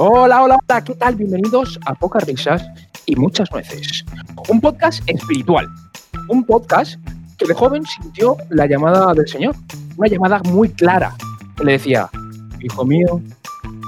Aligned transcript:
Hola, 0.00 0.44
hola, 0.44 0.58
hola, 0.68 0.84
¿qué 0.84 0.94
tal? 0.94 1.16
Bienvenidos 1.16 1.76
a 1.86 1.92
Pocas 1.92 2.24
Risas 2.24 2.64
y 3.06 3.16
Muchas 3.16 3.50
Nueces. 3.50 4.04
Un 4.48 4.60
podcast 4.60 5.02
espiritual. 5.08 5.66
Un 6.28 6.44
podcast 6.44 7.00
que 7.36 7.46
de 7.46 7.54
joven 7.54 7.84
sintió 7.84 8.36
la 8.50 8.66
llamada 8.66 9.12
del 9.12 9.26
Señor. 9.26 9.56
Una 9.96 10.06
llamada 10.06 10.40
muy 10.44 10.68
clara 10.68 11.16
que 11.56 11.64
le 11.64 11.72
decía, 11.72 12.08
hijo 12.60 12.84
mío, 12.84 13.20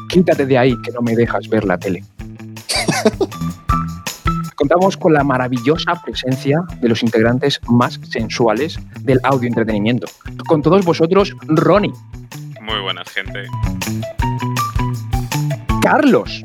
quítate 0.08 0.46
de 0.46 0.58
ahí 0.58 0.74
que 0.82 0.90
no 0.90 1.00
me 1.00 1.14
dejas 1.14 1.48
ver 1.48 1.64
la 1.64 1.78
tele. 1.78 2.02
Contamos 4.60 4.94
con 4.98 5.14
la 5.14 5.24
maravillosa 5.24 5.94
presencia 6.04 6.60
de 6.82 6.90
los 6.90 7.02
integrantes 7.02 7.58
más 7.66 7.98
sensuales 8.10 8.78
del 9.00 9.18
audio 9.22 9.48
entretenimiento. 9.48 10.06
Con 10.46 10.60
todos 10.60 10.84
vosotros, 10.84 11.34
Ronnie, 11.46 11.90
Muy 12.60 12.78
buenas, 12.80 13.08
gente. 13.08 13.46
Carlos, 15.80 16.42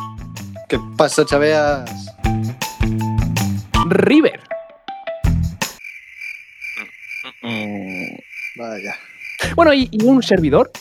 ¿Qué 0.70 0.80
pasa, 0.96 1.26
chaveas? 1.26 2.16
River, 3.90 4.40
Vaya. 8.56 8.96
bueno, 9.58 9.74
y, 9.74 9.90
y 9.92 10.06
un 10.06 10.24
servidor, 10.24 10.72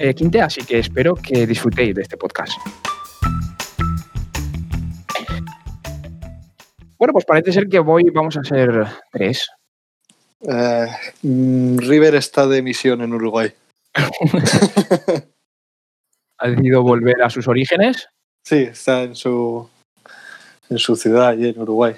eh, 0.00 0.12
Quinte, 0.14 0.42
así 0.42 0.62
que 0.64 0.80
espero 0.80 1.14
que 1.14 1.46
disfrutéis 1.46 1.94
de 1.94 2.02
este 2.02 2.16
podcast. 2.16 2.58
Bueno, 7.00 7.14
pues 7.14 7.24
parece 7.24 7.50
ser 7.50 7.66
que 7.66 7.78
hoy 7.78 8.04
vamos 8.12 8.36
a 8.36 8.44
ser 8.44 8.68
tres. 9.10 9.48
Eh, 10.42 10.86
mm, 11.22 11.78
River 11.78 12.14
está 12.14 12.46
de 12.46 12.60
misión 12.60 13.00
en 13.00 13.14
Uruguay. 13.14 13.50
Ha 16.42 16.48
decidido 16.48 16.82
volver 16.82 17.20
a 17.22 17.28
sus 17.28 17.46
orígenes. 17.48 18.08
Sí, 18.46 18.62
está 18.62 19.02
en 19.02 19.14
su 19.14 19.68
en 20.70 20.78
su 20.78 20.96
ciudad 20.96 21.28
allí 21.28 21.50
en 21.50 21.60
Uruguay. 21.60 21.94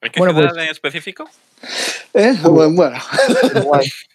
¿En 0.00 0.12
qué 0.12 0.20
Bueno, 0.20 0.32
ciudad 0.32 0.50
pues- 0.52 0.64
en 0.64 0.70
específico? 0.70 1.28
¿Eh? 2.12 2.34
Bueno, 2.42 2.72
bueno, 2.76 2.96
Uruguay. 3.52 3.88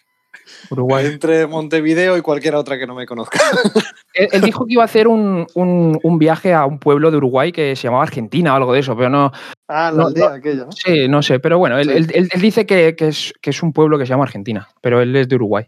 Uruguay. 0.68 1.06
entre 1.06 1.46
Montevideo 1.46 2.16
y 2.16 2.20
cualquier 2.22 2.54
otra 2.54 2.78
que 2.78 2.86
no 2.86 2.94
me 2.94 3.06
conozca. 3.06 3.38
Él, 4.12 4.28
él 4.32 4.40
dijo 4.42 4.66
que 4.66 4.72
iba 4.72 4.82
a 4.82 4.86
hacer 4.86 5.06
un, 5.06 5.46
un- 5.54 5.98
un 6.02 6.18
viaje 6.18 6.52
a 6.52 6.66
un 6.66 6.80
pueblo 6.80 7.12
de 7.12 7.18
Uruguay 7.18 7.52
que 7.52 7.76
se 7.76 7.84
llamaba 7.84 8.02
Argentina 8.02 8.52
o 8.52 8.56
algo 8.56 8.72
de 8.72 8.80
eso, 8.80 8.96
pero 8.96 9.08
no, 9.08 9.30
Ah, 9.68 9.92
la 9.92 9.96
No, 9.98 10.06
aldea 10.08 10.28
no. 10.30 10.34
aquella, 10.34 10.64
¿no? 10.64 10.72
sí, 10.72 11.06
no 11.08 11.22
sé, 11.22 11.38
pero 11.38 11.58
bueno, 11.58 11.78
él, 11.78 11.86
Sí. 11.88 11.92
él- 11.96 12.10
él- 12.12 12.28
él 12.32 12.40
dice 12.40 12.66
que, 12.66 12.96
que 12.96 13.06
es, 13.08 13.32
que 13.40 13.50
es 13.50 13.62
un 13.62 13.72
pueblo 13.72 13.96
que 13.98 14.04
se 14.06 14.10
llama 14.10 14.24
Argentina, 14.24 14.68
pero 14.80 15.00
él 15.00 15.14
es 15.14 15.28
de 15.28 15.36
Uruguay. 15.36 15.64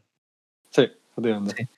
Sí, 0.71 0.91
efectivamente. 1.13 1.69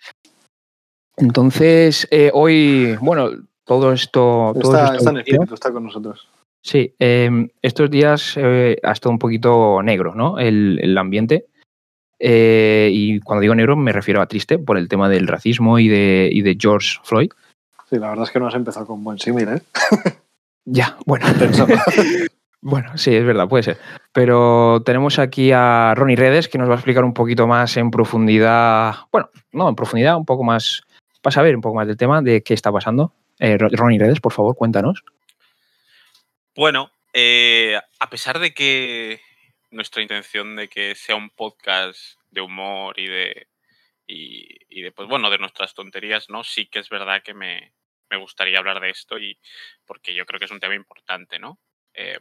Entonces, 1.17 2.09
eh, 2.11 2.31
hoy, 2.33 2.97
bueno, 3.01 3.31
todo 3.65 3.93
esto... 3.93 4.53
todo 4.61 4.73
Está, 4.73 4.85
esto 4.87 4.97
está 4.99 5.11
en 5.11 5.17
espíritu, 5.19 5.55
está 5.55 5.71
con 5.73 5.85
nosotros. 5.85 6.27
Sí, 6.63 6.95
eh, 6.99 7.49
estos 7.61 7.91
días 7.91 8.35
eh, 8.37 8.79
ha 8.83 8.93
estado 8.93 9.11
un 9.13 9.19
poquito 9.19 9.83
negro, 9.83 10.15
¿no? 10.15 10.39
El, 10.39 10.79
el 10.83 10.97
ambiente. 10.97 11.47
Eh, 12.27 12.89
y 12.91 13.21
cuando 13.21 13.43
digo 13.43 13.55
negro 13.55 13.77
me 13.77 13.93
refiero 13.93 14.23
a 14.23 14.27
triste 14.27 14.59
por 14.59 14.79
el 14.79 14.89
tema 14.89 15.11
del 15.11 15.27
racismo 15.27 15.79
y 15.79 15.89
de, 15.89 16.31
y 16.33 16.41
de 16.41 16.57
George 16.59 16.99
Floyd. 17.05 17.31
Sí, 17.91 17.99
la 17.99 18.09
verdad 18.09 18.25
es 18.25 18.31
que 18.31 18.41
no 18.41 18.47
has 18.47 18.55
empezado 18.55 18.87
con 18.87 19.05
buen 19.05 19.19
símil, 19.19 19.49
¿eh? 19.49 19.63
Ya, 20.65 20.97
bueno. 21.05 21.27
Bueno, 22.67 22.97
sí, 22.97 23.15
es 23.15 23.27
verdad, 23.27 23.47
puede 23.47 23.63
ser. 23.63 23.77
Pero 24.15 24.83
tenemos 24.87 25.19
aquí 25.19 25.53
a 25.53 25.93
Ronnie 25.95 26.17
Redes 26.17 26.49
que 26.49 26.57
nos 26.57 26.67
va 26.67 26.73
a 26.73 26.77
explicar 26.77 27.05
un 27.05 27.13
poquito 27.13 27.47
más 27.47 27.77
en 27.77 27.91
profundidad. 27.91 28.95
Bueno, 29.13 29.29
no, 29.53 29.69
en 29.69 29.77
profundidad, 29.77 30.17
un 30.17 30.25
poco 30.25 30.45
más. 30.45 30.81
Para 31.21 31.35
saber 31.35 31.55
un 31.55 31.61
poco 31.61 31.75
más 31.77 31.87
del 31.87 31.99
tema 31.99 32.23
de 32.23 32.43
qué 32.43 32.55
está 32.55 32.73
pasando. 32.73 33.13
Eh, 33.39 33.59
Ro- 33.59 33.69
Ronnie 33.71 33.99
Redes, 33.99 34.21
por 34.21 34.33
favor, 34.33 34.57
cuéntanos. 34.57 35.05
Bueno, 36.57 36.91
eh, 37.13 37.79
a 38.01 38.09
pesar 38.09 38.39
de 38.39 38.55
que 38.55 39.21
nuestra 39.75 40.03
intención 40.03 40.57
de 40.57 40.69
que 40.69 40.95
sea 40.95 41.17
un 41.17 41.31
podcast 41.31 42.19
de 42.31 42.41
humor 42.41 42.99
y 42.99 43.07
de, 43.09 43.49
y, 44.07 44.47
y 44.69 44.83
de 44.83 44.93
pues 44.93 45.09
bueno, 45.09 45.31
de 45.31 45.39
nuestras 45.39 45.75
tonterías, 45.75 46.31
¿no? 46.31 46.45
Sí 46.45 46.67
que 46.67 46.79
es 46.79 46.89
verdad 46.89 47.23
que 47.23 47.35
me, 47.35 47.75
me 48.11 48.17
gustaría 48.17 48.59
hablar 48.59 48.81
de 48.81 48.91
esto 48.91 49.19
y 49.19 49.39
porque 49.85 50.15
yo 50.15 50.27
creo 50.27 50.39
que 50.39 50.47
es 50.47 50.51
un 50.51 50.61
tema 50.61 50.75
importante, 50.75 51.39
¿no? 51.39 51.61
Eh, 51.95 52.19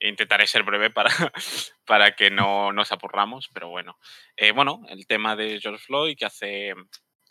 intentaré 0.00 0.46
ser 0.46 0.62
breve 0.62 0.90
para, 0.90 1.10
para 1.86 2.14
que 2.14 2.30
no 2.30 2.72
nos 2.72 2.92
apurramos, 2.92 3.48
pero 3.52 3.68
bueno. 3.68 3.98
Eh, 4.36 4.52
bueno, 4.52 4.82
el 4.88 5.06
tema 5.06 5.36
de 5.36 5.60
George 5.60 5.84
Floyd, 5.84 6.16
que 6.16 6.26
hace 6.26 6.74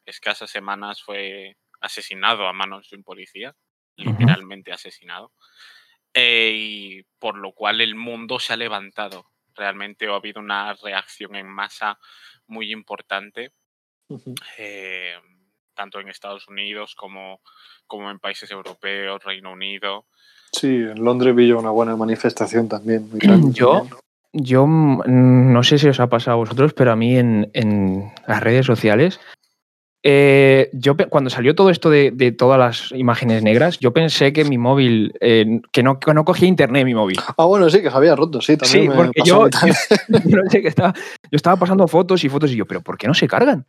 escasas 0.05 0.49
semanas 0.49 1.01
fue 1.01 1.55
asesinado 1.79 2.47
a 2.47 2.53
manos 2.53 2.89
de 2.89 2.97
un 2.97 3.03
policía, 3.03 3.55
literalmente 3.95 4.71
asesinado, 4.71 5.31
eh, 6.13 6.51
y 6.55 7.03
por 7.19 7.37
lo 7.37 7.53
cual 7.53 7.81
el 7.81 7.95
mundo 7.95 8.39
se 8.39 8.53
ha 8.53 8.57
levantado. 8.57 9.31
Realmente 9.57 10.07
ha 10.07 10.15
habido 10.15 10.39
una 10.39 10.73
reacción 10.73 11.35
en 11.35 11.47
masa 11.47 11.97
muy 12.47 12.71
importante 12.71 13.51
Ujú. 14.07 14.35
eh, 14.57 15.15
tanto 15.73 15.99
en 15.99 16.09
Estados 16.09 16.47
Unidos 16.47 16.95
como, 16.95 17.41
como 17.85 18.09
en 18.09 18.19
países 18.19 18.49
europeos, 18.51 19.23
Reino 19.23 19.51
Unido. 19.51 20.05
Sí, 20.51 20.67
en 20.67 21.03
Londres 21.03 21.35
vi 21.35 21.47
yo 21.47 21.59
una 21.59 21.71
buena 21.71 21.95
manifestación 21.95 22.67
también. 22.69 23.09
muy 23.09 23.19
grande 23.19 23.51
Yo-. 23.53 23.87
Yo 24.33 24.67
mm, 24.67 25.51
no 25.53 25.63
sé 25.63 25.77
si 25.77 25.87
os 25.87 25.99
ha 25.99 26.07
pasado 26.07 26.35
a 26.35 26.39
vosotros, 26.39 26.73
pero 26.73 26.91
a 26.91 26.95
mí 26.95 27.17
en, 27.17 27.49
en 27.53 28.11
las 28.27 28.41
redes 28.43 28.65
sociales, 28.65 29.19
eh, 30.09 30.69
yo 30.71 30.95
cuando 31.09 31.29
salió 31.29 31.53
todo 31.53 31.69
esto 31.69 31.89
de, 31.89 32.11
de 32.11 32.31
todas 32.31 32.57
las 32.57 32.97
imágenes 32.97 33.43
negras, 33.43 33.77
yo 33.79 33.91
pensé 33.91 34.31
que 34.31 34.45
mi 34.45 34.57
móvil, 34.57 35.13
eh, 35.19 35.59
que, 35.73 35.83
no, 35.83 35.99
que 35.99 36.13
no 36.13 36.23
cogía 36.23 36.47
internet 36.47 36.85
mi 36.85 36.93
móvil. 36.93 37.19
Ah, 37.37 37.43
bueno, 37.43 37.69
sí, 37.69 37.81
que 37.81 37.91
se 37.91 37.97
había 37.97 38.15
roto, 38.15 38.39
sí, 38.39 38.55
también 38.55 38.83
Sí, 38.83 38.87
me 38.89 38.95
porque 38.95 39.21
yo, 39.25 39.49
yo 40.09 40.37
no 40.37 40.49
sé 40.49 40.61
qué 40.61 40.69
estaba, 40.69 40.93
yo 40.95 41.35
estaba 41.35 41.57
pasando 41.57 41.85
fotos 41.89 42.23
y 42.23 42.29
fotos 42.29 42.53
y 42.53 42.55
yo, 42.55 42.65
pero 42.65 42.79
¿por 42.79 42.97
qué 42.97 43.05
no 43.05 43.13
se 43.13 43.27
cargan? 43.27 43.67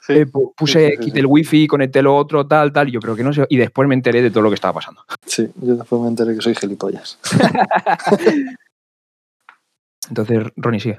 Sí, 0.00 0.14
Eh, 0.14 0.26
pu- 0.26 0.52
puse, 0.56 0.90
sí, 0.90 0.96
sí, 0.96 1.00
quité 1.04 1.14
sí. 1.14 1.20
el 1.20 1.26
wifi, 1.26 1.68
conecté 1.68 2.02
lo 2.02 2.16
otro, 2.16 2.44
tal, 2.48 2.72
tal, 2.72 2.88
y 2.88 2.92
yo, 2.92 2.98
pero 3.00 3.14
que 3.14 3.22
no 3.22 3.32
sé, 3.32 3.46
y 3.48 3.56
después 3.56 3.86
me 3.88 3.94
enteré 3.94 4.22
de 4.22 4.32
todo 4.32 4.42
lo 4.42 4.48
que 4.50 4.56
estaba 4.56 4.74
pasando. 4.74 5.04
sí, 5.24 5.48
yo 5.54 5.76
después 5.76 6.02
me 6.02 6.08
enteré 6.08 6.34
que 6.34 6.42
soy 6.42 6.56
gilipollas. 6.56 7.16
Entonces, 10.08 10.46
Ronnie, 10.56 10.80
sigue. 10.80 10.98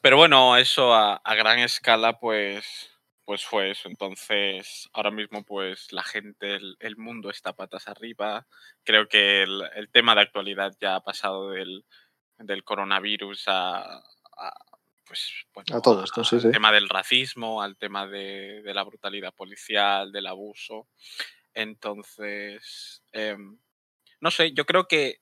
Pero 0.00 0.18
bueno, 0.18 0.56
eso 0.56 0.94
a, 0.94 1.16
a 1.16 1.34
gran 1.34 1.58
escala, 1.58 2.20
pues, 2.20 2.91
pues 3.24 3.44
fue 3.44 3.70
eso. 3.70 3.88
Entonces, 3.88 4.88
ahora 4.92 5.10
mismo, 5.10 5.44
pues 5.44 5.92
la 5.92 6.02
gente, 6.02 6.56
el, 6.56 6.76
el 6.80 6.96
mundo 6.96 7.30
está 7.30 7.52
patas 7.54 7.88
arriba. 7.88 8.46
Creo 8.84 9.08
que 9.08 9.42
el, 9.42 9.62
el 9.74 9.90
tema 9.90 10.14
de 10.14 10.22
actualidad 10.22 10.72
ya 10.80 10.96
ha 10.96 11.04
pasado 11.04 11.50
del, 11.50 11.84
del 12.38 12.64
coronavirus 12.64 13.44
a, 13.48 13.98
a, 13.98 14.54
pues, 15.04 15.44
bueno, 15.54 15.76
A 15.76 15.80
todo 15.82 16.04
esto, 16.04 16.24
sí, 16.24 16.36
al 16.36 16.42
sí. 16.42 16.50
tema 16.50 16.72
del 16.72 16.88
racismo, 16.88 17.62
al 17.62 17.76
tema 17.76 18.06
de, 18.06 18.62
de 18.62 18.74
la 18.74 18.82
brutalidad 18.84 19.34
policial, 19.34 20.10
del 20.12 20.26
abuso. 20.26 20.88
Entonces, 21.54 23.02
em, 23.12 23.58
no 24.20 24.30
sé, 24.30 24.52
yo 24.52 24.64
creo 24.64 24.86
que 24.88 25.20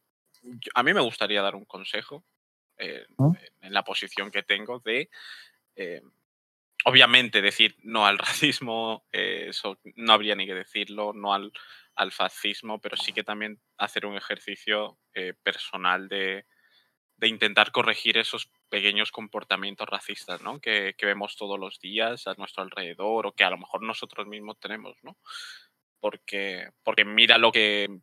a 0.74 0.82
mí 0.82 0.94
me 0.94 1.00
gustaría 1.00 1.42
dar 1.42 1.54
un 1.54 1.64
consejo 1.64 2.24
eh, 2.78 3.04
¿No? 3.18 3.34
en 3.60 3.72
la 3.72 3.84
posición 3.84 4.30
que 4.30 4.42
tengo 4.42 4.78
de, 4.80 5.10
eh, 5.76 6.02
obviamente, 6.84 7.42
decir 7.42 7.76
no 7.82 8.06
al 8.06 8.18
racismo, 8.18 9.06
eh, 9.12 9.46
eso 9.48 9.78
no 9.96 10.12
habría 10.12 10.34
ni 10.34 10.46
que 10.46 10.54
decirlo, 10.54 11.12
no 11.12 11.34
al, 11.34 11.52
al 11.94 12.12
fascismo, 12.12 12.80
pero 12.80 12.96
sí 12.96 13.12
que 13.12 13.24
también 13.24 13.60
hacer 13.76 14.06
un 14.06 14.16
ejercicio 14.16 14.98
eh, 15.14 15.34
personal 15.42 16.08
de, 16.08 16.46
de 17.16 17.28
intentar 17.28 17.70
corregir 17.70 18.16
esos 18.16 18.50
pequeños 18.70 19.12
comportamientos 19.12 19.88
racistas 19.88 20.40
¿no? 20.42 20.60
que, 20.60 20.94
que 20.96 21.06
vemos 21.06 21.36
todos 21.36 21.58
los 21.58 21.78
días 21.78 22.26
a 22.26 22.34
nuestro 22.34 22.62
alrededor 22.62 23.26
o 23.26 23.32
que 23.32 23.44
a 23.44 23.50
lo 23.50 23.58
mejor 23.58 23.82
nosotros 23.82 24.26
mismos 24.26 24.58
tenemos, 24.58 24.96
¿no? 25.02 25.18
Porque, 26.00 26.70
porque 26.82 27.04
mira 27.04 27.36
lo 27.36 27.52
que 27.52 28.00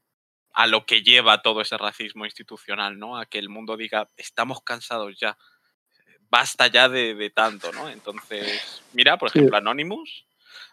a 0.53 0.65
lo 0.65 0.85
que 0.85 1.03
lleva 1.03 1.41
todo 1.41 1.61
ese 1.61 1.77
racismo 1.77 2.25
institucional, 2.25 2.97
¿no? 2.97 3.17
A 3.17 3.27
que 3.27 3.37
el 3.37 3.49
mundo 3.49 3.77
diga, 3.77 4.07
estamos 4.17 4.61
cansados 4.61 5.15
ya, 5.19 5.37
basta 6.29 6.67
ya 6.67 6.89
de, 6.89 7.15
de 7.15 7.29
tanto, 7.29 7.71
¿no? 7.71 7.89
Entonces, 7.89 8.81
mira, 8.93 9.17
por 9.17 9.29
Sí. 9.31 9.39
ejemplo, 9.39 9.57
Anonymous, 9.57 10.25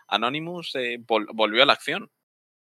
Anonymous 0.09 0.75
eh, 0.75 0.99
vol- 1.07 1.29
volvió 1.33 1.63
a 1.63 1.67
la 1.67 1.73
acción. 1.75 2.11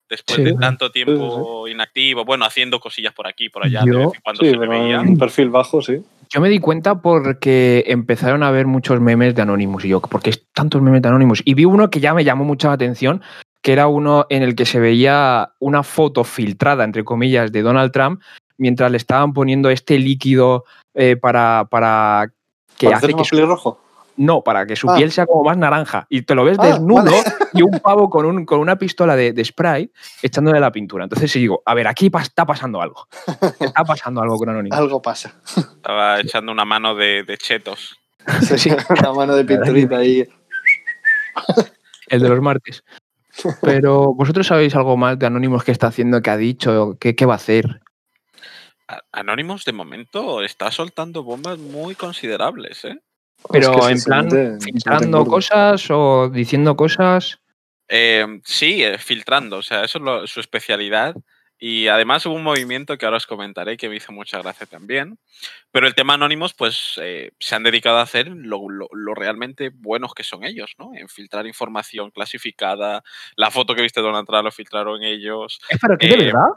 Después 0.09 0.37
Sí. 0.37 0.43
de 0.45 0.53
tanto 0.53 0.89
tiempo 0.89 1.67
inactivo, 1.67 2.23
bueno, 2.23 2.45
haciendo 2.45 2.79
cosillas 2.79 3.13
por 3.13 3.27
aquí, 3.27 3.49
por 3.49 3.65
allá, 3.65 3.83
Yo- 3.85 3.91
de 3.93 4.05
vez 4.05 4.13
en 4.15 4.21
cuando 4.21 4.43
Sí, 4.43 4.51
se 4.51 4.57
le 4.57 4.67
veía. 4.67 5.01
en 5.01 5.17
perfil 5.17 5.49
bajo, 5.49 5.81
sí. 5.81 6.01
Yo 6.29 6.39
me 6.41 6.47
di 6.49 6.59
cuenta 6.59 7.01
porque 7.01 7.83
empezaron 7.87 8.41
a 8.43 8.51
ver 8.51 8.67
muchos 8.67 9.01
memes 9.01 9.35
de 9.35 9.41
Anonymous 9.41 9.83
y 9.85 9.89
yo, 9.89 9.99
¿por 10.01 10.21
qué 10.21 10.29
es 10.29 10.45
tantos 10.53 10.81
memes 10.81 11.01
de 11.01 11.09
Anonymous? 11.09 11.41
Y 11.43 11.53
vi 11.55 11.65
uno 11.65 11.89
que 11.89 11.99
ya 11.99 12.13
me 12.13 12.23
llamó 12.23 12.45
mucha 12.45 12.71
atención, 12.71 13.21
que 13.61 13.73
era 13.73 13.87
uno 13.87 14.25
en 14.29 14.43
el 14.43 14.55
que 14.55 14.65
se 14.65 14.79
veía 14.79 15.51
una 15.59 15.83
foto 15.83 16.23
filtrada, 16.23 16.85
entre 16.85 17.03
comillas, 17.03 17.51
de 17.51 17.61
Donald 17.61 17.91
Trump 17.91 18.21
mientras 18.59 18.89
le 18.89 18.97
estaban 18.97 19.33
poniendo 19.33 19.69
este 19.69 19.99
líquido 19.99 20.63
eh, 20.95 21.15
para, 21.15 21.67
para 21.69 22.31
que 22.77 22.85
¿Para 22.87 22.97
hace 22.97 23.13
que 23.13 23.23
su, 23.25 23.31
pelirrojo? 23.35 23.79
no, 24.17 24.41
para 24.41 24.65
que 24.65 24.75
su 24.75 24.89
Ah. 24.89 24.95
piel 24.95 25.11
sea 25.11 25.25
como 25.25 25.43
más 25.43 25.57
naranja. 25.57 26.05
Y 26.09 26.21
te 26.23 26.33
lo 26.35 26.43
ves 26.43 26.57
Ah, 26.59 26.67
desnudo 26.67 27.03
vale. 27.03 27.23
y 27.53 27.61
un 27.61 27.79
pavo 27.79 28.09
con, 28.09 28.25
un, 28.25 28.45
con 28.45 28.59
una 28.59 28.77
pistola 28.77 29.15
de, 29.15 29.31
de 29.33 29.45
spray 29.45 29.91
echándole 30.23 30.59
la 30.59 30.71
pintura. 30.71 31.03
Entonces 31.03 31.31
sí 31.31 31.39
digo, 31.39 31.61
a 31.65 31.73
ver, 31.73 31.87
aquí 31.87 32.09
pa- 32.09 32.21
está 32.21 32.45
pasando 32.45 32.81
algo. 32.81 33.07
Está 33.59 33.83
pasando 33.83 34.21
algo 34.21 34.37
con 34.37 34.49
Anonymous. 34.49 34.77
Algo 34.77 35.01
pasa. 35.01 35.33
Estaba 35.55 36.19
echando 36.19 36.51
una 36.51 36.65
mano 36.65 36.95
de, 36.95 37.23
de 37.23 37.37
chetos. 37.37 37.97
Sí. 38.41 38.69
Una 38.99 39.13
mano 39.13 39.35
de 39.35 39.45
pinturita 39.45 39.97
ahí. 39.97 40.27
El 42.09 42.21
de 42.21 42.29
los 42.29 42.41
martes. 42.41 42.83
Pero 43.61 44.13
vosotros 44.13 44.47
sabéis 44.47 44.75
algo 44.75 44.97
más 44.97 45.17
de 45.19 45.27
Anonymous 45.27 45.63
que 45.63 45.71
está 45.71 45.87
haciendo, 45.87 46.21
que 46.21 46.29
ha 46.31 46.37
dicho, 46.37 46.97
qué, 46.99 47.15
qué 47.15 47.25
va 47.25 47.33
a 47.33 47.37
hacer. 47.37 47.81
Anonymous, 49.11 49.65
de 49.65 49.73
momento, 49.73 50.41
está 50.43 50.71
soltando 50.71 51.23
bombas 51.23 51.57
muy 51.57 51.95
considerables, 51.95 52.85
¿eh? 52.85 52.99
Pero 53.51 53.69
Es 53.81 53.85
que 53.85 53.91
en 53.91 54.03
plan, 54.03 54.29
filtrando 54.61 55.17
cosas 55.25 55.87
o 55.91 56.29
diciendo 56.29 56.75
cosas. 56.75 57.39
Eh, 57.89 58.25
sí, 58.43 58.83
eh, 58.83 58.97
filtrando, 58.97 59.57
o 59.57 59.61
sea, 59.61 59.83
eso 59.83 59.97
es 59.99 60.03
lo- 60.03 60.27
su 60.27 60.39
especialidad. 60.39 61.15
Y 61.59 61.87
además 61.87 62.23
hubo 62.27 62.35
un 62.35 62.43
movimiento 62.43 62.97
que 62.97 63.05
ahora 63.05 63.17
os 63.17 63.25
comentaré 63.25 63.77
que 63.77 63.89
me 63.89 63.95
hizo 63.95 64.11
mucha 64.11 64.39
gracia 64.41 64.67
también. 64.67 65.17
Pero 65.71 65.87
el 65.87 65.95
tema 65.95 66.13
Anónimos, 66.13 66.53
pues 66.53 66.99
eh, 67.01 67.31
se 67.39 67.55
han 67.55 67.63
dedicado 67.63 67.97
a 67.97 68.03
hacer 68.03 68.27
lo, 68.27 68.69
lo- 68.69 68.89
lo 68.91 69.15
realmente 69.15 69.69
buenos 69.73 70.13
que 70.13 70.23
son 70.23 70.43
ellos, 70.43 70.75
¿no? 70.77 70.91
En 70.93 71.09
filtrar 71.09 71.47
información 71.47 72.11
clasificada. 72.11 73.03
La 73.35 73.49
foto 73.49 73.73
que 73.73 73.81
viste 73.81 74.01
de 74.01 74.05
Donald 74.07 74.27
Trump 74.27 74.43
lo 74.43 74.51
filtraron 74.51 75.01
ellos. 75.03 75.59
¿Es 75.69 75.79
para 75.79 75.97
qué, 75.97 76.09
de 76.09 76.17
verdad? 76.25 76.49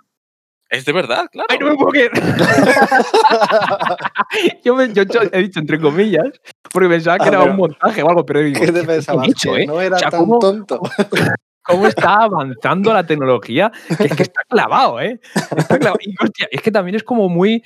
Es 0.70 0.84
de 0.84 0.92
verdad, 0.92 1.26
claro. 1.32 1.48
Ay, 1.50 1.58
no 1.58 1.66
me 1.66 1.74
puedo 1.74 1.88
creer. 1.90 2.12
yo, 4.64 4.74
me- 4.76 4.92
yo 4.92 5.02
he 5.32 5.42
dicho 5.42 5.60
entre 5.60 5.80
comillas, 5.80 6.28
porque 6.72 6.88
pensaba 6.88 7.18
que 7.18 7.24
Ah, 7.24 7.28
era 7.28 7.38
pero- 7.40 7.50
un 7.50 7.56
montaje 7.56 8.02
o 8.02 8.08
algo, 8.08 8.24
pero 8.24 8.40
digo, 8.40 8.52
¿Qué 8.60 8.66
te 8.66 8.72
"Hostia, 8.80 8.86
pensabas? 8.86 9.26
dicho, 9.26 9.52
que 9.52 9.62
¿eh? 9.62 9.66
no 9.66 9.80
era 9.80 9.96
O 9.96 9.98
sea, 9.98 10.10
tan 10.10 10.20
¿cómo- 10.20 10.38
tonto. 10.38 10.80
cómo 11.62 11.86
está 11.86 12.14
avanzando 12.22 12.92
la 12.92 13.04
tecnología, 13.04 13.70
que 13.98 14.04
es 14.06 14.16
que 14.16 14.22
está 14.24 14.42
clavado, 14.48 15.00
¿eh? 15.00 15.20
Está 15.56 15.78
clavado. 15.78 15.98
Y 16.02 16.14
hostia, 16.22 16.48
es 16.50 16.60
que 16.62 16.70
también 16.72 16.96
es 16.96 17.02
como 17.04 17.28
muy 17.28 17.62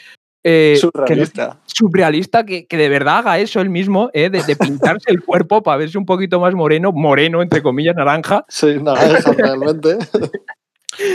eh, 0.47 0.79
que 0.79 0.87
no- 0.87 0.91
Surrealista. 0.93 1.59
surrealista 1.65 2.45
que, 2.45 2.67
que 2.67 2.77
de 2.77 2.89
verdad 2.91 3.19
haga 3.19 3.39
eso 3.39 3.61
él 3.63 3.71
mismo, 3.71 4.11
¿eh? 4.13 4.29
de, 4.31 4.43
de 4.43 4.57
pintarse 4.57 5.11
el 5.11 5.23
cuerpo 5.23 5.63
para 5.63 5.79
verse 5.79 5.97
un 5.97 6.05
poquito 6.05 6.39
más 6.41 6.53
moreno, 6.55 6.93
moreno, 6.93 7.41
entre 7.41 7.63
comillas, 7.63 7.97
naranja. 7.97 8.45
Sí, 8.49 8.77
naranja 8.81 9.33
realmente. 9.33 9.97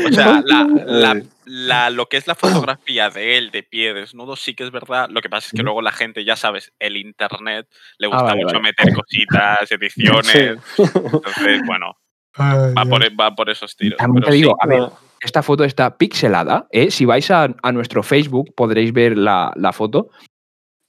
O 0.08 0.12
sea, 0.12 0.42
la, 0.46 0.68
la- 0.86 1.12
Ay. 1.12 1.30
la- 1.46 1.90
lo 1.90 2.08
que 2.08 2.18
es 2.18 2.28
la 2.28 2.36
fotografía 2.36 3.10
de 3.10 3.38
él 3.38 3.52
de 3.52 3.64
pie 3.64 3.94
desnudo 3.94 4.36
sí 4.36 4.54
que 4.56 4.64
es 4.64 4.72
verdad. 4.72 5.10
Lo 5.10 5.22
que 5.22 5.30
pasa 5.30 5.48
es 5.48 5.54
que 5.54 5.64
luego 5.64 5.82
la 5.82 5.92
gente, 5.92 6.24
ya 6.26 6.36
sabes, 6.36 6.74
el 6.80 6.98
internet 6.98 7.68
le 7.98 8.08
Ah, 8.08 8.10
gusta 8.10 8.24
vale, 8.26 8.44
mucho 8.44 8.56
vale. 8.60 8.74
meter 8.78 8.94
cositas, 8.94 9.72
ediciones. 9.72 10.60
Entonces, 10.78 11.62
bueno, 11.66 11.98
va 12.40 12.86
por, 12.86 13.04
e, 13.04 13.10
va 13.10 13.36
por 13.36 13.50
esos 13.50 13.76
tiros. 13.76 13.98
También 13.98 14.24
te 14.26 14.32
sí, 14.32 14.38
digo, 14.38 14.56
a 14.62 14.68
ver, 14.68 14.84
esta 15.22 15.42
foto 15.44 15.64
está 15.64 15.98
pixelada. 15.98 16.68
¿eh? 16.72 16.92
Si 16.92 17.06
vais 17.06 17.30
a, 17.32 17.48
a 17.62 17.72
nuestro 17.72 18.04
Facebook 18.04 18.54
podréis 18.56 18.94
ver 18.94 19.18
la, 19.18 19.52
la 19.56 19.74
foto. 19.74 20.10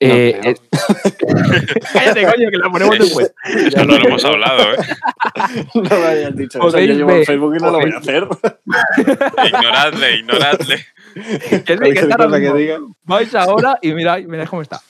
No 0.02 0.06
Eh, 0.14 0.40
eh, 0.44 0.54
cállate, 1.92 2.22
coño, 2.24 2.50
que 2.50 2.56
la 2.56 2.70
ponemos 2.70 2.94
Es- 2.94 3.00
después. 3.04 3.34
eso 3.66 3.84
no 3.84 3.98
lo 3.98 4.06
hemos 4.08 4.24
hablado, 4.24 4.72
¿eh? 4.72 4.76
no 5.74 5.82
me 5.82 6.06
hayas 6.06 6.36
dicho 6.36 6.58
eso. 6.58 6.66
Yo 6.66 6.72
Podéis 6.72 6.96
llevo 6.96 7.10
en 7.10 7.24
Facebook 7.26 7.56
y 7.56 7.62
no 7.62 7.70
lo 7.70 7.80
voy 7.80 7.90
a 7.92 7.98
hacer. 7.98 8.26
Ignoradle, 9.46 10.16
ignoradle. 10.16 10.86
De 11.14 11.64
que 11.64 12.08
cosa 12.08 12.40
que 12.40 12.52
diga. 12.54 12.78
Vais 13.04 13.34
ahora 13.34 13.78
y 13.82 13.92
mirad, 13.92 14.20
mirad 14.20 14.46
cómo 14.48 14.62
está. 14.62 14.80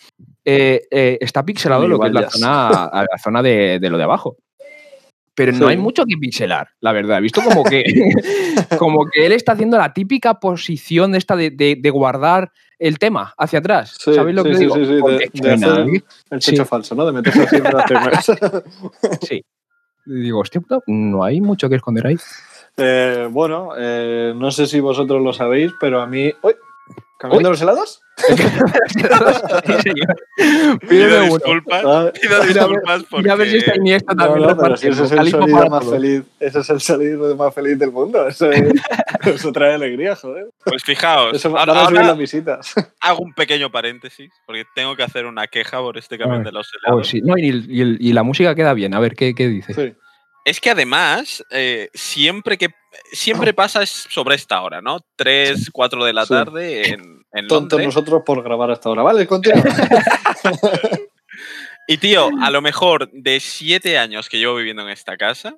Eh, 0.45 0.83
eh, 0.91 1.19
está 1.21 1.45
pixelado 1.45 1.87
lo 1.89 1.99
que 1.99 2.07
es 2.09 2.13
la 2.13 2.31
zona, 2.31 2.91
la 2.93 3.19
zona 3.23 3.43
de, 3.43 3.79
de 3.81 3.91
lo 3.91 3.99
de 3.99 4.05
abajo. 4.05 4.37
Pero 5.41 5.53
no 5.53 5.67
Sí. 5.67 5.71
hay 5.73 5.77
mucho 5.79 6.05
que 6.05 6.19
pixelar, 6.19 6.69
la 6.81 6.93
verdad. 6.93 7.17
He 7.17 7.21
visto 7.23 7.41
como 7.41 7.65
que, 7.65 7.83
como 8.79 9.07
que 9.07 9.25
él 9.25 9.33
está 9.33 9.53
haciendo 9.53 9.79
la 9.79 9.95
típica 9.95 10.35
posición 10.35 11.15
esta 11.15 11.35
de, 11.35 11.49
de- 11.51 11.79
de 11.81 11.91
guardar 11.91 12.53
el 12.79 12.99
tema 12.99 13.33
hacia 13.39 13.61
atrás. 13.61 13.97
Sí, 13.99 14.13
¿Sabéis 14.13 14.37
lo 14.37 14.43
sí, 14.43 14.49
que 14.51 14.55
sí, 14.57 14.61
digo? 14.65 14.75
sí, 14.75 14.99
Porque 15.01 15.31
de 15.33 15.53
hacer-. 15.53 16.05
El 16.31 16.43
Sí. 16.43 16.51
techo 16.51 16.67
falso, 16.67 16.95
¿no? 16.95 17.07
De 17.07 17.13
meterse 17.13 17.47
piernas. 17.47 18.27
Sí. 19.23 19.43
Digo, 20.05 20.41
hostia 20.41 20.61
puta, 20.61 20.81
no 20.89 21.25
hay 21.25 21.41
mucho 21.41 21.71
que 21.71 21.77
esconder 21.77 22.07
ahí. 22.07 22.17
Eh, 22.77 23.27
bueno, 23.31 23.71
eh, 23.79 24.35
no 24.37 24.51
sé 24.51 24.67
si 24.67 24.79
vosotros 24.81 25.23
lo 25.23 25.33
sabéis, 25.33 25.73
pero 25.81 26.03
a 26.03 26.07
mí. 26.07 26.31
¡Uy! 26.43 26.53
¿Cambiando 27.19 27.49
los 27.51 27.63
helados? 27.63 28.03
Pido 30.89 31.21
disculpas. 31.23 31.83
Ah, 31.85 32.13
Pido 32.21 32.23
Mira 32.23 32.37
a 32.37 32.41
ver- 32.41 32.49
disculpas 32.49 33.03
porque. 33.11 33.23
Mira 33.23 33.33
a 33.33 33.37
ver 33.37 33.51
si 33.51 33.57
está 33.59 33.77
Iniesta 33.77 34.15
no, 34.15 34.25
también. 34.25 34.49
no, 34.49 34.57
pero 34.57 34.77
si 34.77 34.89
ese 34.89 35.05
es 35.05 35.13
el 35.13 35.31
sonido 35.31 35.67
más 35.71 35.89
feliz. 35.89 36.23
Ese 36.39 36.61
es 36.61 36.71
el 36.71 36.81
sonido 36.81 37.37
más 37.37 37.55
feliz 37.55 37.79
del 37.79 37.93
mundo. 37.93 38.27
Eso, 38.29 38.51
es- 38.51 38.73
eso 39.27 39.53
trae 39.53 39.75
alegría, 39.75 40.17
joder. 40.17 40.47
Pues 40.65 40.83
fijaos, 40.85 41.37
Eso 41.37 41.49
ahora, 41.57 41.73
van 41.73 41.77
a 41.77 41.85
subir 41.87 41.99
ahora 41.99 42.09
las 42.11 42.19
visitas. 42.19 42.75
hago 43.01 43.21
un 43.21 43.35
pequeño 43.35 43.71
paréntesis 43.71 44.31
porque 44.47 44.65
tengo 44.75 44.97
que 44.97 45.03
hacer 45.03 45.27
una 45.27 45.47
queja 45.47 45.79
por 45.81 45.99
este 45.99 46.19
camión 46.19 46.43
de 46.45 46.53
los 46.53 46.69
Oh, 46.69 46.89
helados. 46.91 47.09
sí. 47.09 47.21
No, 47.23 47.37
y, 47.37 47.49
y 47.69 48.11
y 48.11 48.13
la 48.13 48.23
música 48.23 48.55
queda 48.55 48.75
bien. 48.75 48.95
A 48.95 49.01
ver, 49.01 49.15
¿qué, 49.15 49.35
qué 49.35 49.49
dice? 49.49 49.75
Sí. 49.75 49.95
Es 50.45 50.61
que 50.61 50.71
además, 50.71 51.45
eh, 51.51 51.91
siempre 51.93 52.57
que 52.57 52.69
siempre 53.13 53.53
pasa 53.53 53.83
es 53.83 53.91
sobre 53.91 54.35
esta 54.37 54.63
hora, 54.63 54.81
¿no? 54.81 55.01
3, 55.17 55.71
4 55.71 56.05
de 56.05 56.13
la 56.13 56.25
Sí. 56.25 56.35
tarde 56.35 56.89
en, 56.89 57.20
en 57.33 57.47
Tontos 57.49 57.79
Londres. 57.79 57.87
nosotros 57.95 58.23
por 58.25 58.43
grabar 58.43 58.71
hasta 58.71 58.89
ahora. 58.89 59.03
Vale, 59.03 59.27
continúa. 59.27 59.63
Y 61.87 61.99
tío, 61.99 62.29
a 62.41 62.51
lo 62.51 62.63
mejor 62.63 63.11
de 63.13 63.41
7 63.41 63.99
años 63.99 64.29
que 64.29 64.39
llevo 64.39 64.55
viviendo 64.57 64.83
en 64.83 64.91
esta 64.91 65.17
casa, 65.17 65.57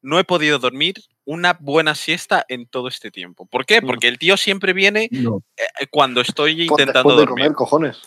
no 0.00 0.18
he 0.18 0.24
podido 0.24 0.58
dormir 0.58 0.94
una 1.26 1.54
buena 1.60 1.94
siesta 1.94 2.46
en 2.48 2.66
todo 2.66 2.88
este 2.88 3.10
tiempo. 3.10 3.44
¿Por 3.46 3.66
qué? 3.66 3.82
Porque 3.82 4.08
el 4.08 4.18
tío 4.18 4.38
siempre 4.38 4.72
viene 4.72 5.08
No. 5.10 5.42
eh, 5.56 5.86
cuando 5.90 6.22
estoy 6.22 6.62
intentando 6.62 7.10
después 7.10 7.16
de 7.16 7.20
dormir. 7.26 7.44
comer, 7.44 7.52
cojones. 7.54 7.98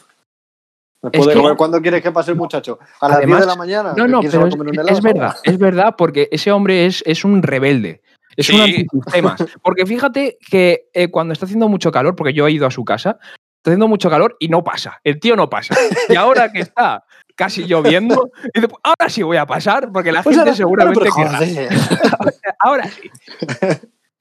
Después 1.02 1.22
Es 1.22 1.28
de 1.28 1.34
que- 1.34 1.40
comer, 1.42 1.58
¿cuándo 1.58 1.80
quieres 1.82 2.02
que 2.02 2.12
pase 2.12 2.32
el 2.32 2.38
muchacho? 2.38 2.80
¿A 3.02 3.08
las 3.08 3.18
10 3.20 3.26
Además- 3.26 3.42
de 3.42 3.46
la 3.48 3.56
mañana? 3.56 3.90
No, 3.96 4.06
¿Que 4.06 4.12
no, 4.12 4.22
pero 4.22 4.48
es, 4.48 4.56
es 4.98 5.02
verdad, 5.04 5.36
es 5.44 5.58
verdad, 5.60 5.96
porque 5.96 6.28
ese 6.32 6.52
hombre 6.52 6.88
es, 6.88 7.04
es 7.06 7.24
un 7.24 7.44
rebelde. 7.44 8.02
Es 8.40 8.50
un 8.50 8.56
Sí. 8.56 8.62
antisistemas. 8.62 9.44
Porque 9.64 9.86
fíjate 9.86 10.38
que 10.50 10.88
eh, 10.94 11.10
cuando 11.10 11.34
está 11.34 11.46
haciendo 11.46 11.68
mucho 11.68 11.92
calor, 11.92 12.16
porque 12.16 12.34
yo 12.34 12.48
he 12.48 12.52
ido 12.52 12.66
a 12.68 12.72
su 12.72 12.86
casa, 12.86 13.18
está 13.58 13.72
haciendo 13.72 13.88
mucho 13.88 14.10
calor 14.10 14.38
y 14.40 14.48
no 14.48 14.64
pasa. 14.64 15.00
El 15.04 15.20
tío 15.20 15.36
no 15.36 15.50
pasa. 15.50 15.76
Y 16.08 16.16
ahora 16.16 16.52
que 16.52 16.60
está 16.62 17.04
casi 17.36 17.66
lloviendo, 17.66 18.32
dice, 18.54 18.68
"Pues 18.68 18.80
ahora 18.84 19.10
sí 19.10 19.24
voy 19.24 19.38
a 19.38 19.46
pasar, 19.46 19.92
porque 19.92 20.12
la 20.12 20.24
Pues 20.24 20.36
gente 20.36 20.50
ahora- 20.52 20.58
seguramente 20.58 21.00
pero 21.02 21.16
querrá". 21.16 21.38
joder. 21.38 21.70
Ahora 22.62 22.90
sí. 22.90 23.10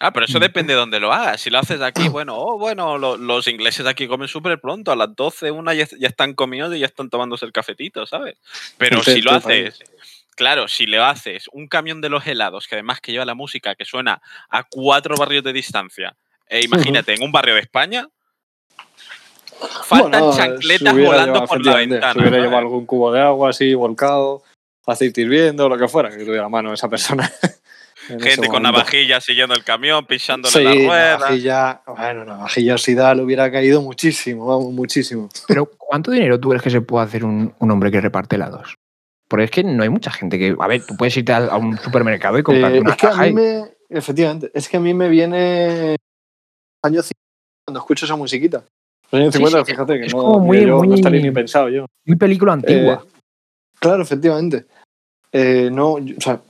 Ah, 0.00 0.12
pero 0.12 0.26
Mm. 0.26 0.31
eso 0.31 0.38
depende 0.38 0.73
de 0.75 0.78
dónde 0.78 1.00
lo 1.00 1.12
hagas. 1.12 1.40
Si 1.40 1.50
lo 1.50 1.59
haces 1.59 1.81
aquí, 1.81 2.09
bueno, 2.09 2.37
oh, 2.38 2.57
bueno, 2.59 2.99
lo- 2.99 3.16
los 3.16 3.49
ingleses 3.49 3.85
aquí 3.87 4.07
comen 4.07 4.28
súper 4.28 4.61
pronto, 4.61 4.92
a 4.92 4.97
las 4.97 5.14
12, 5.16 5.50
una 5.50 5.75
ya, 5.75 5.87
ya 5.99 6.07
están 6.07 6.35
comidos 6.35 6.73
y 6.76 6.78
ya 6.78 6.87
están 6.87 7.11
tomándose 7.11 7.45
el 7.47 7.52
cafetito, 7.52 8.07
¿sabes? 8.07 8.37
Pero 8.76 9.02
si 9.02 9.21
lo 9.23 9.33
haces, 9.33 9.81
claro, 10.38 10.68
si 10.68 10.87
le 10.87 10.99
haces 10.99 11.49
un 11.52 11.66
camión 11.66 12.00
de 12.00 12.09
los 12.09 12.25
helados, 12.26 12.68
que 12.68 12.76
además 12.76 13.00
que 13.00 13.11
lleva 13.11 13.25
la 13.25 13.35
música 13.35 13.75
que 13.75 13.85
suena 13.85 14.23
a 14.49 14.62
cuatro 14.62 15.16
barrios 15.16 15.42
de 15.42 15.52
distancia, 15.52 16.16
e 16.47 16.64
imagínate, 16.64 17.12
en 17.12 17.23
un 17.25 17.33
barrio 17.33 17.54
de 17.57 17.61
España, 17.61 18.07
faltan 19.85 20.12
Bueno, 20.12 20.37
chancletas 20.37 20.95
volando 20.95 21.26
llevado, 21.26 21.47
por 21.47 21.66
la 21.66 21.76
ventana. 21.76 22.12
Si 22.12 22.18
hubiera 22.21 22.38
llevado 22.38 22.59
algún 22.59 22.87
cubo 22.87 23.11
de 23.12 23.21
agua 23.21 23.50
así, 23.50 23.75
volcado, 23.75 24.45
aceite 24.87 25.23
hirviendo, 25.23 25.68
lo 25.68 25.76
que 25.76 25.88
fuera, 25.88 26.09
que 26.09 26.25
tuviera 26.25 26.45
a 26.45 26.49
mano 26.49 26.73
esa 26.73 26.88
persona. 26.88 27.30
Gente 28.07 28.47
con 28.47 28.62
momento. 28.62 28.73
navajillas 28.78 29.23
siguiendo 29.23 29.54
el 29.54 29.64
camión, 29.64 30.07
pisándole 30.07 30.50
Sí, 30.52 30.62
la 30.64 30.73
rueda. 30.73 31.18
navajilla, 31.18 31.83
bueno, 31.87 32.25
navajilla 32.25 32.78
si 32.78 32.95
da, 32.95 33.14
le 33.14 33.23
hubiera 33.23 33.50
caído 33.50 33.83
muchísimo, 33.83 34.47
vamos, 34.47 34.73
muchísimo. 34.73 35.28
Pero 35.47 35.66
¿cuánto 35.76 36.11
dinero 36.12 36.40
tú 36.40 36.49
crees 36.49 36.62
que 36.62 36.71
se 36.71 36.80
puede 36.80 37.04
hacer 37.04 37.25
un, 37.25 37.52
un 37.59 37.71
hombre 37.71 37.90
que 37.90 38.00
reparte 38.00 38.37
helados? 38.37 38.78
Porque 39.28 39.44
es 39.44 39.50
que 39.50 39.62
no 39.62 39.82
hay 39.82 39.88
mucha 39.90 40.11
gente 40.11 40.38
que. 40.38 40.56
A 40.58 40.66
ver, 40.66 40.85
tú 40.87 40.97
puedes 40.97 41.16
irte 41.16 41.32
a, 41.32 41.54
un 41.56 41.76
supermercado 41.78 42.38
y 42.38 42.42
comprar 42.42 42.73
Eh, 42.73 42.80
una 42.80 42.90
es 42.92 42.97
que 42.97 43.06
a 43.06 43.14
mí 43.14 43.28
y- 43.28 43.32
me, 43.35 43.64
efectivamente, 43.90 44.50
es 44.54 44.68
que 44.68 44.78
a 44.78 44.80
mí 44.80 44.94
me 44.94 45.08
viene 45.08 45.97
años 46.82 47.06
50 47.06 47.14
cuando 47.66 47.80
escucho 47.80 48.06
esa 48.06 48.16
musiquita. 48.16 48.64
Los 49.11 49.20
años 49.20 49.35
Sí, 49.35 49.38
50, 49.38 49.64
sí, 49.64 49.70
fíjate 49.73 49.99
que 50.00 50.06
es 50.06 50.14
no, 50.14 50.20
como 50.23 50.40
muy- 50.40 50.61
yo 50.62 50.66
no 50.68 50.82
muy- 50.82 50.94
estaría 50.94 51.20
ni 51.20 51.30
pensado 51.30 51.68
yo. 51.68 51.85
Muy 52.06 52.16
película 52.16 52.54
antigua. 52.54 53.04
Eh, 53.04 53.08
claro, 53.78 54.02
efectivamente. 54.02 54.66
Eh, 55.32 55.68
no, 55.70 55.99
yo- 55.99 56.16
o 56.16 56.20
sea, 56.20 56.40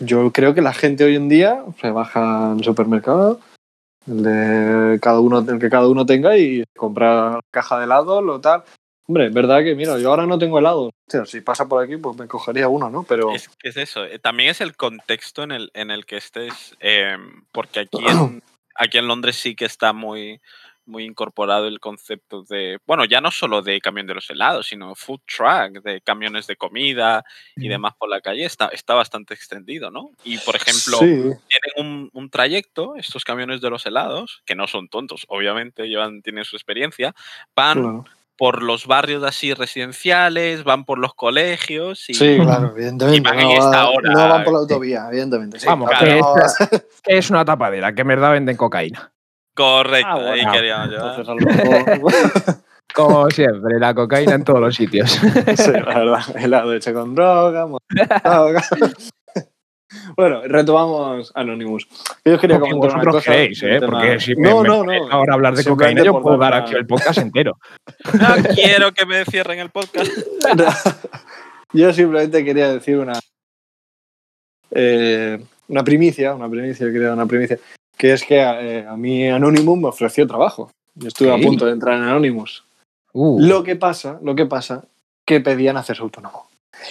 yo 0.00 0.30
creo 0.32 0.54
que 0.54 0.62
la 0.62 0.72
gente 0.72 1.04
hoy 1.04 1.16
en 1.16 1.28
día 1.28 1.62
se 1.80 1.90
baja 1.90 2.52
al 2.52 2.64
supermercado, 2.64 3.40
el 4.06 4.22
de 4.22 4.98
cada 5.00 5.20
uno, 5.20 5.40
el 5.40 5.58
que 5.58 5.68
cada 5.68 5.88
uno 5.88 6.06
tenga 6.06 6.36
y 6.38 6.64
compra 6.76 7.40
caja 7.50 7.78
de 7.78 7.84
helado, 7.84 8.22
lo 8.22 8.40
tal. 8.40 8.62
Hombre, 9.08 9.26
es 9.26 9.32
verdad 9.34 9.62
que, 9.62 9.74
mira, 9.74 9.98
yo 9.98 10.10
ahora 10.10 10.26
no 10.26 10.38
tengo 10.38 10.58
helado. 10.58 10.90
Hostia, 11.06 11.24
si 11.26 11.40
pasa 11.40 11.68
por 11.68 11.82
aquí, 11.82 11.96
pues 11.96 12.16
me 12.16 12.26
cogería 12.26 12.68
uno, 12.68 12.90
¿no? 12.90 13.04
Pero. 13.04 13.32
Es 13.32 13.48
que 13.48 13.68
es 13.68 13.76
eso. 13.76 14.04
eh, 14.04 14.18
También 14.18 14.50
es 14.50 14.60
el 14.60 14.76
contexto 14.76 15.42
en 15.44 15.52
el, 15.52 15.70
en 15.74 15.90
el 15.90 16.04
que 16.06 16.16
estés. 16.16 16.74
eh, 16.80 17.16
porque 17.52 17.80
aquí 17.80 17.98
en, 18.08 18.42
aquí 18.74 18.98
en 18.98 19.06
Londres 19.06 19.36
sí 19.36 19.54
que 19.54 19.64
está 19.64 19.92
muy, 19.92 20.40
muy 20.86 21.04
incorporado 21.04 21.68
el 21.68 21.78
concepto 21.78 22.42
de. 22.48 22.78
Bueno, 22.84 23.04
ya 23.04 23.20
no 23.20 23.30
solo 23.30 23.62
de 23.62 23.80
camión 23.80 24.08
de 24.08 24.14
los 24.14 24.28
helados, 24.28 24.66
sino 24.66 24.94
food 24.96 25.20
truck, 25.24 25.82
de 25.84 26.00
camiones 26.00 26.48
de 26.48 26.56
comida 26.56 27.24
y 27.56 27.66
Mm. 27.68 27.70
demás 27.70 27.94
por 27.96 28.08
la 28.08 28.20
calle. 28.20 28.44
Está, 28.44 28.66
está 28.68 28.94
bastante 28.94 29.34
extendido, 29.34 29.92
¿no? 29.92 30.10
Y 30.24 30.38
por 30.38 30.56
ejemplo, 30.56 30.98
Sí. 30.98 31.06
tienen 31.48 31.72
un, 31.76 32.10
un 32.12 32.28
trayecto, 32.30 32.96
estos 32.96 33.24
camiones 33.24 33.60
de 33.60 33.70
los 33.70 33.86
helados, 33.86 34.42
que 34.44 34.56
no 34.56 34.66
son 34.66 34.88
tontos, 34.88 35.26
obviamente, 35.28 35.86
llevan, 35.88 36.22
tienen 36.22 36.44
su 36.44 36.56
experiencia, 36.56 37.14
van 37.54 37.80
Claro. 37.80 38.04
Por 38.36 38.62
los 38.62 38.86
barrios 38.86 39.22
así 39.24 39.54
residenciales, 39.54 40.64
van 40.64 40.84
por 40.84 40.98
los 40.98 41.14
colegios 41.14 42.08
y 42.10 42.14
Sí, 42.14 42.38
claro, 42.40 42.72
evidentemente. 42.76 43.16
Y 43.18 43.20
van 43.20 43.36
no, 43.36 43.50
en 43.50 43.56
esta 43.56 43.88
hora, 43.88 44.10
no 44.12 44.28
van 44.28 44.44
por 44.44 44.52
la 44.52 44.58
sí. 44.60 44.62
autovía, 44.62 45.06
evidentemente. 45.10 45.58
sí, 45.58 45.66
Vamos, 45.66 45.88
claro, 45.90 46.34
que 47.02 47.16
es 47.18 47.30
una 47.30 47.44
tapadera, 47.44 47.94
que 47.94 48.02
en 48.02 48.08
verdad 48.08 48.32
venden 48.32 48.56
cocaína. 48.56 49.10
Correcto, 49.54 50.08
Ah, 50.10 50.14
bueno. 50.16 50.32
ahí 50.32 50.46
queríamos 50.52 50.88
llevar. 50.88 51.18
Entonces, 51.18 51.28
a 51.28 51.34
lo 51.34 51.80
mejor. 51.80 52.12
Como 52.94 53.28
siempre, 53.30 53.78
la 53.78 53.94
cocaína 53.94 54.34
en 54.34 54.44
todos 54.44 54.60
los 54.60 54.74
sitios. 54.76 55.10
sí, 55.56 55.70
la 55.72 55.98
verdad. 55.98 56.22
Helado 56.36 56.72
hecho 56.74 56.92
con 56.94 57.14
droga, 57.14 57.66
droga. 58.24 58.62
Bueno, 60.16 60.42
retomamos 60.44 61.32
Anonymous. 61.34 61.86
Yo 62.24 62.38
quería 62.38 62.58
Porque 62.58 62.72
comentar 62.72 62.96
una 63.00 63.04
vosotros 63.12 63.14
cosa. 63.24 63.32
queréis, 63.32 63.62
¿eh? 63.62 63.80
Porque 63.80 64.20
si 64.20 64.34
no, 64.34 64.62
me 64.62 64.68
no, 64.68 64.84
no. 64.84 64.92
ahora 65.10 65.34
hablar 65.34 65.54
de 65.54 65.64
cocaína, 65.64 66.02
yo 66.04 66.20
puedo 66.20 66.36
dar 66.38 66.54
aquí 66.54 66.74
el 66.74 66.86
podcast 66.86 67.18
entero. 67.18 67.58
No 68.14 68.34
quiero 68.54 68.92
que 68.92 69.06
me 69.06 69.24
cierren 69.24 69.58
el 69.60 69.70
podcast. 69.70 70.10
Yo 71.72 71.92
simplemente 71.92 72.44
quería 72.44 72.72
decir 72.72 72.96
una. 72.98 73.18
eh, 74.70 75.38
una 75.68 75.82
primicia, 75.84 76.34
una 76.34 76.48
primicia, 76.48 76.86
quería 76.92 77.12
una 77.12 77.26
primicia. 77.26 77.58
Que 77.96 78.12
es 78.12 78.22
que 78.24 78.36
eh, 78.38 78.86
a 78.88 78.96
mí 78.96 79.26
Anonymous 79.28 79.78
me 79.78 79.88
ofreció 79.88 80.26
trabajo. 80.26 80.70
Yo 80.94 81.08
estuve 81.08 81.32
a 81.32 81.38
punto 81.38 81.66
de 81.66 81.72
entrar 81.72 81.96
en 81.96 82.04
Anonymous. 82.04 82.64
Uh, 83.12 83.40
Lo 83.40 83.62
que 83.64 83.76
pasa, 83.76 84.18
lo 84.22 84.34
que 84.34 84.46
pasa, 84.46 84.84
que 85.24 85.40
pedían 85.40 85.76
hacerse 85.76 86.02
autónomo. 86.02 86.46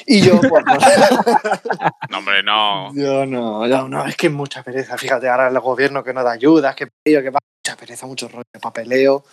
Y 0.06 0.22
yo, 0.22 0.40
por 0.42 0.64
No, 2.10 2.18
hombre, 2.20 2.44
no. 2.44 2.94
yo 2.96 3.26
no, 3.26 3.68
yo 3.68 3.88
no, 3.88 4.06
es 4.06 4.16
que 4.16 4.28
es 4.28 4.34
mucha 4.34 4.64
pereza. 4.64 4.98
Fíjate, 4.98 5.30
ahora 5.30 5.48
el 5.48 5.60
gobierno 5.60 6.04
que 6.04 6.14
no 6.14 6.24
da 6.24 6.32
ayudas, 6.32 6.76
que 6.76 6.88
pillo, 7.04 7.22
que 7.22 7.30
va, 7.30 7.40
mucha 7.64 7.78
pereza, 7.78 8.06
mucho 8.06 8.28
rollo 8.28 8.44
de 8.54 8.60
papeleo, 8.60 9.24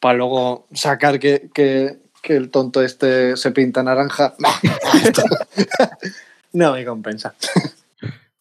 para 0.00 0.14
luego 0.18 0.66
sacar 0.72 1.18
que, 1.18 1.50
que, 1.52 1.98
que 2.22 2.36
el 2.36 2.50
tonto 2.50 2.82
este 2.82 3.36
se 3.36 3.50
pinta 3.50 3.82
naranja. 3.82 4.34
no 6.52 6.72
me 6.72 6.84
compensa. 6.84 7.34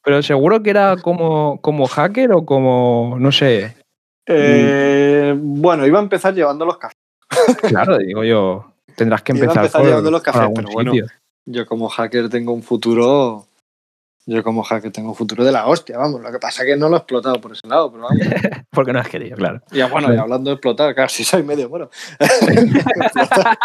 pero 0.04 0.22
seguro 0.24 0.62
que 0.64 0.70
era 0.72 0.98
como, 0.98 1.60
como 1.62 1.88
hacker 1.88 2.32
o 2.34 2.46
como, 2.46 3.16
no 3.20 3.32
sé. 3.32 3.76
Eh, 4.28 5.34
bueno, 5.38 5.86
iba 5.88 6.00
a 6.00 6.04
empezar 6.04 6.34
llevando 6.34 6.66
los 6.66 6.78
cafés. 6.78 6.96
Claro, 7.62 7.98
digo 7.98 8.24
yo, 8.24 8.74
tendrás 8.96 9.22
que 9.24 9.32
Iba 9.34 9.40
a 9.40 9.44
empezar, 9.46 9.64
empezar 9.66 9.82
por- 9.82 9.90
llevando 9.90 10.12
los 10.12 10.22
cafés, 10.22 10.50
pero 10.54 10.70
bueno. 10.72 10.92
sitio. 10.92 11.08
Yo 11.52 11.66
como 11.66 11.90
hacker 11.90 12.30
tengo 12.30 12.54
un 12.54 12.62
futuro. 12.62 13.46
Yo 14.28 14.44
como 14.44 14.62
hacker 14.62 14.92
tengo 14.92 15.10
un 15.10 15.16
futuro 15.16 15.44
de 15.44 15.52
la 15.52 15.66
hostia, 15.66 15.98
vamos. 15.98 16.22
Lo 16.22 16.32
que 16.32 16.38
pasa 16.38 16.62
es 16.62 16.68
que 16.70 16.78
no 16.78 16.88
lo 16.88 16.98
he 16.98 17.00
explotado 17.00 17.42
por 17.42 17.54
ese 17.54 17.68
lado, 17.68 17.92
pero 17.92 18.04
vamos. 18.04 18.22
Porque 18.70 18.94
no 18.94 19.00
has 19.00 19.10
querido, 19.10 19.36
claro. 19.36 19.60
Y 19.72 19.82
bueno, 19.82 20.14
y 20.14 20.18
hablando 20.18 20.52
de 20.52 20.54
explotar, 20.58 20.94
casi 20.94 21.24
soy 21.24 21.42
medio 21.42 21.68
bueno. 21.68 21.90
explotar, 22.20 23.58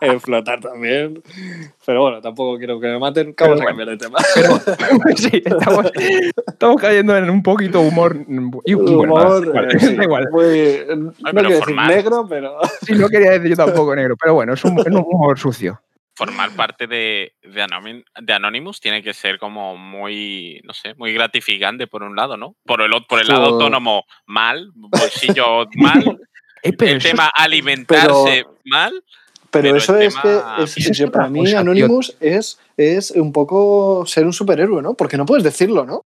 explotar 0.00 0.60
también. 0.60 1.22
Pero 1.84 2.00
bueno, 2.00 2.22
tampoco 2.22 2.56
quiero 2.56 2.80
que 2.80 2.86
me 2.86 2.98
maten. 2.98 3.34
Vamos 3.38 3.60
a 3.60 3.64
cambiar 3.66 3.88
de 3.90 3.96
tema. 3.98 4.18
sí, 5.16 5.42
estamos, 5.44 5.92
estamos 6.46 6.80
cayendo 6.80 7.14
en 7.18 7.28
un 7.28 7.42
poquito 7.42 7.82
humor. 7.82 8.16
Y, 8.64 8.72
Humor, 8.72 9.52
eh, 9.70 9.78
sí, 9.78 9.98
igual. 10.00 10.28
muy- 10.30 10.80
no 10.96 11.12
pero 11.22 11.48
quiero 11.48 11.60
decir 11.60 11.76
negro, 11.76 12.26
pero. 12.26 12.56
Sí, 12.86 12.94
no 12.94 13.08
quería 13.10 13.32
decir 13.32 13.50
yo 13.50 13.56
tampoco 13.56 13.94
negro, 13.94 14.16
pero 14.18 14.32
bueno, 14.32 14.54
es 14.54 14.64
un, 14.64 14.78
es 14.78 14.86
un 14.86 14.96
humor 15.06 15.38
sucio. 15.38 15.78
Formar 16.16 16.54
parte 16.54 16.86
de, 16.86 17.34
de, 17.42 17.62
Anonym- 17.64 18.04
de 18.20 18.32
Anonymous 18.32 18.80
tiene 18.80 19.02
que 19.02 19.12
ser 19.14 19.38
como 19.38 19.76
muy, 19.76 20.60
no 20.64 20.72
sé, 20.72 20.94
muy 20.94 21.12
gratificante 21.12 21.86
por 21.86 22.02
un 22.02 22.14
lado, 22.14 22.36
¿no? 22.36 22.54
Por 22.64 22.82
el, 22.82 22.90
por 23.08 23.20
el 23.20 23.26
lado 23.26 23.46
autónomo, 23.46 24.04
mal, 24.26 24.70
bolsillo 24.74 25.66
mal, 25.76 26.20
Eh, 26.64 26.72
pero 26.72 26.92
el 26.92 26.96
eso 26.96 27.08
tema 27.08 27.30
alimentarse 27.36 28.46
mal. 28.64 29.04
Pero, 29.50 29.62
Pero 29.64 29.76
eso 29.76 29.98
es 29.98 30.16
que 30.16 30.40
Eso 30.90 31.10
para 31.12 31.28
mí. 31.28 31.52
Anonymous 31.52 32.16
es, 32.20 32.58
es 32.76 33.10
un 33.10 33.32
poco 33.32 34.04
ser 34.06 34.24
un 34.24 34.32
superhéroe, 34.32 34.80
¿no? 34.82 34.94
Porque 34.94 35.16
no 35.18 35.26
puedes 35.26 35.44
decirlo, 35.44 35.84
¿no? 35.84 36.02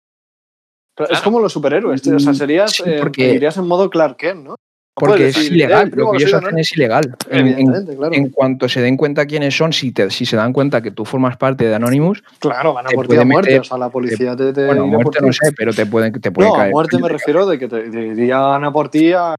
Es 1.08 1.20
como 1.22 1.40
los 1.40 1.52
superhéroes, 1.54 2.06
o 2.06 2.18
sea, 2.18 2.34
serías, 2.34 2.72
Sí, 2.72 2.82
eh, 2.86 3.00
irías 3.16 3.56
en 3.56 3.66
modo 3.66 3.88
Clark 3.88 4.18
Kent, 4.18 4.44
¿no? 4.44 4.56
No 4.94 5.00
porque 5.06 5.14
puedes 5.16 5.28
es 5.30 5.42
decir, 5.44 5.52
ilegal, 5.56 5.88
"Eh, 5.88 5.90
primo, 5.90 6.12
lo 6.12 6.12
que 6.12 6.16
ellos 6.18 6.34
hacen 6.34 6.44
Anonymous". 6.48 6.70
es 6.70 6.76
ilegal. 6.76 7.16
En, 7.30 7.38
en- 7.38 7.46
Evidentemente, 7.48 7.96
claro. 7.96 8.14
en 8.14 8.28
cuanto 8.30 8.68
se 8.68 8.80
den 8.82 8.96
cuenta 8.98 9.24
quiénes 9.26 9.56
son, 9.56 9.72
si, 9.72 9.90
te, 9.92 10.10
si 10.10 10.26
se 10.26 10.36
dan 10.36 10.52
cuenta 10.52 10.82
que 10.82 10.90
tú 10.90 11.04
formas 11.06 11.36
parte 11.38 11.64
de 11.66 11.74
Anonymous, 11.74 12.22
Claro, 12.40 12.74
van 12.74 12.86
a 12.86 12.90
por 12.90 13.08
ti 13.08 13.16
a 13.16 13.24
muerte. 13.24 13.50
meter- 13.52 13.60
O 13.62 13.64
sea, 13.64 13.78
la 13.78 13.88
policía 13.88 14.36
te, 14.36 14.52
te 14.52 14.66
bueno, 14.66 14.86
muerte 14.86 15.18
no 15.22 15.32
sé, 15.32 15.50
pero 15.56 15.72
te 15.72 15.86
pueden 15.86 16.12
te 16.20 16.30
puede 16.30 16.48
No, 16.50 16.54
a 16.54 16.58
caer. 16.58 16.72
muerte 16.72 16.98
me 16.98 17.08
refiero 17.08 17.46
de 17.46 17.58
que 17.58 17.68
te, 17.68 17.90
te 17.90 18.00
irían 18.06 18.64
a 18.64 18.70
por 18.72 18.90
ti 18.90 19.12
a 19.14 19.32
a 19.32 19.36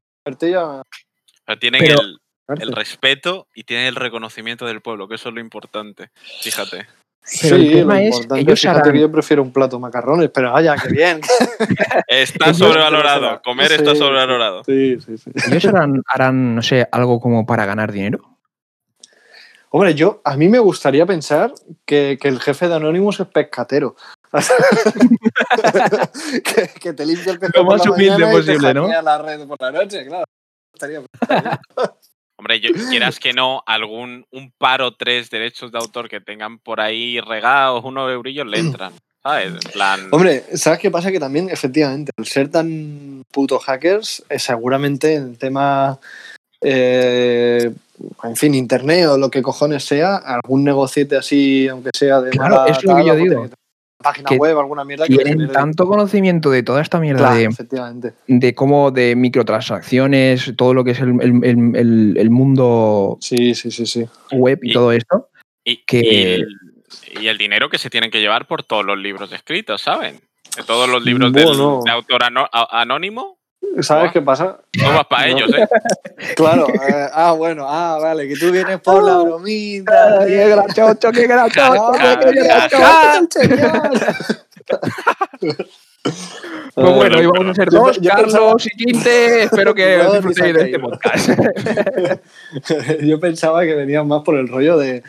Pero 1.46 1.60
tienen 1.60 1.82
Pero- 1.82 2.02
el, 2.02 2.18
el 2.60 2.72
respeto 2.74 3.48
y 3.54 3.64
tienen 3.64 3.86
el 3.88 3.96
reconocimiento 3.96 4.66
del 4.66 4.82
pueblo, 4.82 5.08
que 5.08 5.16
eso 5.16 5.30
es 5.30 5.36
lo 5.36 5.42
importante. 5.42 6.10
Fíjate. 6.42 6.88
Pero 7.42 7.56
el 7.56 7.62
sí, 7.68 7.72
tema 7.74 8.02
es, 8.02 8.20
ellos 8.36 8.60
fíjate 8.60 8.80
harán- 8.82 8.92
que 8.94 9.00
yo 9.00 9.12
prefiero 9.12 9.42
un 9.44 9.54
plato 9.54 9.78
de 9.78 9.82
macarrones, 9.82 10.30
pero 10.34 10.52
vaya, 10.52 10.76
qué 10.76 10.90
bien. 10.90 11.22
Está 12.08 12.54
sobrevalorado. 12.54 13.42
Comer 13.44 13.72
está 13.72 13.92
Sí. 13.92 13.98
sobrevalorado. 13.98 14.64
sí, 14.66 14.98
sí, 15.00 15.18
sí. 15.18 15.32
ellos 15.48 15.66
harán, 15.66 16.04
harán, 16.08 16.56
no 16.56 16.62
sé, 16.62 16.86
algo 16.92 17.20
como 17.22 17.46
para 17.46 17.66
ganar 17.66 17.92
dinero. 17.94 18.20
Hombre, 19.70 19.96
yo, 19.96 20.22
a 20.26 20.36
mí 20.38 20.50
me 20.50 20.60
gustaría 20.60 21.06
pensar 21.06 21.54
que, 21.86 22.18
que 22.22 22.28
el 22.28 22.40
jefe 22.40 22.68
de 22.68 22.76
Anonymous 22.76 23.20
es 23.22 23.28
pescatero. 23.28 23.96
que, 26.44 26.68
que 26.80 26.94
te 26.94 27.06
limpia 27.06 27.34
el 27.34 27.40
pescado 27.40 27.64
Lo 27.64 27.72
más 27.72 27.82
por 27.82 27.90
la 27.90 27.96
humilde 27.96 28.14
mañana 28.26 28.34
y 28.34 28.46
te 28.46 28.54
posible, 28.54 28.74
¿no? 28.74 29.02
la 29.02 29.18
red 29.20 29.48
por 29.48 29.62
la 29.62 29.72
noche, 29.72 30.06
claro. 30.06 30.26
Estaría 30.74 31.02
Hombre, 32.44 32.60
yo, 32.60 32.72
quieras 32.90 33.22
que 33.22 33.32
no, 33.32 33.64
algún 33.66 34.26
un 34.30 34.52
paro 34.58 34.94
tres 34.98 35.30
derechos 35.30 35.72
de 35.72 35.78
autor 35.78 36.10
que 36.10 36.20
tengan 36.20 36.60
por 36.60 36.82
ahí 36.82 37.22
regados, 37.22 37.86
unos 37.86 38.12
eurillos 38.12 38.46
le 38.46 38.60
entran. 38.60 38.92
¿Sabes? 39.24 39.54
En 39.54 39.72
plan. 39.72 40.10
Hombre, 40.12 40.44
¿sabes 40.56 40.80
qué 40.80 40.92
pasa? 40.92 41.10
Que 41.10 41.22
también, 41.22 41.50
efectivamente, 41.50 42.12
al 42.18 42.26
ser 42.26 42.50
tan 42.50 43.24
puto 43.32 43.60
hackers, 43.60 44.26
eh, 44.28 44.40
seguramente 44.40 45.16
el 45.16 45.38
tema, 45.38 45.98
eh, 46.60 47.72
en 48.26 48.36
fin, 48.36 48.56
internet 48.56 49.08
o 49.08 49.18
lo 49.18 49.32
que 49.32 49.42
cojones 49.42 49.86
sea, 49.86 50.18
algún 50.18 50.66
negociete 50.66 51.16
así, 51.16 51.70
aunque 51.70 51.92
sea 51.94 52.20
de 52.20 52.32
Claro, 52.32 52.58
mala 52.58 52.72
es 52.72 52.84
lo 52.84 52.96
que 52.98 53.06
yo 53.06 53.16
digo. 53.16 53.50
Página 54.04 54.30
Que 54.30 54.36
web, 54.38 54.58
alguna 54.60 54.84
mierda 54.86 55.08
que 55.08 55.18
Tienen 55.18 55.52
tanto 55.52 55.88
conocimiento 55.88 56.52
de 56.52 56.62
toda 56.62 56.82
esta 56.82 57.00
mierda 57.00 57.20
Claro, 57.20 57.36
de, 57.38 57.44
efectivamente. 57.46 58.14
de 58.28 58.54
cómo 58.56 58.92
de 58.92 59.16
microtransacciones, 59.16 60.54
todo 60.56 60.74
lo 60.74 60.84
que 60.84 60.92
es 60.92 61.00
el, 61.00 61.10
el- 61.22 61.44
el- 61.44 61.76
el- 61.76 62.16
el 62.18 62.30
mundo 62.30 63.18
Sí, 63.22 63.56
sí, 63.56 63.72
sí, 63.72 63.86
sí. 63.86 64.06
web 64.32 64.60
y 64.62 64.70
Y- 64.70 64.74
todo 64.74 64.92
esto. 64.92 65.30
y, 65.64 65.78
que- 65.86 66.02
y 66.04 66.22
el, 66.34 66.48
y 67.22 67.28
el 67.28 67.38
dinero 67.38 67.70
que 67.70 67.78
se 67.78 67.90
tienen 67.90 68.12
que 68.12 68.20
llevar 68.22 68.46
por 68.48 68.64
todos 68.64 68.86
los 68.86 68.98
libros 68.98 69.32
escritos, 69.32 69.82
¿saben? 69.82 70.20
De 70.56 70.64
todos 70.64 70.88
los 70.90 71.04
libros 71.04 71.34
del- 71.34 71.46
Bueno. 71.46 71.82
de 71.84 71.92
autor 71.92 72.22
anónimo, 72.72 73.40
¿Sabes 73.82 74.12
qué 74.12 74.22
pasa? 74.22 74.60
no 74.78 74.94
vas 74.94 75.06
para 75.08 75.28
No. 75.28 75.38
ellos, 75.38 75.52
¿eh? 75.58 75.68
Claro, 76.36 76.68
eh, 76.70 77.08
ah, 77.14 77.32
bueno, 77.34 77.66
ah, 77.68 77.98
vale, 78.02 78.28
que 78.28 78.36
tú 78.36 78.52
vienes 78.52 78.80
por 78.82 79.04
la 79.04 79.18
bromita. 79.18 80.26
¡Qué 80.26 80.50
grachocho, 80.50 81.12
qué 81.12 81.28
grachocho, 81.28 81.92
Ah, 82.00 82.20
qué 82.22 82.32
grachocho! 82.32 82.78
¡Ah! 82.84 83.22
Pues 86.76 86.96
bueno, 86.96 87.18
hoy 87.18 87.26
vamos 87.28 87.48
a 87.52 87.54
ser 87.54 87.70
dos, 87.70 88.00
yo 88.02 88.10
Carlos 88.10 88.66
y 88.66 88.70
Quinte. 88.72 89.44
Espero 89.44 89.74
que 89.74 89.98
No, 90.04 90.12
disfrutéis 90.14 90.54
de 90.54 90.62
este 90.64 90.80
podcast. 90.80 91.30
Yo 93.04 93.20
pensaba 93.20 93.64
que 93.64 93.76
venían 93.76 94.08
más 94.08 94.22
por 94.24 94.36
el 94.36 94.48
rollo 94.48 94.78
de, 94.78 95.04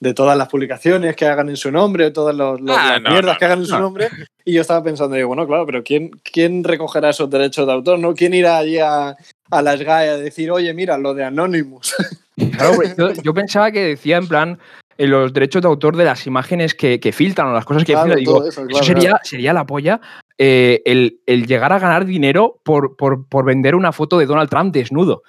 de 0.00 0.14
todas 0.14 0.36
las 0.36 0.48
publicaciones 0.48 1.14
que 1.14 1.26
hagan 1.26 1.50
en 1.50 1.56
su 1.56 1.70
nombre, 1.70 2.10
todas 2.10 2.34
los- 2.34 2.60
los- 2.60 2.76
Ah, 2.76 2.92
las 2.94 3.02
no, 3.02 3.10
mierdas 3.10 3.34
no, 3.34 3.38
que 3.38 3.44
hagan 3.44 3.58
en 3.60 3.66
su 3.66 3.74
no. 3.74 3.80
nombre. 3.80 4.08
Y 4.44 4.54
yo 4.54 4.62
estaba 4.62 4.82
pensando, 4.82 5.14
digo, 5.14 5.28
bueno, 5.28 5.46
claro, 5.46 5.66
pero 5.66 5.84
¿quién, 5.84 6.10
quién 6.24 6.64
recogerá 6.64 7.10
esos 7.10 7.28
derechos 7.28 7.66
de 7.66 7.72
autor? 7.74 7.98
¿no? 7.98 8.14
¿Quién 8.14 8.32
irá 8.34 8.56
allí 8.58 8.78
a, 8.78 9.14
a 9.50 9.62
las 9.62 9.80
GAE 9.82 10.08
a 10.08 10.16
decir, 10.16 10.50
oye, 10.50 10.72
mira, 10.74 10.96
lo 10.98 11.14
de 11.14 11.24
Anonymous? 11.24 11.94
Claro, 12.56 12.72
yo, 12.96 13.12
yo 13.22 13.34
pensaba 13.34 13.70
que 13.70 13.80
decía 13.84 14.16
en 14.16 14.26
plan 14.26 14.58
eh, 14.96 15.06
los 15.06 15.30
derechos 15.34 15.60
de 15.60 15.68
autor 15.68 15.94
de 15.94 16.06
las 16.06 16.26
imágenes 16.26 16.74
que, 16.74 16.98
que 16.98 17.12
filtran 17.12 17.48
o 17.48 17.52
las 17.52 17.66
cosas 17.66 17.84
que 17.84 17.92
Claro, 17.92 18.14
filtran. 18.14 18.18
Digo, 18.24 18.48
eso, 18.48 18.66
sería, 18.82 19.10
claro. 19.10 19.18
sería 19.24 19.52
la 19.52 19.66
polla 19.66 20.00
eh, 20.38 20.80
el, 20.86 21.20
el 21.26 21.46
llegar 21.46 21.70
a 21.74 21.78
ganar 21.78 22.06
dinero 22.06 22.58
por, 22.62 22.96
por, 22.96 23.26
por 23.28 23.44
vender 23.44 23.74
una 23.74 23.92
foto 23.92 24.16
de 24.18 24.24
Donald 24.24 24.48
Trump 24.48 24.72
desnudo. 24.72 25.22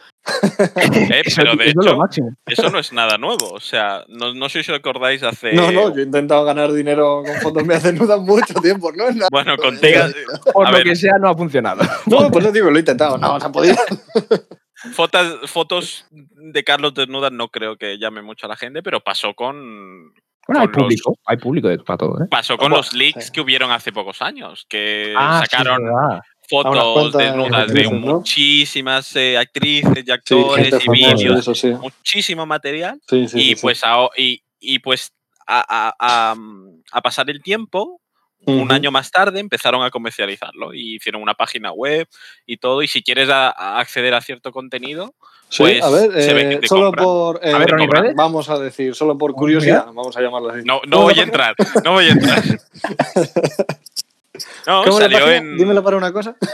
Eh, 0.75 1.21
Eso- 1.25 1.41
pero 1.41 1.55
de 1.55 1.69
hecho, 1.69 1.97
eso 2.45 2.69
no 2.69 2.79
es 2.79 2.93
nada 2.93 3.17
nuevo. 3.17 3.49
O 3.51 3.59
sea, 3.59 4.03
no, 4.07 4.33
no 4.33 4.49
sé 4.49 4.63
si 4.63 4.71
os 4.71 4.77
acordáis 4.77 5.23
hace. 5.23 5.53
No, 5.53 5.71
no, 5.71 5.93
yo 5.95 6.01
he 6.01 6.03
intentado 6.03 6.43
ganar 6.45 6.71
dinero 6.71 7.23
con 7.25 7.35
fotos 7.41 7.65
mías 7.65 7.83
desnudas 7.83 8.19
mucho 8.21 8.53
tiempo, 8.61 8.91
¿no? 8.91 9.07
es 9.07 9.15
nada. 9.15 9.29
Bueno, 9.31 9.57
con 9.57 9.79
Tegas- 9.79 10.13
Por 10.53 10.67
a 10.67 10.71
lo 10.71 10.77
ver. 10.77 10.85
que 10.85 10.95
sea, 10.95 11.13
no 11.19 11.29
ha 11.29 11.35
funcionado. 11.35 11.81
No, 12.05 12.29
pues 12.31 12.45
no 12.45 12.51
digo, 12.51 12.69
lo 12.69 12.75
he 12.77 12.79
intentado, 12.79 13.17
no, 13.17 13.37
no 13.39 13.45
ha 13.45 13.51
podido. 13.51 13.75
Fotos, 14.93 15.49
fotos 15.51 16.05
de 16.09 16.63
Carlos 16.63 16.93
desnudas 16.95 17.31
no 17.31 17.49
creo 17.49 17.77
que 17.77 17.99
llame 17.99 18.23
mucho 18.23 18.47
a 18.47 18.49
la 18.49 18.55
gente, 18.55 18.81
pero 18.81 18.99
pasó 18.99 19.33
con. 19.35 20.11
Bueno, 20.47 20.61
hay 20.61 20.67
los- 20.67 20.75
público, 20.75 21.15
hay 21.25 21.37
público 21.37 21.69
para 21.85 21.97
todo, 21.97 22.23
¿eh? 22.23 22.27
Pasó 22.31 22.57
con 22.57 22.71
los 22.71 22.93
leaks 22.93 23.25
sí. 23.27 23.31
que 23.31 23.41
hubieron 23.41 23.69
hace 23.71 23.91
pocos 23.91 24.23
años, 24.23 24.65
que 24.67 25.13
Ah, 25.15 25.43
sacaron. 25.47 25.83
Fotos 26.51 27.13
desnudas 27.17 27.51
de 27.67 27.73
actrices, 27.81 27.91
¿no? 28.01 28.13
muchísimas 28.17 29.15
eh, 29.15 29.37
actrices 29.37 29.97
y 29.97 30.05
Sí, 30.05 30.11
actores 30.11 30.69
gente 30.73 30.85
y 30.85 30.89
vídeos, 30.89 31.49
sí. 31.57 31.71
muchísimo 31.71 32.45
material. 32.45 33.01
Sí, 33.09 33.27
sí, 33.27 33.39
y, 33.39 33.41
sí, 33.49 33.55
sí. 33.55 33.61
pues 33.61 33.81
a, 33.83 34.07
y, 34.17 34.43
y 34.59 34.79
pues 34.79 35.11
a, 35.47 35.65
a- 35.89 35.95
a- 35.99 36.35
a 36.91 37.01
pasar 37.01 37.29
el 37.29 37.41
tiempo, 37.41 37.99
un 38.45 38.61
Ujú. 38.63 38.73
año 38.73 38.91
más 38.91 39.11
tarde 39.11 39.39
empezaron 39.39 39.83
a 39.83 39.91
comercializarlo 39.91 40.73
y 40.73 40.95
hicieron 40.95 41.21
una 41.21 41.35
página 41.35 41.71
web 41.71 42.07
y 42.47 42.57
todo. 42.57 42.81
Y 42.81 42.87
si 42.87 43.03
quieres 43.03 43.29
a- 43.29 43.49
a 43.51 43.79
acceder 43.79 44.13
a 44.15 44.21
cierto 44.21 44.51
contenido, 44.51 45.13
Sí, 45.49 45.63
pues 45.63 45.83
a 45.83 45.89
ver, 45.89 46.11
se 46.23 46.33
ve 46.33 46.41
eh, 46.43 46.49
que 46.49 46.57
te 46.61 46.67
solo 46.67 46.85
compran. 46.85 47.05
por. 47.05 47.39
eh, 47.43 47.53
A 47.53 47.57
ver, 47.59 47.69
¿redes? 47.71 48.15
vamos 48.15 48.49
a 48.49 48.57
decir, 48.57 48.95
solo 48.95 49.17
por 49.17 49.33
curiosidad, 49.33 49.85
vamos 49.87 50.15
a 50.17 50.21
llamarlo 50.21 50.49
así. 50.49 50.61
no, 50.65 50.75
no 50.87 50.97
¿Cómo 50.97 51.03
voy 51.03 51.19
a 51.19 51.23
entrar, 51.23 51.55
no 51.83 51.91
voy 51.91 52.05
a 52.07 52.11
entrar. 52.11 52.43
No, 54.67 54.83
¿Cómo 54.83 54.99
la 54.99 55.09
salió 55.09 55.31
en. 55.31 55.57
Dímelo 55.57 55.83
para 55.83 55.97
una 55.97 56.11
cosa. 56.11 56.35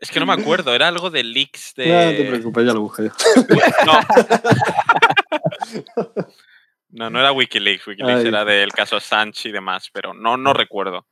Es 0.00 0.12
que 0.12 0.20
no 0.20 0.26
me 0.26 0.32
acuerdo, 0.32 0.72
era 0.76 0.86
algo 0.86 1.10
de 1.10 1.24
leaks 1.24 1.74
de. 1.74 1.88
No 1.88 2.16
te 2.16 2.24
preocupes, 2.24 2.64
ya 2.64 2.72
lo 2.72 2.82
busqué 2.82 3.04
yo. 3.04 3.10
No. 3.84 3.98
No, 6.90 7.10
no 7.10 7.20
era 7.20 7.32
Wikileaks. 7.32 7.86
Wikileaks 7.86 8.22
Ay. 8.22 8.28
era 8.28 8.46
del 8.46 8.72
caso 8.72 8.98
Sánchez 8.98 9.46
y 9.46 9.52
demás, 9.52 9.90
pero 9.92 10.14
no, 10.14 10.38
no 10.38 10.54
recuerdo. 10.54 11.04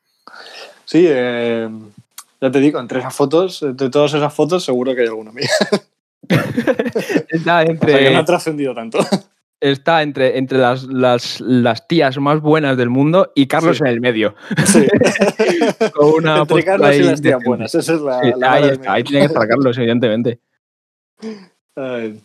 Sí, 0.86 1.04
eh, 1.06 1.68
ya 2.40 2.50
te 2.50 2.60
digo, 2.60 2.80
entre 2.80 3.00
esas 3.00 3.14
fotos, 3.14 3.62
entre 3.62 3.90
todas 3.90 4.14
esas 4.14 4.32
fotos, 4.32 4.64
seguro 4.64 4.94
que 4.94 5.02
hay 5.02 5.08
alguna 5.08 5.32
mía. 5.32 5.50
Está 6.28 7.60
O 7.60 7.64
sea, 7.64 7.64
que 7.64 7.70
entre, 7.70 8.10
no 8.10 8.18
ha 8.18 8.24
trascendido 8.24 8.74
tanto. 8.74 8.98
Está 9.72 10.02
entre, 10.02 10.38
entre 10.38 10.58
las, 10.58 10.84
las, 10.84 11.40
las 11.40 11.86
tías 11.88 12.18
más 12.18 12.40
buenas 12.40 12.76
del 12.76 12.90
mundo 12.90 13.32
y 13.34 13.46
Carlos 13.46 13.78
Sí. 13.78 13.82
en 13.84 13.88
el 13.90 14.00
medio. 14.00 14.34
Sí. 14.66 14.86
Con 15.94 16.14
una 16.14 16.38
Entre 16.38 16.64
Carlos 16.64 16.88
y 16.90 16.92
ahí 16.92 17.02
las 17.02 17.20
tías 17.22 17.40
buenas. 17.44 17.74
Esa 17.74 17.94
es 17.94 18.00
la. 18.00 18.20
Sí, 18.20 18.32
la 18.38 18.52
ahí 18.52 18.64
está, 18.68 18.92
ahí 18.92 19.04
tiene 19.04 19.20
que 19.20 19.26
estar 19.32 19.46
Carlos, 19.48 19.76
evidentemente. 19.78 20.40
Ay. 21.76 22.20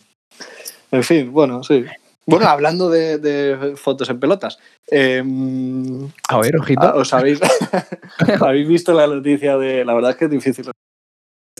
En 0.90 1.02
fin, 1.02 1.32
bueno, 1.32 1.62
sí. 1.62 1.84
Bueno, 2.26 2.46
hablando 2.46 2.88
de, 2.88 3.18
de 3.18 3.74
fotos 3.76 4.08
en 4.08 4.20
pelotas, 4.20 4.58
em, 4.88 6.08
A 6.28 6.38
ver, 6.38 6.56
ojito. 6.56 6.80
ah, 6.82 6.94
¿os 6.94 7.12
habéis, 7.12 7.40
habéis 8.40 8.68
visto 8.68 8.92
la 8.92 9.08
noticia 9.08 9.56
de... 9.56 9.84
La 9.84 9.92
verdad 9.94 10.12
es 10.12 10.16
que 10.18 10.26
es 10.26 10.30
difícil. 10.30 10.70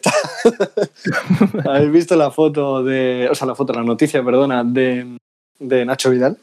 ¿Habéis 1.64 1.90
visto 1.92 2.14
la 2.16 2.30
foto 2.30 2.82
de... 2.84 3.28
O 3.30 3.34
sea, 3.34 3.46
la 3.48 3.54
foto, 3.54 3.72
la 3.72 3.82
noticia, 3.82 4.24
perdona, 4.24 4.62
de, 4.64 5.16
de 5.58 5.84
Nacho 5.84 6.10
Vidal? 6.10 6.36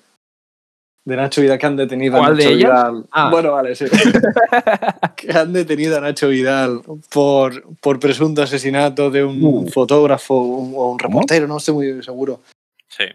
De 1.05 1.15
Nacho 1.15 1.41
Vidal 1.41 1.57
que 1.57 1.65
han 1.65 1.75
detenido 1.77 2.17
a 2.17 2.19
¿Cuál 2.19 2.37
de 2.37 2.43
Nacho 2.43 2.55
ellas? 2.55 2.69
Vidal. 2.71 3.05
Ah. 3.11 3.29
Bueno, 3.31 3.51
vale, 3.53 3.75
sí. 3.75 3.85
que 5.15 5.31
han 5.31 5.53
detenido 5.53 5.97
a 5.97 6.01
Nacho 6.01 6.27
Vidal 6.27 6.81
por, 7.11 7.63
por 7.79 7.99
presunto 7.99 8.41
asesinato 8.43 9.09
de 9.09 9.23
un 9.23 9.43
Uh. 9.43 9.67
fotógrafo 9.69 10.35
un- 10.35 10.73
o 10.75 10.91
un 10.91 10.99
reportero, 10.99 11.47
no 11.47 11.57
estoy 11.57 11.73
muy 11.73 12.03
seguro. 12.03 12.41
Sí. 12.89 13.05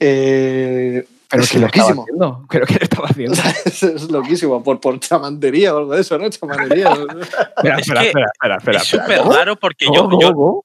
Eh, 0.00 1.06
Pero 1.28 1.42
es 1.42 1.50
que 1.50 1.58
lo 1.58 1.66
estaba 1.66 1.88
loquísimo. 1.90 2.02
haciendo. 2.02 2.44
Creo 2.48 2.66
que 2.66 2.74
lo 2.74 2.80
estaba 2.82 3.08
haciendo. 3.08 3.34
es, 3.64 3.82
es 3.82 4.10
loquísimo, 4.10 4.62
por, 4.62 4.80
por 4.80 4.98
chamantería 5.00 5.74
o 5.74 5.78
algo 5.78 5.94
de 5.94 6.00
eso, 6.00 6.18
¿no? 6.18 6.28
Chamanería. 6.30 6.90
Espera, 7.56 7.76
Es 7.78 7.80
espera, 7.88 8.02
espera, 8.02 8.26
espera, 8.32 8.56
espera, 8.56 8.78
es 8.78 8.84
súper 8.88 9.20
raro 9.22 9.56
porque 9.56 9.86
¿Cómo, 9.86 9.96
yo, 9.96 10.04
cómo, 10.08 10.20
yo, 10.20 10.32
cómo? 10.34 10.64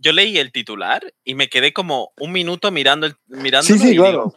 Yo 0.00 0.12
leí 0.12 0.38
el 0.38 0.52
titular 0.52 1.14
y 1.24 1.34
me 1.34 1.48
quedé 1.48 1.72
como 1.72 2.12
un 2.18 2.32
minuto 2.32 2.70
mirando 2.70 3.06
el, 3.06 3.14
mirando 3.26 3.66
sí, 3.66 3.78
sí, 3.78 3.96
claro. 3.96 4.34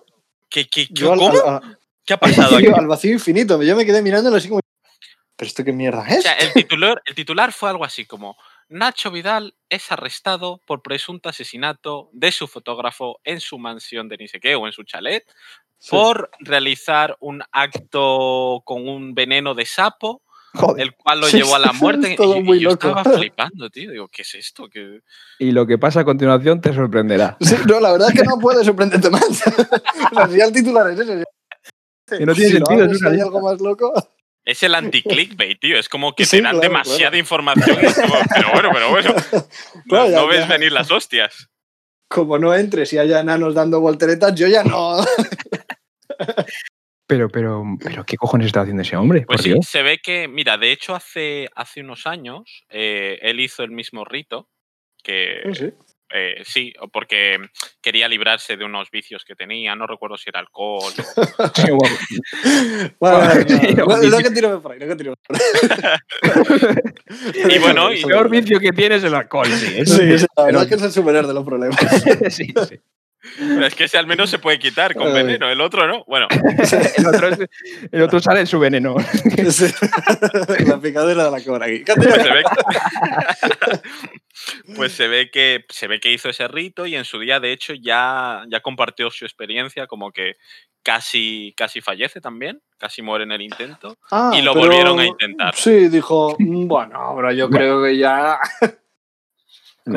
¿qué, 0.49 0.67
qué, 0.67 0.87
qué- 0.87 0.93
Yo 0.93 1.11
al, 1.13 1.19
cómo? 1.19 1.31
al- 1.45 1.63
al- 1.63 1.77
¿Qué 2.05 2.13
ha 2.13 2.17
pasado 2.19 2.55
aquí? 2.57 2.67
al 2.67 2.87
vacío 2.87 3.11
infinito, 3.13 3.61
yo 3.63 3.75
me 3.75 3.85
quedé 3.85 4.01
mirándolo 4.01 4.35
así 4.37 4.49
como... 4.49 4.61
¿Pero 5.35 5.47
esto 5.47 5.63
qué 5.63 5.71
mierda 5.71 6.01
O 6.01 6.05
es? 6.05 6.23
sea, 6.23 6.33
el 6.33 6.51
titular, 6.53 7.01
el 7.05 7.15
titular 7.15 7.53
fue 7.53 7.69
algo 7.69 7.85
así 7.85 8.05
como 8.05 8.35
Nacho 8.67 9.09
Vidal 9.09 9.55
es 9.69 9.91
arrestado 9.91 10.61
por 10.65 10.81
presunto 10.81 11.29
asesinato 11.29 12.09
de 12.13 12.31
su 12.31 12.47
fotógrafo 12.47 13.19
en 13.23 13.39
su 13.39 13.57
mansión 13.57 14.09
de 14.09 14.17
ni 14.17 14.27
sé 14.27 14.39
qué 14.39 14.55
o 14.55 14.67
en 14.67 14.73
su 14.73 14.83
chalet 14.83 15.25
Sí. 15.81 15.91
por 15.91 16.29
realizar 16.39 17.15
un 17.21 17.41
acto 17.53 18.61
con 18.65 18.85
un 18.89 19.15
veneno 19.15 19.55
de 19.55 19.65
sapo, 19.65 20.21
Joder. 20.53 20.81
el 20.87 20.95
cual 20.95 21.21
lo 21.21 21.27
Sí, 21.27 21.37
llevó 21.37 21.55
a 21.55 21.59
la 21.59 21.73
muerte. 21.73 22.13
Y, 22.13 22.15
todo 22.15 22.37
y 22.37 22.43
muy 22.43 22.59
yo 22.59 22.69
loco. 22.71 22.87
estaba 22.89 23.03
flipando, 23.17 23.69
tío. 23.69 23.91
Digo, 23.91 24.07
¿qué 24.07 24.23
es 24.23 24.33
esto? 24.35 24.67
¿Qué... 24.69 25.01
Y 25.39 25.51
lo 25.51 25.67
que 25.67 25.77
pasa 25.77 25.99
a 26.01 26.05
continuación 26.05 26.59
te 26.61 26.73
sorprenderá. 26.73 27.37
Sí, 27.41 27.55
no, 27.67 27.79
la 27.79 27.91
verdad 27.91 28.09
es 28.13 28.19
que 28.19 28.25
no 28.27 28.37
puede 28.39 28.63
sorprenderte 28.63 29.09
más. 29.09 29.23
o 30.11 30.15
sea, 30.15 30.27
si 30.27 30.39
el 30.41 30.51
titular 30.51 30.89
es 30.91 30.99
ese. 30.99 31.23
Que 32.07 32.25
no 32.25 32.33
tiene 32.33 32.49
si 32.49 32.59
lo 32.59 32.65
sentido, 32.65 32.83
abres 32.85 32.97
es 32.97 33.03
y 33.03 33.07
hay 33.15 33.19
algo 33.21 33.41
más 33.41 33.61
loco. 33.61 33.93
Es 34.43 34.63
el 34.63 34.73
anti-clickbait, 34.73 35.59
tío. 35.59 35.77
Es 35.77 35.87
como 35.87 36.15
que 36.15 36.25
Sí, 36.25 36.37
te 36.37 36.41
dan 36.43 36.53
claro, 36.53 36.61
demasiada 36.67 36.99
claro. 37.11 37.17
información. 37.17 37.77
y 37.81 37.93
como, 37.93 38.15
pero 38.33 38.49
bueno, 38.51 38.69
pero 38.73 38.89
bueno. 38.89 39.13
No, 39.85 40.09
ya- 40.09 40.15
no 40.21 40.27
ves 40.27 40.39
ya. 40.39 40.47
venir 40.47 40.71
las 40.71 40.89
hostias. 40.89 41.49
Como 42.07 42.39
no 42.39 42.55
entres 42.55 42.91
y 42.93 42.97
haya 42.97 43.19
enanos 43.19 43.53
dando 43.53 43.79
volteretas, 43.81 44.33
yo 44.33 44.47
ya 44.47 44.63
no. 44.63 44.97
Pero, 47.09 47.27
pero, 47.27 47.63
pero, 47.83 48.05
¿qué 48.05 48.17
cojones 48.17 48.45
está 48.47 48.61
haciendo 48.61 48.83
ese 48.83 48.95
hombre? 48.95 49.25
Pues 49.27 49.41
sí, 49.41 49.49
Dios. 49.49 49.65
se 49.65 49.81
ve 49.81 49.97
que, 49.97 50.27
mira, 50.27 50.59
de 50.59 50.71
hecho 50.71 50.93
hace, 50.93 51.49
hace 51.55 51.81
unos 51.81 52.05
años 52.05 52.65
eh, 52.69 53.17
él 53.23 53.39
hizo 53.39 53.63
el 53.63 53.71
mismo 53.71 54.05
rito 54.05 54.47
que 55.03 55.41
Sí. 55.53 55.71
eh, 56.13 56.43
sí, 56.45 56.71
o 56.79 56.87
porque 56.87 57.37
quería 57.81 58.07
librarse 58.07 58.57
de 58.57 58.65
unos 58.65 58.91
vicios 58.91 59.25
que 59.25 59.33
tenía, 59.35 59.75
no 59.75 59.87
recuerdo 59.87 60.17
si 60.17 60.29
era 60.29 60.39
alcohol. 60.39 60.93
Sí, 61.55 61.71
guapo. 61.71 61.95
Bueno, 62.99 63.19
no, 64.11 64.17
que 64.19 64.29
tiro 64.31 64.61
por 64.61 64.71
ahí, 64.73 64.79
no 64.79 64.87
que 64.87 64.95
tiro 64.95 65.15
por 65.27 65.35
ahí. 65.35 65.41
Y 67.55 67.59
bueno, 67.59 67.91
y- 67.91 68.01
El 68.01 68.05
peor 68.05 68.29
vicio 68.29 68.59
que 68.59 68.71
tiene 68.71 68.95
es 68.97 69.03
el 69.03 69.15
alcohol, 69.15 69.47
sí. 69.47 69.79
eso 69.79 69.97
Sí, 69.97 70.19
sí. 70.19 70.25
la 70.37 70.43
verdad 70.43 70.61
es 70.63 70.69
que 70.69 70.75
es 70.75 70.81
el 70.83 70.91
superar 70.91 71.25
de 71.25 71.33
los 71.33 71.43
problemas. 71.43 71.75
sí, 72.29 72.53
sí. 72.67 72.79
Pero 73.37 73.65
es 73.65 73.75
que 73.75 73.83
ese 73.83 73.97
al 73.97 74.07
menos 74.07 74.29
se 74.29 74.39
puede 74.39 74.59
quitar 74.59 74.95
con 74.95 75.13
veneno, 75.13 75.49
el 75.49 75.59
otro 75.61 75.87
no. 75.87 76.03
Bueno, 76.07 76.27
El 76.97 77.07
otro, 77.07 77.27
es- 77.29 77.49
el 77.91 78.01
otro 78.01 78.19
sale 78.19 78.41
en 78.41 78.47
su 78.47 78.59
veneno. 78.59 78.95
La 80.67 80.79
picadera 80.79 81.25
de 81.25 81.31
la 81.31 81.43
cobra 81.43 81.65
aquí. 81.65 81.83
pues 81.85 82.13
se 82.13 82.27
ve 82.29 82.43
que, 82.43 84.73
pues 84.75 84.91
se 84.93 85.07
ve 85.07 85.29
que 85.31 85.65
se 85.69 85.87
ve 85.87 85.99
que 85.99 86.11
hizo 86.13 86.29
ese 86.29 86.47
rito 86.47 86.85
y 86.85 86.95
en 86.95 87.05
su 87.05 87.19
día 87.19 87.39
de 87.39 87.51
hecho 87.51 87.73
ya, 87.73 88.43
ya 88.49 88.59
compartió 88.61 89.09
su 89.11 89.25
experiencia 89.25 89.87
como 89.87 90.11
que 90.11 90.35
casi 90.83 91.53
casi 91.57 91.81
fallece 91.81 92.21
también, 92.21 92.61
casi 92.77 93.01
muere 93.01 93.25
en 93.25 93.31
el 93.33 93.41
intento. 93.41 93.97
Ah, 94.11 94.31
Y 94.33 94.41
lo 94.41 94.53
pero- 94.53 94.65
volvieron 94.65 94.99
a 94.99 95.05
intentar. 95.05 95.55
Sí, 95.55 95.89
dijo, 95.89 96.35
"Mm, 96.39 96.67
bueno, 96.67 96.97
ahora 96.99 97.33
yo 97.33 97.49
creo 97.49 97.83
que 97.83 97.97
ya 97.97 98.39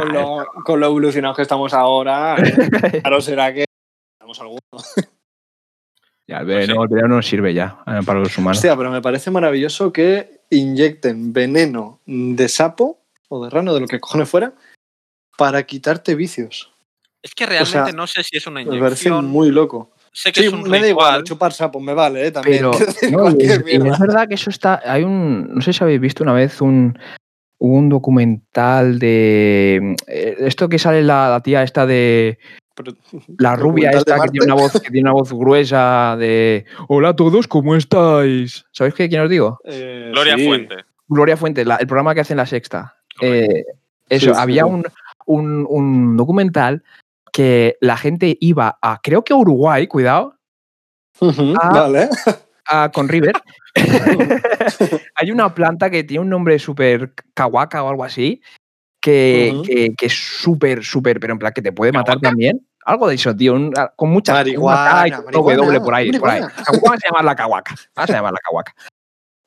con 0.01 0.13
lo, 0.13 0.47
con 0.65 0.81
lo 0.81 0.87
evolucionados 0.87 1.37
que 1.37 1.43
estamos 1.43 1.73
ahora, 1.75 2.37
eh, 2.37 3.01
claro 3.03 3.21
será 3.21 3.53
que 3.53 3.65
tenemos 4.19 4.41
alguno. 4.41 4.61
Ya, 6.25 6.39
el 6.39 6.47
veneno, 6.47 6.83
el 6.85 6.89
veneno 6.89 7.17
no 7.17 7.21
sirve 7.21 7.53
ya 7.53 7.83
eh, 7.85 8.01
para 8.07 8.21
los 8.21 8.39
humanos. 8.39 8.59
Hostia, 8.59 8.77
pero 8.77 8.93
me 8.93 9.03
parece 9.03 9.31
maravilloso 9.31 9.93
que 9.93 10.43
inyecten 10.51 11.33
veneno 11.33 12.01
de 12.07 12.49
sapo 12.49 13.01
o 13.29 13.45
de 13.45 13.51
rano, 13.51 13.75
de 13.75 13.81
lo 13.81 13.87
que 13.89 13.99
cojones 13.99 14.31
fuera, 14.31 14.55
para 15.37 15.65
quitarte 15.65 16.15
vicios. 16.15 16.73
Es 17.21 17.35
que 17.35 17.45
realmente 17.45 17.91
sea, 17.91 17.93
no 17.93 18.07
sé 18.07 18.23
si 18.23 18.37
es 18.37 18.47
una 18.47 18.61
Me 18.61 18.67
parece 18.67 19.09
inyección. 19.09 19.27
muy 19.27 19.51
loco. 19.51 19.91
Sé 20.13 20.31
que 20.33 20.43
Sí, 20.43 20.47
es 20.47 20.53
un 20.53 20.63
me 20.63 20.81
da 20.81 20.89
igual, 20.89 21.25
chupar 21.25 21.53
sapo 21.53 21.81
me 21.81 21.93
vale, 21.93 22.27
¿eh? 22.27 22.31
También. 22.31 22.71
Pero 22.71 22.71
no, 23.11 23.31
y 23.31 23.45
y 23.45 23.77
es 23.77 23.99
verdad 23.99 24.29
que 24.29 24.35
eso 24.35 24.51
está. 24.51 24.81
Hay 24.85 25.03
un. 25.03 25.55
No 25.55 25.61
sé 25.61 25.73
si 25.73 25.83
habéis 25.83 26.01
visto 26.01 26.23
una 26.23 26.35
vez 26.35 26.61
un, 26.61 26.99
un 27.65 27.89
documental 27.89 28.99
de. 28.99 29.95
eh, 30.09 30.37
Esto 30.41 30.69
que 30.69 30.79
sale 30.81 31.03
la, 31.03 31.29
la 31.31 31.41
tía 31.43 31.63
esta 31.63 31.87
de. 31.87 32.39
Pero- 32.75 32.93
La 33.39 33.55
rubia 33.55 33.91
¿Documental 33.93 33.93
de 33.93 33.99
esta 33.99 34.25
que 34.25 34.31
tiene, 34.31 34.47
una 34.47 34.55
voz, 34.63 34.73
que 34.73 34.91
tiene 34.91 35.03
una 35.11 35.13
voz 35.13 35.33
gruesa 35.33 36.17
de. 36.19 36.65
Hola 36.89 37.11
a 37.11 37.17
todos, 37.17 37.47
¿cómo 37.47 37.77
estáis? 37.77 38.65
¿Sabéis 38.73 38.95
qué, 38.95 39.09
quién 39.09 39.21
os 39.23 39.31
digo? 39.31 39.61
Eh, 39.65 40.11
Gloria 40.13 40.37
sí. 40.37 40.47
Fuente. 40.47 40.77
Gloria 41.07 41.37
Fuentes, 41.37 41.67
la- 41.67 41.77
el 41.77 41.87
programa 41.87 42.15
que 42.15 42.21
hace 42.23 42.33
en 42.33 42.39
la 42.39 42.47
sexta. 42.47 42.97
Eh, 43.21 43.65
eso, 44.09 44.27
Sí, 44.27 44.35
sí, 44.35 44.41
había 44.41 44.65
sí. 44.65 44.71
Un, 44.71 44.85
un, 45.27 45.67
un 45.69 46.17
documental 46.17 46.83
que 47.33 47.77
la 47.81 47.97
gente 47.97 48.37
iba 48.41 48.77
a, 48.83 48.99
creo 49.03 49.23
que 49.23 49.35
a 49.35 49.37
Uruguay, 49.37 49.87
cuidado. 49.87 50.35
Vale. 51.21 52.09
a, 52.67 52.91
con 52.91 53.09
River. 53.09 53.35
Hay 55.15 55.31
una 55.31 55.55
planta 55.55 55.91
que 55.91 56.05
tiene 56.05 56.23
un 56.23 56.31
nombre 56.31 56.59
súper 56.59 57.15
kawaka 57.35 57.83
o 57.83 57.89
algo 57.89 58.05
así, 58.05 58.41
que, 59.01 59.61
que- 59.65 59.95
que 59.97 60.07
es 60.07 60.13
súper, 60.15 60.85
súper, 60.85 61.19
pero 61.21 61.33
en 61.33 61.39
plan 61.39 61.53
que 61.53 61.63
te 61.63 61.73
puede 61.73 61.93
matar 61.93 62.21
también. 62.21 62.67
Algo 62.85 63.09
de 63.09 63.15
eso, 63.15 63.35
tío. 63.37 63.55
un- 63.55 63.73
con 63.97 64.11
muchas 64.11 64.35
Marihuana, 64.35 65.05
una 65.19 65.31
W 65.33 65.57
marihuana, 65.57 65.85
por 65.85 65.95
ahí. 65.95 66.13
por 66.13 66.29
ahí. 66.31 66.41
Vamos 66.41 66.91
a 66.91 67.09
llamarla 67.09 67.37
cahuaca. 67.37 67.75
Vamos 67.95 68.11
a 68.11 68.13
llamarla 68.13 68.39
cahuaca. 68.43 68.75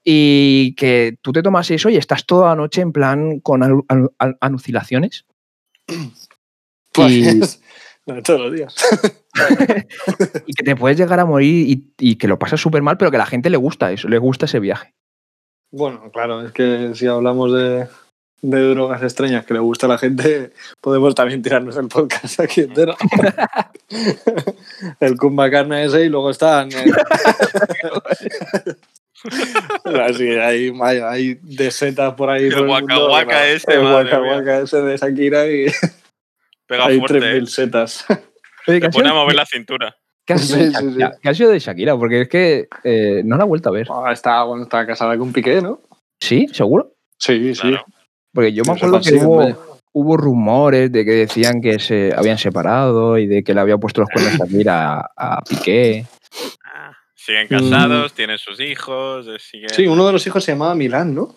Y 0.04 0.74
que 0.76 1.18
tú 1.22 1.32
te 1.34 1.42
tomas 1.44 1.70
eso 1.72 1.90
y 1.90 1.98
estás 1.98 2.26
toda 2.26 2.50
la 2.50 2.56
noche 2.56 2.82
en 2.82 2.92
plan 2.94 3.40
con 3.40 3.64
al- 3.64 4.38
alucinaciones. 4.40 5.26
Y- 5.88 6.06
Pues, 6.94 7.62
no, 8.06 8.22
todos 8.24 8.42
los 8.42 8.54
días. 8.54 8.76
y 10.46 10.54
que 10.54 10.64
te 10.64 10.76
puedes 10.76 10.98
llegar 10.98 11.20
a 11.20 11.26
morir 11.26 11.68
y, 11.70 11.94
y 12.00 12.16
que 12.16 12.28
lo 12.28 12.40
pasas 12.40 12.60
súper 12.60 12.82
mal, 12.82 12.98
pero 12.98 13.12
que 13.12 13.18
a 13.18 13.20
la 13.20 13.26
gente 13.26 13.50
le 13.50 13.58
gusta 13.58 13.92
eso, 13.92 14.08
le 14.08 14.18
gusta 14.18 14.46
ese 14.46 14.60
viaje. 14.60 14.94
Bueno, 15.72 16.10
claro, 16.12 16.46
es 16.46 16.52
que 16.52 16.92
si 16.94 17.08
hablamos 17.08 17.52
de, 17.52 17.88
de 18.42 18.70
drogas 18.70 19.02
extrañas 19.04 19.46
que 19.46 19.54
le 19.54 19.60
gusta 19.60 19.88
a 19.88 19.90
la 19.90 19.98
gente, 19.98 20.54
podemos 20.80 21.16
también 21.16 21.42
tirarnos 21.42 21.76
el 21.78 21.88
podcast 21.88 22.40
aquí 22.40 22.62
entero. 22.62 22.96
el 25.00 25.18
Kumbhakarna 25.18 25.84
ese 25.84 26.06
y 26.06 26.10
luego 26.10 26.30
están... 26.30 26.70
eh, 26.72 26.92
Así, 30.00 30.28
hay, 30.30 30.72
hay, 30.82 31.00
hay 31.00 31.40
de 31.42 31.72
setas 31.72 32.14
por 32.14 32.30
ahí. 32.30 32.46
El 32.46 32.68
¿no? 32.68 32.78
ese, 32.78 33.74
El. 33.74 33.86
Waka 33.86 34.60
ese 34.60 34.82
de 34.82 34.98
Shakira 34.98 35.48
y 35.48 35.66
Pega 36.68 36.88
hay 36.88 37.00
fuerte. 37.00 37.20
3.000 37.20 37.44
¿eh? 37.44 37.46
setas. 37.48 38.06
Oye, 38.68 38.82
¿qué 38.82 38.88
Te 38.88 38.94
pone 38.94 39.10
a 39.10 39.14
mover 39.14 39.36
la 39.36 39.46
cintura. 39.46 39.96
qué 40.26 40.34
ha 40.34 40.38
sido 40.38 40.60
de 40.60 40.66
Sí, 40.66 40.72
sí, 40.72 40.80
sí. 40.80 40.86
Shakira? 40.86 41.18
¿Qué 41.22 41.30
ha 41.30 41.34
sido 41.34 41.52
de 41.52 41.60
Shakira? 41.60 41.98
Porque 41.98 42.22
es 42.22 42.30
que 42.30 42.68
eh, 42.84 43.22
no 43.24 43.38
la 43.38 43.44
he 43.44 43.48
vuelto 43.48 43.70
a 43.70 43.74
ver. 43.74 43.88
Ah, 43.92 44.12
estaba 44.12 44.48
cuando 44.48 44.64
estaba 44.64 44.86
casada 44.86 45.18
con 45.18 45.32
Piqué, 45.32 45.62
¿no? 45.62 45.82
¿Sí? 46.20 46.48
¿Seguro? 46.52 46.94
Sí, 47.20 47.54
sí. 47.54 47.62
Claro. 47.62 47.86
Porque 48.34 48.54
yo 48.54 48.64
me 48.66 48.74
acuerdo 48.74 49.00
que 49.02 49.16
hubo, 49.94 50.18
rumores 50.18 50.92
de 50.92 51.06
que 51.06 51.12
decían 51.12 51.62
que 51.62 51.80
se 51.80 52.14
habían 52.16 52.38
separado 52.38 53.18
y 53.18 53.28
de 53.28 53.44
que 53.44 53.54
le 53.54 53.62
había 53.62 53.78
puesto 53.78 54.02
los 54.02 54.10
cuernos 54.10 54.34
a 54.34 54.46
Shakira 54.46 55.00
a, 55.16 55.38
a 55.38 55.42
Piqué. 55.44 56.06
Ah, 56.66 56.92
Siguen 57.26 57.48
casados, 57.48 58.14
tienen 58.14 58.38
sus 58.38 58.60
hijos, 58.60 59.26
eh, 59.28 59.40
siguen. 59.40 59.70
Sí, 59.70 59.88
uno 59.88 60.06
de 60.06 60.14
los 60.14 60.28
hijos 60.28 60.44
se 60.44 60.52
llamaba 60.52 60.76
Milán, 60.76 61.16
¿no? 61.16 61.34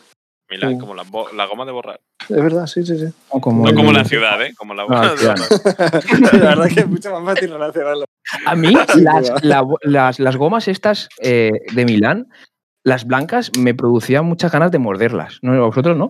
Milán, 0.50 0.72
sí. 0.74 0.78
como 0.78 0.94
la, 0.94 1.04
la 1.34 1.46
goma 1.46 1.64
de 1.66 1.72
borrar. 1.72 2.00
Es 2.22 2.28
verdad, 2.36 2.66
sí, 2.66 2.84
sí, 2.84 2.98
sí. 2.98 3.06
O 3.28 3.40
como 3.40 3.64
No 3.64 3.70
el- 3.70 3.74
como 3.76 3.92
la 3.92 4.04
ciudad, 4.04 4.40
¿eh? 4.42 4.54
Como 4.56 4.74
la 4.74 4.84
Ah, 4.84 4.86
goma 4.86 5.14
de 5.14 5.16
borrar. 5.26 5.38
la 6.32 6.40
verdad 6.56 6.68
que 6.72 6.80
es 6.80 6.88
mucho 6.88 7.10
más 7.20 7.34
fácil 7.34 7.50
relacionarlo. 7.52 8.04
A 8.46 8.54
mí 8.56 8.72
las, 8.96 9.44
la- 9.44 9.64
las, 9.82 10.18
las 10.18 10.36
gomas 10.36 10.68
estas 10.68 11.08
eh, 11.22 11.50
de 11.72 11.84
Milán, 11.84 12.26
las 12.84 13.04
blancas, 13.06 13.50
me 13.58 13.74
producían 13.74 14.24
muchas 14.24 14.50
ganas 14.52 14.70
de 14.70 14.78
morderlas. 14.78 15.38
¿No? 15.42 15.52
¿A 15.52 15.66
vosotros 15.66 15.96
no? 15.96 16.08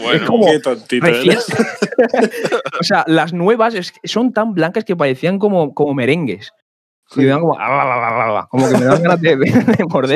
Bueno, 0.00 0.26
como 0.26 0.46
Qué 0.46 0.60
tontito 0.60 1.06
Recién- 1.06 1.32
eres. 1.32 1.46
o 2.80 2.84
sea, 2.84 3.04
las 3.06 3.32
nuevas 3.32 3.74
es- 3.74 3.92
son 4.04 4.32
tan 4.32 4.54
blancas 4.54 4.84
que 4.84 4.96
parecían 4.96 5.38
como, 5.38 5.74
como 5.74 5.92
merengues. 5.94 6.52
Y 7.16 7.20
me 7.20 7.26
dan 7.26 7.40
como, 7.40 7.56
"Ah, 7.58 8.46
como 8.50 8.68
que 8.68 8.76
me 8.76 8.84
dan 8.84 9.02
ganas 9.02 9.20
de, 9.20 9.36
de- 9.36 9.46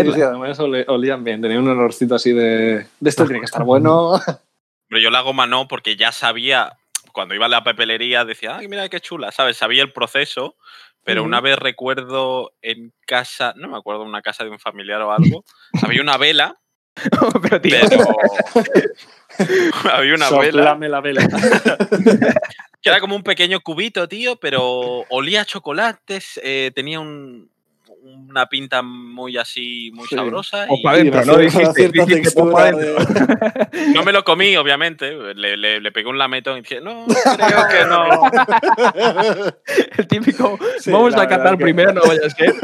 Sí, 0.04 0.12
sí, 0.12 0.22
además 0.22 0.58
olían 0.60 1.24
bien, 1.24 1.40
tenía 1.40 1.58
un 1.58 1.68
olorcito 1.68 2.14
así 2.14 2.32
de. 2.32 2.86
De 3.00 3.10
esto 3.10 3.24
tiene 3.24 3.40
que 3.40 3.46
estar 3.46 3.64
bueno. 3.64 4.12
Pero 4.88 5.00
yo 5.00 5.10
la 5.10 5.22
goma 5.22 5.46
no, 5.46 5.68
porque 5.68 5.96
ya 5.96 6.12
sabía, 6.12 6.76
cuando 7.12 7.34
iba 7.34 7.46
a 7.46 7.48
la 7.48 7.64
papelería, 7.64 8.26
decía, 8.26 8.56
ay, 8.58 8.68
mira 8.68 8.90
qué 8.90 9.00
chula, 9.00 9.32
¿sabes? 9.32 9.56
Sabía 9.56 9.82
el 9.82 9.90
proceso, 9.92 10.56
pero 11.02 11.22
Ujú. 11.22 11.28
una 11.28 11.40
vez 11.40 11.58
recuerdo 11.58 12.52
en 12.60 12.92
casa, 13.06 13.54
no 13.56 13.68
me 13.68 13.78
acuerdo, 13.78 14.02
una 14.02 14.20
casa 14.20 14.44
de 14.44 14.50
un 14.50 14.58
familiar 14.58 15.00
o 15.00 15.10
algo, 15.12 15.44
había 15.98 16.02
una 16.02 16.18
vela, 16.18 16.58
Pero, 17.42 17.60
tío, 17.62 17.76
pero. 17.88 18.06
había 19.94 20.14
una 20.14 20.28
vela 20.28 20.52
Soplame 20.52 20.88
la 20.90 21.00
vela. 21.00 21.26
Que 22.82 22.90
era 22.90 23.00
como 23.00 23.16
un 23.16 23.22
pequeño 23.24 23.60
cubito, 23.62 24.08
tío, 24.08 24.36
pero 24.38 25.06
olía 25.10 25.42
a 25.42 25.46
chocolates, 25.46 26.40
eh, 26.44 26.72
tenía 26.74 27.00
un- 27.00 27.51
una 28.14 28.46
pinta 28.46 28.82
muy 28.82 29.36
así, 29.36 29.90
muy 29.94 30.06
Sí. 30.08 30.14
sabrosa. 30.16 30.66
Pues 30.68 30.80
y- 30.80 30.82
pa' 30.82 30.96
dentro, 30.96 31.22
Y 31.22 31.26
¿no? 31.26 31.36
Dijiste, 31.38 31.88
dijiste, 31.88 32.30
pues, 32.30 32.52
pa' 32.52 32.70
textura 32.70 32.72
dentro. 32.72 33.04
de- 33.70 33.92
No 33.94 34.02
me 34.04 34.12
lo 34.12 34.24
comí, 34.24 34.56
obviamente. 34.56 35.12
Le, 35.34 35.56
le- 35.56 35.80
le 35.80 35.92
pegué 35.92 36.08
un 36.08 36.18
lametón 36.18 36.58
y 36.58 36.60
dije, 36.62 36.80
no, 36.80 37.06
creo 37.36 37.68
que 37.68 37.84
no. 37.88 38.02
El 39.98 40.06
típico, 40.06 40.58
Sí, 40.78 40.90
vamos 40.90 41.14
a 41.16 41.26
que- 41.26 41.56
primero, 41.56 41.92
no 41.92 42.02
vaya 42.02 42.26
a 42.26 42.30
ser. 42.30 42.54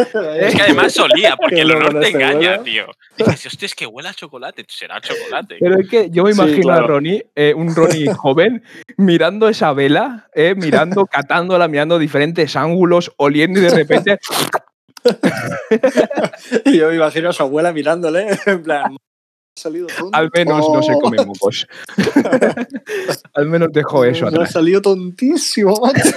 Es 0.41 0.55
que 0.55 0.63
además 0.63 0.99
olía, 0.99 1.37
porque 1.37 1.61
el 1.61 1.71
olor 1.71 2.01
te 2.01 2.09
engaña, 2.09 2.63
tío. 2.63 2.87
Dices, 3.17 3.47
hostia, 3.47 3.67
es 3.67 3.75
que 3.75 3.87
huele 3.87 4.09
a 4.09 4.15
chocolate. 4.15 4.65
Será 4.69 5.01
chocolate. 5.01 5.57
Pero 5.61 5.79
es 5.81 5.89
que 5.89 6.11
yo 6.11 6.25
me 6.25 6.33
Sí, 6.33 6.41
imagino 6.41 6.73
a. 6.73 6.81
Ronnie, 6.81 7.27
eh, 7.35 7.53
un 7.55 7.75
Ronnie 7.75 8.13
joven, 8.15 8.63
mirando 8.97 9.49
esa 9.49 9.73
vela, 9.73 10.29
eh, 10.35 10.55
mirando, 10.57 11.07
catándola, 11.07 11.69
mirando 11.69 11.99
diferentes 11.99 12.57
ángulos, 12.57 13.13
oliendo 13.17 13.59
y 13.61 13.63
de 13.63 13.71
repente 13.71 14.19
Y 16.65 16.79
yo 16.79 16.89
me 16.89 16.97
imagino 16.97 17.31
a 17.31 17.33
su 17.33 17.43
abuela 17.43 17.73
mirándole, 17.73 18.27
en 18.47 18.63
plan. 18.63 18.95
"Ha 18.95 19.61
salido 19.61 19.87
tonto". 19.89 20.17
al 20.17 20.31
menos 20.35 20.69
no 20.73 20.83
se 20.83 20.93
Oh, 20.95 21.01
come 21.01 21.25
mocos. 21.25 21.67
al 23.35 23.47
menos 23.47 23.69
dejó 23.73 24.05
eso 24.05 24.23
Me 24.27 24.29
ha 24.29 24.31
atrás. 24.35 24.53
salido 24.53 24.81
tontísimo. 24.83 25.75
macho. 25.81 26.17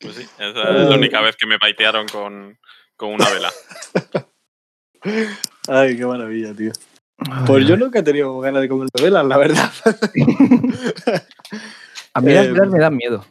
Pues 0.00 0.14
sí, 0.16 0.22
esa 0.38 0.48
es 0.48 0.88
la 0.90 0.94
única 0.96 1.20
vez 1.22 1.36
que 1.36 1.46
me 1.46 1.58
paitearon 1.58 2.06
con, 2.08 2.58
con 2.96 3.10
una 3.14 3.28
vela. 3.30 3.50
Ay, 5.68 5.96
qué 5.96 6.04
maravilla, 6.04 6.52
tío. 6.54 6.72
Pues 7.46 7.66
yo 7.66 7.76
nunca 7.78 8.00
he 8.00 8.02
tenido 8.02 8.38
ganas 8.40 8.60
de 8.62 8.68
comer 8.68 8.88
velas, 9.00 9.24
la 9.24 9.38
verdad. 9.38 9.72
A 12.12 12.20
mí 12.20 12.32
las 12.32 12.46
eh, 12.46 12.52
velas 12.52 12.68
me 12.68 12.78
dan 12.78 12.94
miedo. 12.96 13.24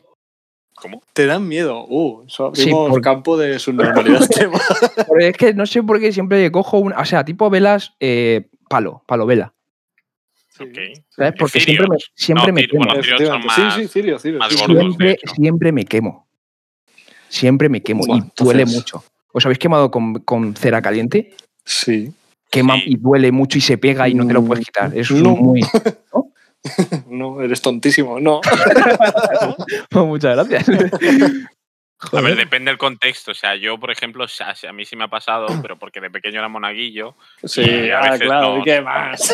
¿Cómo? 0.86 1.02
¿Te 1.14 1.26
dan 1.26 1.48
miedo? 1.48 1.86
Uh, 1.88 2.24
eso 2.28 2.52
Sí, 2.54 2.70
por- 2.70 3.02
campo 3.02 3.38
de 3.38 3.58
subnormalidad. 3.60 4.28
tema. 4.30 4.60
Porque 5.08 5.28
es 5.30 5.38
que 5.38 5.54
no 5.54 5.66
sé 5.66 5.82
por 5.84 6.00
qué 6.00 6.12
siempre 6.12 6.52
cojo 6.52 6.78
una, 6.78 7.00
o 7.00 7.06
sea, 7.06 7.26
tipo 7.26 7.50
velas 7.50 7.94
eh, 8.00 8.48
palo, 8.70 9.04
palo 9.08 9.26
vela. 9.26 9.54
Ok. 10.60 10.78
¿Sabes? 11.10 11.34
¿Y 11.36 11.38
Porque 11.40 11.60
siempre 11.60 11.88
me, 11.90 11.98
siempre 12.14 12.48
No, 12.48 12.54
me 12.54 12.68
quemo. 12.68 12.86
bueno, 12.86 13.40
más- 13.46 13.56
sí, 13.56 13.62
sí, 13.82 13.88
Cirio, 13.88 14.20
Cirio. 14.20 14.40
siempre, 14.50 15.18
siempre 15.36 15.72
me 15.72 15.86
quemo. 15.86 16.28
Siempre 17.28 17.68
me 17.68 17.82
quemo 17.82 18.04
Bueno, 18.06 18.26
y 18.28 18.44
duele 18.44 18.62
entonces- 18.62 18.94
mucho. 18.94 19.04
¿Os 19.34 19.46
habéis 19.46 19.60
quemado 19.60 19.92
con, 19.92 20.14
con 20.20 20.56
cera 20.56 20.82
caliente? 20.82 21.34
Sí. 21.66 22.14
Quema 22.50 22.76
Sí. 22.76 22.84
y 22.86 22.96
duele 22.98 23.32
mucho 23.34 23.58
y 23.58 23.62
se 23.62 23.78
pega 23.78 24.08
y 24.08 24.14
no 24.14 24.26
te 24.26 24.34
lo 24.34 24.46
puedes 24.46 24.64
quitar. 24.66 24.96
Eso 24.98 25.16
es 25.16 25.22
No. 25.22 25.36
muy. 25.36 25.60
No, 26.14 26.28
eres 27.44 27.62
tontísimo. 27.62 28.20
No. 28.20 28.42
Muchas 29.92 30.36
gracias. 30.48 30.70
A 32.12 32.22
ver, 32.22 32.36
depende 32.36 32.70
del 32.72 32.78
contexto. 32.78 33.32
O 33.32 33.34
sea, 33.34 33.56
yo, 33.56 33.80
por 33.80 33.90
ejemplo, 33.90 34.26
o 34.26 34.28
sea, 34.28 34.54
a 34.68 34.74
mí 34.74 34.86
sí 34.86 34.96
me 34.96 35.06
ha 35.06 35.08
pasado, 35.08 35.48
pero 35.62 35.78
porque 35.80 36.02
de 36.02 36.10
pequeño 36.12 36.40
era 36.40 36.48
monaguillo 36.50 37.16
Sí, 37.44 37.62
Y 37.62 37.90
a 37.90 38.00
ah, 38.00 38.12
veces 38.12 38.28
claro. 38.28 38.56
no. 38.56 38.60
¿y 38.60 38.64
qué 38.64 38.82
más? 38.82 39.34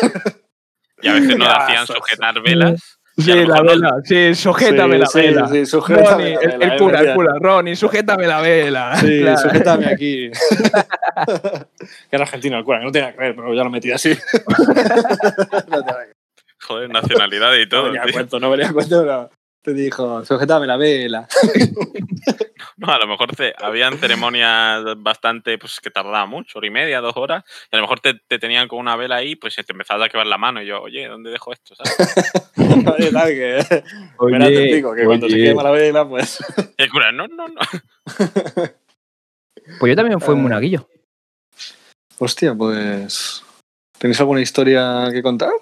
y 1.02 1.08
a 1.08 1.14
veces 1.14 1.36
nos 1.36 1.48
Ya, 1.48 1.54
hacían 1.56 1.86
sujetar 1.86 2.40
velas. 2.40 2.98
Sí, 3.18 3.44
la 3.44 3.60
vela. 3.60 3.94
Sí, 4.04 4.34
sujétame 4.34 5.04
Sí, 5.06 5.18
la 5.18 5.22
vela. 5.22 5.48
sí, 5.48 5.66
sujétame 5.66 6.08
Ronnie, 6.08 6.34
la 6.34 6.40
el, 6.40 6.58
vela, 6.58 6.72
el 6.74 6.78
cura, 6.80 7.00
el 7.00 7.14
cura. 7.14 7.32
Ronnie, 7.40 7.76
sujétame 7.76 8.26
la 8.26 8.40
vela. 8.40 8.96
Sí, 8.96 9.20
Claro. 9.20 9.38
sujétame 9.38 9.86
aquí. 9.86 10.30
que 10.30 12.16
era 12.16 12.22
argentino 12.24 12.56
el 12.56 12.64
cura, 12.64 12.78
que 12.78 12.84
no 12.86 12.92
tenía 12.92 13.12
que 13.12 13.18
ver, 13.18 13.36
pero 13.36 13.52
ya 13.54 13.64
lo 13.64 13.70
metí 13.70 13.90
así. 13.92 14.16
no 15.68 15.84
tenía 15.84 16.06
que 16.06 16.21
Joder, 16.66 16.90
nacionalidad 16.90 17.54
y 17.54 17.62
No 17.64 17.68
todo. 17.68 17.84
venía 17.84 18.02
a 18.02 18.12
cuento, 18.12 18.40
no 18.40 18.50
venía 18.50 18.68
a 18.68 18.72
cuento, 18.72 19.00
pero 19.00 19.30
te 19.62 19.74
dijo, 19.74 20.24
sujétame 20.24 20.66
la 20.66 20.76
vela. 20.76 21.28
No, 22.76 22.92
a 22.92 22.98
lo 22.98 23.06
mejor 23.06 23.34
te, 23.36 23.54
habían 23.58 23.98
ceremonias 23.98 24.82
bastante, 24.96 25.56
pues 25.56 25.78
que 25.80 25.90
tardaba 25.90 26.26
mucho, 26.26 26.58
hora 26.58 26.66
y 26.66 26.70
media, 26.70 27.00
dos 27.00 27.16
horas, 27.16 27.44
y 27.70 27.76
a 27.76 27.78
lo 27.78 27.84
mejor 27.84 28.00
te, 28.00 28.14
te 28.26 28.40
tenían 28.40 28.66
con 28.66 28.80
una 28.80 28.96
vela 28.96 29.16
ahí, 29.16 29.36
pues 29.36 29.54
te 29.54 29.64
empezabas 29.68 30.06
a 30.06 30.08
quemar 30.08 30.26
la 30.26 30.38
mano 30.38 30.60
y 30.60 30.66
yo, 30.66 30.80
oye, 30.82 31.06
¿dónde 31.06 31.30
dejo 31.30 31.52
esto? 31.52 31.74
¿sabes? 31.76 32.24
Oye, 32.98 33.12
tal, 33.12 33.28
que... 33.28 33.84
Oye, 34.16 34.38
te 34.38 34.62
explico, 34.62 34.94
que 34.94 35.04
cuando 35.04 35.28
se 35.28 35.36
quema 35.36 35.62
la 35.62 35.70
vela, 35.70 36.08
pues... 36.08 36.38
El 36.76 36.90
cura, 36.90 37.12
no, 37.12 37.28
no, 37.28 37.46
no. 37.46 37.60
Pues 39.78 39.90
yo 39.90 39.96
también 39.96 40.20
fui 40.20 40.34
Eh, 40.34 40.38
monaguillo. 40.38 40.88
Hostia, 42.18 42.54
pues... 42.54 43.44
¿Tenéis 43.98 44.18
alguna 44.18 44.40
historia 44.40 45.08
que 45.12 45.22
contar? 45.22 45.52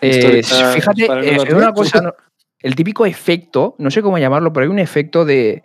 Eh, 0.00 0.42
fíjate, 0.42 1.04
eh, 1.06 1.54
una 1.54 1.72
cosa, 1.72 2.00
¿no? 2.00 2.14
el 2.60 2.74
típico 2.74 3.06
efecto, 3.06 3.74
no 3.78 3.90
sé 3.90 4.02
cómo 4.02 4.18
llamarlo, 4.18 4.52
pero 4.52 4.64
hay 4.64 4.70
un 4.70 4.78
efecto 4.78 5.24
de, 5.24 5.62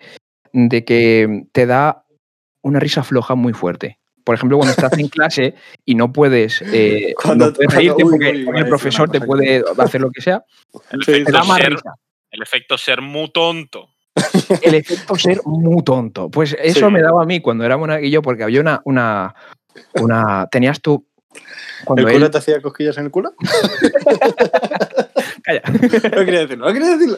de 0.52 0.86
que 0.86 1.46
te 1.52 1.66
da 1.66 2.06
una 2.62 2.80
risa 2.80 3.04
floja 3.04 3.36
muy 3.36 3.54
fuerte. 3.54 4.00
Por 4.24 4.36
ejemplo, 4.36 4.58
cuando 4.58 4.72
estás 4.74 4.98
en 4.98 5.10
clase 5.10 5.54
y 5.86 5.96
no 5.96 6.14
puedes, 6.14 6.62
eh, 6.62 7.14
Cuando- 7.22 7.48
no 7.48 7.54
puedes 7.54 7.68
cuando- 7.74 7.76
reírte 7.76 8.04
uy, 8.06 8.12
porque, 8.12 8.46
uy, 8.52 8.58
el 8.60 8.68
profesor 8.68 9.10
te 9.10 9.20
puede 9.22 9.64
hacer 9.78 10.02
lo 10.02 10.12
que 10.12 10.22
sea, 10.22 10.44
El 10.92 11.00
Sí, 11.06 11.12
te 11.12 11.12
efecto, 11.18 11.32
da 11.34 11.44
más 11.44 11.58
ser, 11.58 11.72
risa. 11.72 11.94
el 12.32 12.42
efecto 12.42 12.78
ser 12.78 13.02
muy 13.02 13.32
tonto. 13.32 13.90
El 14.62 14.76
efecto 14.76 15.16
ser 15.16 15.42
muy 15.46 15.84
tonto. 15.84 16.30
Pues 16.30 16.56
eso 16.62 16.88
Sí. 16.88 16.94
me 16.94 17.02
daba 17.02 17.24
a 17.24 17.26
mí 17.26 17.42
cuando 17.42 17.66
era 17.66 17.78
monaguillo 17.78 18.22
porque 18.22 18.44
había 18.44 18.62
una, 18.62 18.80
una, 18.86 19.34
una 19.96 20.48
tenías 20.52 20.80
tú 20.82 20.94
Cuando 21.00 21.13
¿El 21.34 21.86
cura 22.04 22.14
él- 22.14 22.32
te 22.32 22.38
hacía 22.38 22.62
cosquillas 22.62 22.98
en 22.98 23.06
el 23.06 23.12
culo? 23.12 23.34
Calla. 25.44 25.62
No 25.66 26.26
quería 26.26 26.40
decirlo, 26.42 26.68
no 26.68 26.74
quería 26.74 26.90
decirlo. 26.98 27.18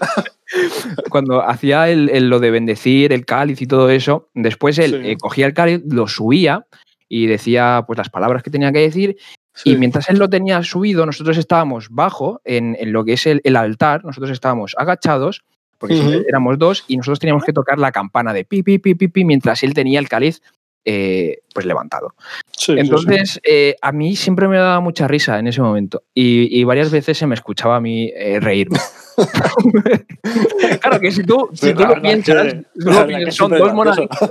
cuando 1.09 1.41
hacía 1.47 1.89
el, 1.89 2.09
el- 2.09 2.29
lo 2.29 2.39
de 2.39 2.51
bendecir 2.51 3.13
el 3.13 3.25
cáliz 3.25 3.61
y 3.61 3.67
todo 3.67 3.89
eso, 3.89 4.29
después 4.33 4.77
él 4.79 5.01
Sí. 5.03 5.09
eh, 5.11 5.17
cogía 5.17 5.45
el 5.45 5.53
cáliz, 5.53 5.81
lo 5.89 6.07
subía 6.07 6.65
y 7.07 7.27
decía 7.27 7.83
pues 7.85 7.97
las 7.97 8.09
palabras 8.09 8.43
que 8.43 8.49
tenía 8.49 8.71
que 8.71 8.79
decir 8.79 9.17
y 9.63 9.75
mientras 9.77 10.09
él 10.09 10.17
lo 10.17 10.29
tenía 10.29 10.61
subido, 10.63 11.05
nosotros 11.05 11.37
estábamos 11.37 11.87
bajo 11.89 12.41
en, 12.43 12.75
en 12.79 12.91
lo 12.91 13.05
que 13.05 13.13
es 13.13 13.25
el, 13.25 13.39
el 13.45 13.55
altar, 13.55 14.03
nosotros 14.03 14.29
estábamos 14.31 14.75
agachados, 14.77 15.43
porque 15.77 16.23
éramos 16.27 16.57
dos, 16.59 16.83
y 16.89 16.97
nosotros 16.97 17.19
teníamos 17.19 17.45
que 17.45 17.53
tocar 17.53 17.79
la 17.79 17.93
campana 17.93 18.33
de 18.33 18.43
pi, 18.43 18.63
pi, 18.63 18.79
pi, 18.79 18.95
pi, 18.95 19.07
pi, 19.07 19.23
mientras 19.23 19.63
él 19.63 19.73
tenía 19.73 19.99
el 19.99 20.09
cáliz 20.09 20.41
eh, 20.85 21.39
pues 21.53 21.65
levantado. 21.65 22.13
Sí, 22.55 22.57
sí, 22.57 22.73
sí. 22.73 22.79
Entonces, 22.79 23.41
eh, 23.43 23.75
a 23.81 23.91
mí 23.91 24.15
siempre 24.15 24.47
me 24.47 24.57
daba 24.57 24.79
mucha 24.79 25.07
risa 25.07 25.39
en 25.39 25.47
ese 25.47 25.61
momento. 25.61 26.03
Y, 26.13 26.59
y 26.59 26.63
varias 26.63 26.91
veces 26.91 27.17
se 27.17 27.25
me 27.27 27.35
escuchaba 27.35 27.75
a 27.77 27.81
mí 27.81 28.11
eh, 28.15 28.39
reírme. 28.39 28.79
claro 30.81 30.99
que 30.99 31.11
si 31.11 31.23
tú, 31.23 31.49
si 31.53 31.73
tú 31.73 31.85
lo 31.85 32.01
piensas, 32.01 32.53
que- 32.53 32.63
tú 32.79 32.91
lo 32.91 33.31
son 33.31 33.51
dos 33.51 33.73
monaditos 33.73 34.29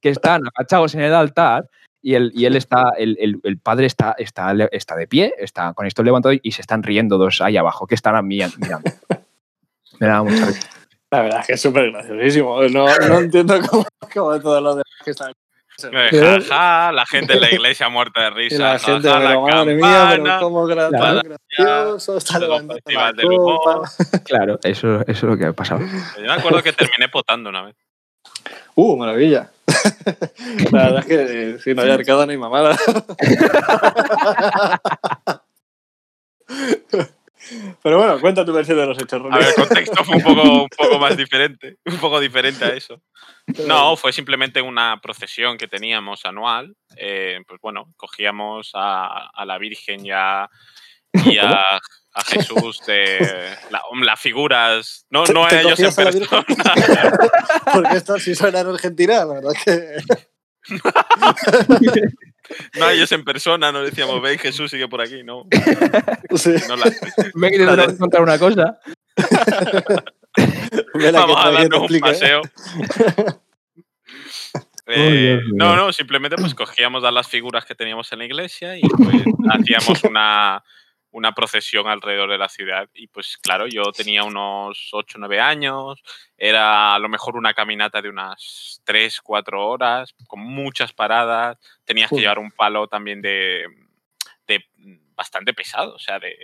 que 0.00 0.08
están 0.10 0.40
agachados 0.56 0.94
en 0.94 1.02
el 1.02 1.14
altar 1.14 1.68
y 2.02 2.14
él, 2.14 2.32
y 2.34 2.46
él 2.46 2.56
está, 2.56 2.92
el, 2.96 3.16
el- 3.20 3.40
el 3.42 3.58
padre 3.58 3.86
está, 3.86 4.14
está, 4.18 4.54
está 4.72 4.96
de 4.96 5.06
pie, 5.06 5.34
está 5.38 5.74
con 5.74 5.86
esto 5.86 6.02
levantado 6.02 6.34
y 6.40 6.52
se 6.52 6.62
están 6.62 6.82
riendo 6.82 7.18
dos 7.18 7.40
ahí 7.42 7.56
abajo, 7.56 7.86
que 7.86 7.94
están 7.94 8.14
a 8.16 8.22
mí 8.22 8.40
mirando. 8.58 8.90
Me 9.98 10.06
daba 10.06 10.22
mucha 10.24 10.46
risa. 10.46 10.68
La 11.10 11.22
verdad 11.22 11.40
es 11.40 11.46
que 11.48 11.52
es 11.54 11.60
súper 11.60 11.90
graciosísimo. 11.90 12.62
No, 12.68 12.86
no 13.08 13.18
entiendo 13.18 13.58
cómo, 13.68 13.84
cómo 14.14 14.40
todos 14.40 14.62
los 14.62 14.74
demás 14.76 14.86
que 15.04 15.10
están. 15.10 15.32
Eh, 15.84 16.40
la 16.48 17.04
gente 17.08 17.34
en 17.34 17.40
la 17.40 17.50
iglesia 17.50 17.88
muerta 17.88 18.22
de 18.22 18.30
risa. 18.30 18.72
la 18.74 18.78
gente, 18.78 19.08
pero 19.08 19.20
la 19.20 19.40
madre 19.40 19.74
mía, 19.74 20.08
pero 20.10 20.40
cómo 20.40 20.66
gracioso, 20.66 22.16
está 22.16 22.38
levantando 22.38 22.80
la 22.86 23.12
copa. 23.26 23.90
Claro, 24.24 24.58
eso, 24.62 25.00
eso 25.02 25.10
es 25.10 25.22
lo 25.22 25.36
que 25.36 25.46
ha 25.46 25.52
pasado. 25.52 25.80
Yo 25.80 26.22
me 26.22 26.32
acuerdo 26.32 26.62
que 26.62 26.72
terminé 26.72 27.08
potando 27.08 27.50
una 27.50 27.62
vez. 27.62 27.76
Uh, 28.74 28.96
maravilla. 28.96 29.50
La 30.72 30.84
verdad 30.84 30.98
es 31.00 31.06
que 31.06 31.14
eh, 31.50 31.58
si 31.58 31.74
no 31.74 31.82
hay 31.82 31.90
arcada 31.90 32.26
no 32.26 32.32
hay 32.32 32.38
mamada. 32.38 32.76
Pero 37.82 37.98
bueno, 37.98 38.20
cuenta 38.20 38.44
tu 38.44 38.52
versión 38.52 38.78
de 38.78 38.86
los 38.86 38.98
hechos. 39.00 39.20
A 39.30 39.38
ver, 39.38 39.48
el 39.48 39.54
contexto 39.54 40.04
fue 40.04 40.16
un 40.16 40.22
poco, 40.22 40.62
un 40.64 40.68
poco 40.68 40.98
más 40.98 41.16
diferente. 41.16 41.76
Un 41.84 41.98
poco 41.98 42.20
diferente 42.20 42.64
a 42.64 42.68
eso. 42.68 43.02
No, 43.66 43.96
fue 43.96 44.12
simplemente 44.12 44.62
una 44.62 45.00
procesión 45.00 45.56
que 45.58 45.66
teníamos 45.68 46.24
anual. 46.24 46.74
Eh, 46.96 47.40
pues 47.46 47.60
bueno, 47.60 47.92
cogíamos 47.96 48.70
a, 48.74 49.28
a 49.34 49.44
la 49.44 49.58
Virgen 49.58 50.04
y 50.06 50.10
a, 50.12 50.48
y 51.12 51.38
a, 51.38 51.60
a 52.12 52.24
Jesús 52.24 52.80
de 52.86 53.56
la- 53.70 53.82
las 54.04 54.20
figuras. 54.20 55.06
No, 55.10 55.24
no 55.26 55.44
a 55.44 55.48
¿Te 55.48 55.60
ellos 55.60 55.80
en 55.80 55.94
persona. 55.94 56.44
Porque 57.72 57.96
esto 57.96 58.18
sí 58.18 58.34
suena 58.34 58.60
en 58.60 58.66
Argentina, 58.68 59.24
la 59.24 59.34
verdad 59.34 59.52
que. 59.64 59.96
No 62.78 62.88
ellos 62.90 63.10
en 63.12 63.24
persona. 63.24 63.70
No 63.72 63.82
decíamos, 63.82 64.20
veis, 64.22 64.40
Jesús 64.40 64.70
sigue 64.70 64.88
por 64.88 65.00
aquí. 65.00 65.22
No, 65.22 65.46
Sí. 66.36 66.54
no 66.68 66.76
la- 66.76 66.92
Me 67.34 67.48
he 67.48 67.50
querido 67.50 67.82
encontrar 67.82 68.22
una 68.22 68.38
cosa. 68.38 68.78
Vamos 71.12 71.36
a 71.44 71.50
darnos 71.50 71.90
un 71.90 71.96
¿eh? 71.96 72.00
paseo. 72.00 72.42
Eh, 74.86 75.40
no, 75.52 75.76
no, 75.76 75.92
simplemente 75.92 76.36
pues 76.36 76.54
cogíamos 76.54 77.04
a 77.04 77.12
las 77.12 77.28
figuras 77.28 77.64
que 77.64 77.74
teníamos 77.76 78.10
en 78.12 78.18
la 78.18 78.24
iglesia 78.24 78.76
y 78.76 78.80
pues 78.82 79.22
hacíamos 79.50 80.02
una, 80.04 80.64
una 81.12 81.32
procesión 81.32 81.88
alrededor 81.88 82.30
de 82.30 82.38
la 82.38 82.48
ciudad. 82.48 82.88
Y 82.94 83.08
pues 83.08 83.36
claro, 83.38 83.66
yo 83.66 83.84
tenía 83.92 84.24
unos 84.24 84.90
8 84.92 85.18
o 85.18 85.20
9 85.20 85.40
años, 85.40 86.02
era 86.36 86.94
a 86.94 86.98
lo 86.98 87.08
mejor 87.08 87.36
una 87.36 87.54
caminata 87.54 88.00
de 88.00 88.08
unas 88.08 88.80
3, 88.84 89.20
4 89.20 89.68
horas, 89.68 90.14
con 90.26 90.40
muchas 90.40 90.92
paradas, 90.92 91.58
tenías 91.84 92.10
que 92.10 92.20
llevar 92.20 92.38
un 92.38 92.52
palo 92.52 92.86
también 92.86 93.20
de, 93.20 93.66
de 94.46 94.64
bastante 95.14 95.54
pesado, 95.54 95.94
o 95.94 95.98
sea, 95.98 96.18
de... 96.18 96.36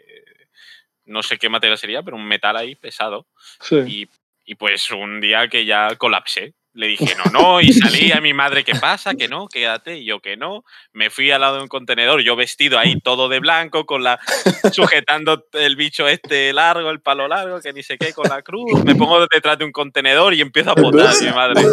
No 1.05 1.23
sé 1.23 1.39
qué 1.39 1.49
material 1.49 1.79
sería, 1.79 2.03
pero 2.03 2.17
un 2.17 2.27
metal 2.27 2.57
ahí 2.57 2.75
pesado. 2.75 3.29
Sí. 3.61 3.77
Y, 3.87 4.11
y 4.45 4.55
pues 4.57 4.91
un 4.91 5.21
día 5.21 5.47
que 5.47 5.65
ya 5.65 5.95
colapsé. 5.95 6.55
Le 6.77 6.89
dije, 6.89 7.17
no, 7.17 7.31
no, 7.33 7.61
y 7.63 7.73
salí 7.73 8.13
a 8.13 8.21
mi 8.21 8.35
madre, 8.35 8.63
¿qué 8.63 8.75
pasa? 8.75 9.15
Que 9.15 9.29
no, 9.29 9.49
quédate, 9.49 9.97
y 9.97 10.05
yo 10.05 10.21
que 10.21 10.37
no. 10.37 10.63
Me 10.93 11.09
fui 11.09 11.31
al 11.31 11.41
lado 11.41 11.57
de 11.57 11.63
un 11.63 11.69
contenedor, 11.69 12.21
yo 12.21 12.37
vestido 12.37 12.79
ahí 12.79 13.01
todo 13.01 13.31
de 13.31 13.41
blanco, 13.41 13.87
con 13.87 14.05
la 14.05 14.21
sujetando 14.73 15.47
el 15.55 15.75
bicho 15.75 16.07
este 16.07 16.53
largo, 16.53 16.91
el 16.91 17.01
palo 17.01 17.29
largo, 17.29 17.61
que 17.63 17.73
ni 17.73 17.83
sé 17.83 17.97
qué, 17.97 18.13
con 18.13 18.29
la 18.29 18.43
cruz. 18.43 18.85
Me 18.85 18.95
pongo 18.95 19.27
detrás 19.27 19.59
de 19.59 19.65
un 19.65 19.73
contenedor 19.73 20.35
y 20.35 20.43
empiezo 20.43 20.73
a 20.73 20.75
potar, 20.77 21.15
mi 21.21 21.31
madre. 21.31 21.65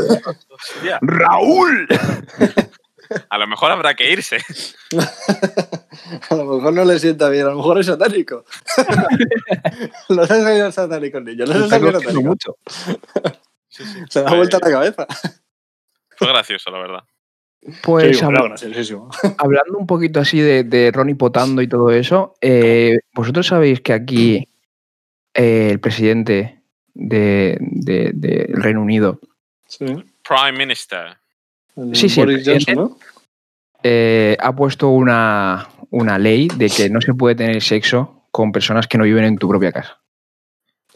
Hostia, 0.49 0.99
¡Raúl! 1.01 1.85
a 3.29 3.37
lo 3.37 3.47
mejor 3.47 3.71
habrá 3.71 3.93
que 3.95 4.09
irse. 4.09 4.37
A 6.29 6.35
lo 6.35 6.45
mejor 6.45 6.73
no 6.73 6.85
le 6.85 6.99
sienta 6.99 7.29
bien, 7.29 7.45
a 7.45 7.49
lo 7.49 7.57
mejor 7.57 7.79
es 7.79 7.85
satánico. 7.85 8.43
Los 10.09 10.29
has 10.29 10.43
salido 10.43 10.71
satánicos, 10.71 11.23
niños. 11.23 11.47
Los 11.47 11.57
has 11.57 11.63
Está 11.63 11.79
salido 12.01 12.35
Se 14.09 14.21
da 14.21 14.33
vuelta 14.33 14.59
la 14.61 14.71
cabeza. 14.71 15.07
Fue 16.17 16.27
gracioso, 16.27 16.69
la 16.71 16.79
verdad. 16.79 17.03
Pues 17.81 18.17
Sí, 18.19 18.23
habla- 18.25 18.41
hablando 19.37 19.77
un 19.77 19.87
poquito 19.87 20.19
así 20.19 20.39
de, 20.39 20.63
de 20.63 20.91
Ronnie 20.91 21.15
potando 21.15 21.61
y 21.61 21.67
todo 21.67 21.91
eso, 21.91 22.35
eh, 22.41 22.99
vosotros 23.13 23.47
sabéis 23.47 23.81
que 23.81 23.93
aquí 23.93 24.47
eh, 25.33 25.69
el 25.71 25.79
presidente 25.79 26.61
de- 26.93 27.57
de- 27.61 28.11
del 28.13 28.61
Reino 28.61 28.81
Unido 28.81 29.19
Sí. 29.67 29.85
Prime 30.27 30.51
Minister. 30.51 31.17
El 31.75 31.95
Sí, 31.95 32.09
sí, 32.09 32.19
el 32.21 32.27
Boris 32.27 32.45
Johnson, 32.45 32.65
presidente. 32.65 32.75
¿no? 32.75 32.97
eh, 33.81 34.37
ha 34.39 34.55
puesto 34.55 34.89
una, 34.89 35.67
una 35.89 36.19
ley 36.19 36.47
de 36.55 36.69
que 36.69 36.89
no 36.89 37.01
se 37.01 37.13
puede 37.13 37.35
tener 37.35 37.61
sexo 37.63 38.23
con 38.31 38.51
personas 38.51 38.87
que 38.87 38.97
no 38.97 39.03
viven 39.05 39.23
en 39.25 39.37
tu 39.37 39.47
propia 39.49 39.71
casa. 39.71 39.99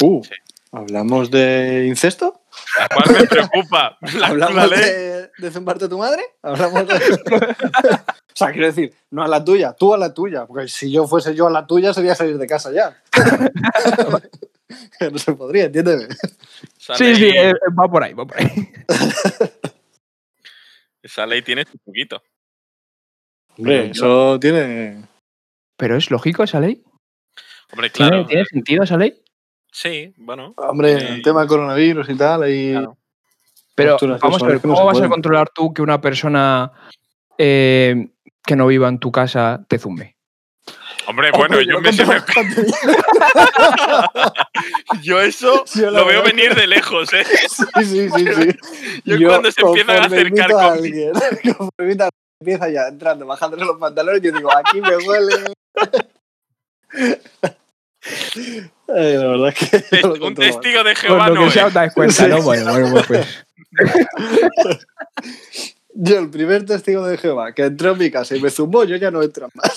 Uh, 0.02 0.24
Sí. 0.24 0.32
¿Hablamos 0.74 1.32
de 1.32 1.86
incesto? 1.88 2.42
La 2.80 2.88
cual 2.90 3.22
me 3.22 3.28
preocupa. 3.28 3.98
La, 4.02 4.20
la 4.20 4.28
¿Hablamos 4.28 4.70
ley. 4.72 4.80
de, 4.80 5.32
de 5.38 5.52
zumbarte 5.52 5.86
a 5.86 5.90
tu 5.90 5.98
madre? 5.98 6.24
¿Hablamos 6.42 6.88
de... 6.88 6.94
o 7.96 8.00
sea, 8.34 8.52
quiero 8.52 8.68
decir, 8.68 8.94
no 9.12 9.24
a 9.24 9.28
la 9.28 9.44
tuya, 9.44 9.74
tú 9.74 9.94
a 9.94 9.98
la 9.98 10.13
tuya. 10.13 10.46
Porque 10.46 10.68
si 10.68 10.92
yo 10.92 11.08
fuese 11.08 11.34
yo 11.36 11.48
a 11.48 11.52
la 11.52 11.66
tuya, 11.66 11.94
sería 11.94 12.16
salir 12.16 12.38
de 12.38 12.48
casa 12.48 12.72
ya. 12.72 13.02
no 15.12 15.18
se 15.18 15.34
podría, 15.34 15.66
entiéndeme. 15.66 16.08
Sí, 16.78 17.16
sí, 17.16 17.30
eh, 17.36 17.54
va 17.78 17.90
por 17.90 18.04
ahí, 18.04 18.13
va 18.13 18.26
por 18.26 18.38
ahí. 18.40 18.72
Esa 21.02 21.26
ley 21.26 21.42
tiene 21.42 21.63
su 21.66 21.78
poquito. 21.80 22.22
Hombre, 23.58 23.92
eso 23.92 24.40
tiene... 24.40 25.04
Pero 25.78 25.96
es 25.96 26.12
lógico 26.12 26.44
esa 26.44 26.60
ley. 26.60 26.84
Hombre, 27.72 27.90
¿Tiene, 27.90 28.10
claro. 28.12 28.26
¿tiene 28.26 28.46
sentido 28.46 28.84
esa 28.84 28.98
ley? 28.98 29.22
Sí, 29.72 30.14
bueno. 30.18 30.54
Hombre, 30.58 31.00
Sí. 31.00 31.06
el 31.08 31.22
tema 31.22 31.48
coronavirus 31.48 32.10
y 32.10 32.16
tal, 32.16 32.44
ahí... 32.44 32.72
Claro. 32.72 32.98
Pero 33.76 33.98
vamos 34.20 34.42
a 34.42 34.46
ver, 34.48 34.56
no 34.56 34.62
¿cómo 34.74 34.86
vas 34.86 35.00
a 35.02 35.08
controlar 35.08 35.50
tú 35.50 35.72
que 35.72 35.84
una 35.84 36.02
persona 36.02 36.72
eh, 37.38 38.08
que 38.44 38.56
no 38.56 38.66
viva 38.66 38.90
en 38.90 38.98
tu 38.98 39.12
casa 39.12 39.64
te 39.68 39.78
zumbe? 39.78 40.16
Hombre, 41.06 41.30
bueno, 41.32 41.58
Hombre, 41.58 41.66
yo, 41.66 41.74
lo 41.74 41.82
me, 41.82 41.92
yo 45.04 45.22
eso 45.22 45.64
Yo 45.76 45.92
lo 45.92 46.06
veo 46.06 46.24
venir 46.24 46.56
de 46.56 46.68
lejos, 46.68 47.14
¿eh? 47.14 47.24
Sí, 47.50 47.86
sí, 47.86 48.10
sí, 48.10 48.26
sí. 48.34 48.58
Yo 49.06 49.30
cuando 49.30 49.52
se 49.52 49.62
empiezan 49.62 50.02
a 50.02 50.06
acercar 50.06 50.52
a 50.52 50.54
con- 50.54 50.66
alguien, 50.66 51.12
a 52.02 52.10
empieza 52.40 52.70
ya 52.70 52.88
entrando, 52.88 53.26
bajándole 53.26 53.64
los 53.64 53.78
pantalones, 53.78 54.22
yo 54.22 54.32
digo, 54.32 54.50
aquí 54.58 54.82
me 54.82 54.98
huele. 54.98 55.54
Ay, 58.89 59.17
la 59.17 59.28
verdad 59.28 59.54
es 59.56 59.70
que. 59.70 59.84
yo 60.02 60.15
lo 60.15 60.28
Un 60.28 60.36
testigo 60.36 60.84
de 60.84 60.96
Jehová 60.96 61.28
lo 61.30 61.36
no 61.36 61.52
que 61.52 61.63
os 61.63 61.74
dais 61.74 61.93
cuenta, 61.93 62.13
Sí. 62.24 62.30
¿no? 62.30 62.41
Bueno, 62.41 62.72
bueno, 62.72 63.02
pues. 63.08 63.28
Yo, 66.00 66.20
el 66.20 66.30
primer 66.30 66.63
testigo 66.65 67.08
de 67.08 67.17
Jehová 67.17 67.54
que 67.54 67.63
entró 67.63 67.91
en 67.93 67.98
mi 67.98 68.12
casa 68.12 68.36
y 68.36 68.39
me 68.39 68.52
zumbó, 68.52 68.84
yo 68.84 68.96
ya 68.98 69.10
no 69.10 69.24
entro 69.24 69.50
más. 69.56 69.74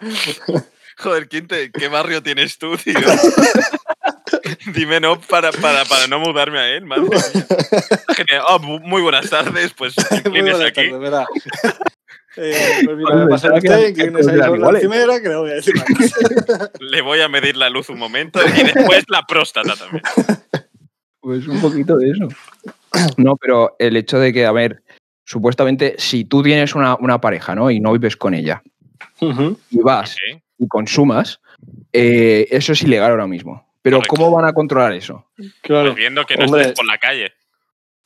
Joder, 0.98 1.28
¿quién 1.28 1.46
te- 1.46 1.70
¿qué 1.70 1.86
barrio 1.88 2.20
tienes 2.22 2.58
tú, 2.58 2.76
tío? 2.76 2.98
Dime 4.74 4.98
no 5.00 5.20
para, 5.20 5.52
para, 5.52 5.84
para 5.84 6.06
no 6.08 6.18
mudarme 6.18 6.58
a 6.58 6.68
él, 6.68 6.84
madre 6.84 7.02
mía. 7.02 7.20
Genial. 8.16 8.42
Oh, 8.48 8.58
bu- 8.58 8.80
muy 8.80 9.00
buenas 9.02 9.30
tardes, 9.30 9.72
pues 9.72 9.94
buenas 10.24 10.60
aquí. 10.60 10.90
tardes. 10.90 11.26
Eh, 12.36 12.82
pues 12.84 12.96
mira, 12.96 13.14
me 13.16 13.60
que 13.60 13.68
la 13.68 15.20
que 15.20 15.28
le 15.28 15.36
voy 15.36 15.50
a 15.50 15.54
decir 15.54 15.74
una 15.74 15.84
cosa. 15.84 16.70
Le 16.78 17.02
voy 17.02 17.20
a 17.20 17.28
medir 17.28 17.56
la 17.56 17.68
luz 17.70 17.88
un 17.88 17.98
momento 17.98 18.40
y 18.46 18.62
después 18.62 19.04
la 19.08 19.26
próstata 19.26 19.74
también. 19.74 20.02
Pues 21.20 21.46
un 21.48 21.60
poquito 21.60 21.96
de 21.96 22.10
eso. 22.10 22.28
No, 23.16 23.36
pero 23.36 23.76
el 23.78 23.96
hecho 23.96 24.18
de 24.18 24.32
que, 24.32 24.46
a 24.46 24.52
ver, 24.52 24.82
supuestamente, 25.24 25.94
si 25.98 26.24
tú 26.24 26.42
tienes 26.42 26.74
una, 26.74 26.96
una 26.96 27.20
pareja, 27.20 27.54
¿no? 27.54 27.70
Y 27.70 27.80
no 27.80 27.92
vives 27.92 28.16
con 28.16 28.34
ella, 28.34 28.62
y 29.20 29.78
vas 29.78 30.16
y 30.58 30.68
consumas, 30.68 31.40
eh, 31.92 32.46
eso 32.50 32.72
es 32.72 32.82
ilegal 32.82 33.10
ahora 33.10 33.26
mismo. 33.26 33.66
Pero 33.82 33.98
Correcto. 33.98 34.16
¿cómo 34.16 34.36
van 34.36 34.44
a 34.44 34.52
controlar 34.52 34.92
eso? 34.92 35.26
Claro. 35.62 35.90
Pues 35.90 35.96
viendo 35.96 36.24
que 36.26 36.36
no 36.36 36.44
Hombre. 36.44 36.62
estés 36.62 36.76
por 36.76 36.86
la 36.86 36.98
calle. 36.98 37.32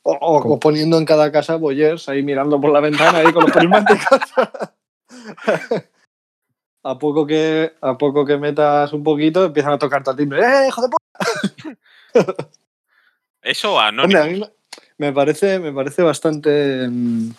O, 0.07 0.13
o- 0.13 0.53
o 0.53 0.59
poniendo 0.59 0.97
en 0.99 1.05
cada 1.05 1.31
casa 1.31 1.55
boyers 1.55 2.07
ahí 2.09 2.21
mirando 2.21 2.61
por 2.61 2.71
la 2.71 2.79
ventana 2.79 3.19
ahí 3.19 3.33
con 3.33 3.43
los 3.43 3.51
prismáticos. 3.51 4.19
a 6.83 6.99
poco 6.99 7.25
que 7.25 7.73
a 7.81 7.97
poco 7.97 8.23
que 8.25 8.37
metas 8.37 8.93
un 8.93 9.03
poquito 9.03 9.45
empiezan 9.45 9.73
a 9.73 9.79
tocarte 9.79 10.11
al 10.11 10.15
timbre. 10.15 10.41
¡Eh, 10.41 10.67
hijo 10.67 10.81
de 10.81 10.89
puta! 10.89 11.79
Eso 13.41 13.79
a 13.79 13.91
no. 13.91 14.03
Hombre, 14.03 14.19
a 14.19 14.25
mí 14.25 14.39
me- 14.39 14.51
me 14.97 15.11
parece, 15.13 15.59
me 15.59 15.73
parece 15.73 16.01
bastante 16.03 16.87
mm, 16.87 17.29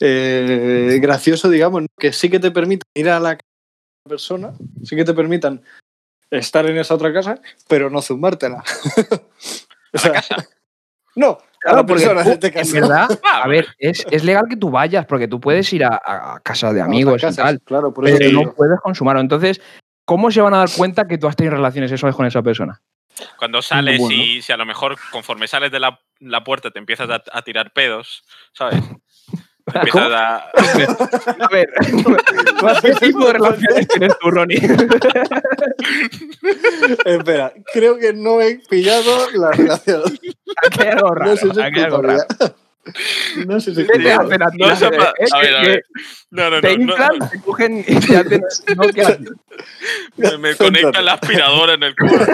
eh, 0.00 0.98
gracioso, 1.00 1.48
digamos, 1.48 1.82
¿no? 1.82 1.88
que 1.98 2.12
sí 2.12 2.28
que 2.28 2.38
te 2.40 2.50
permitan 2.50 2.88
ir 2.94 3.08
a 3.10 3.18
la 3.20 3.38
persona, 4.08 4.52
sí 4.84 4.94
que 4.96 5.04
te 5.04 5.14
permitan 5.14 5.62
estar 6.30 6.66
en 6.66 6.78
esa 6.78 6.94
otra 6.94 7.12
casa, 7.12 7.40
pero 7.68 7.90
no 7.90 8.02
zumbártela. 8.02 8.64
O 9.94 9.98
sea, 9.98 10.22
No, 11.14 11.38
porque 11.74 11.92
persona 11.92 12.22
tú, 12.22 12.28
en 12.28 12.34
este 12.34 12.46
en 12.48 12.52
caso. 12.54 12.72
verdad, 12.74 13.20
Ah, 13.24 13.42
a 13.44 13.48
ver, 13.48 13.66
es, 13.78 14.04
es 14.10 14.24
legal 14.24 14.44
que 14.48 14.56
tú 14.56 14.70
vayas, 14.70 15.06
porque 15.06 15.28
tú 15.28 15.40
puedes 15.40 15.72
ir 15.72 15.84
a, 15.84 16.40
casa 16.42 16.72
de 16.72 16.80
A 16.80 16.84
amigos 16.84 17.22
y 17.22 17.34
tal, 17.34 17.60
Claro, 17.62 17.92
por 17.92 18.06
eso 18.08 18.18
pero 18.18 18.32
no 18.32 18.52
puedes 18.54 18.80
consumarlo. 18.80 19.20
Entonces, 19.20 19.60
¿cómo 20.04 20.30
se 20.30 20.40
van 20.40 20.54
a 20.54 20.58
dar 20.58 20.70
cuenta 20.76 21.06
que 21.06 21.18
tú 21.18 21.26
has 21.26 21.36
tenido 21.36 21.56
relaciones 21.56 21.90
sexuales 21.90 22.14
con 22.16 22.26
esa 22.26 22.42
persona? 22.42 22.80
Cuando 23.38 23.62
sales 23.62 23.98
Bueno. 23.98 24.14
y 24.14 24.42
si 24.42 24.52
a 24.52 24.56
lo 24.58 24.66
mejor 24.66 24.96
conforme 25.10 25.48
sales 25.48 25.72
de 25.72 25.80
la, 25.80 25.98
la 26.20 26.44
puerta 26.44 26.70
te 26.70 26.78
empiezas 26.78 27.08
a, 27.08 27.22
a 27.32 27.42
tirar 27.42 27.72
pedos, 27.72 28.22
¿sabes? 28.52 28.82
Te 29.66 29.72
¿Cómo? 29.90 30.04
empiezas 30.04 30.12
a. 30.12 30.36
A 31.44 31.48
ver, 31.50 31.68
¿qué 32.82 32.94
tipo 33.06 33.26
de 33.26 33.32
relaciones 33.32 33.88
tienes 33.88 34.16
tú, 34.20 34.30
Ronnie? 34.30 34.58
Espera, 37.04 37.52
creo 37.72 37.98
que 37.98 38.12
no 38.12 38.40
he 38.40 38.60
pillado 38.68 39.28
la 39.32 39.50
relación. 39.50 40.02
Aquí 40.64 40.82
hay 40.82 40.88
algo 40.88 41.12
raro. 41.14 41.30
No 41.32 41.36
sé 41.36 41.50
si 41.52 41.60
aquí 41.60 41.78
hay 41.80 41.84
algo 41.84 42.02
raro. 42.02 42.22
No 43.48 43.58
sé 43.60 43.74
si 43.74 43.84
¿Qué 43.84 43.98
te 43.98 44.12
hacen 44.12 44.40
a 44.40 44.48
ti? 44.48 44.58
No 44.58 44.66
a 44.66 45.40
ver, 45.40 45.56
a 45.56 45.62
ver. 45.62 45.82
No, 46.30 46.50
no, 46.50 46.60
Te 46.60 46.78
no. 46.78 46.84
no, 46.84 46.92
inflan, 46.92 47.18
te 47.30 47.40
cogen 47.40 47.78
y 47.80 47.84
te... 47.98 48.40
No, 48.76 48.82
¿qué 48.94 49.18
me, 50.16 50.38
me 50.38 50.54
conectan 50.54 51.04
la 51.04 51.14
aspiradora 51.14 51.74
en 51.74 51.82
el 51.82 51.96
culo. 51.96 52.24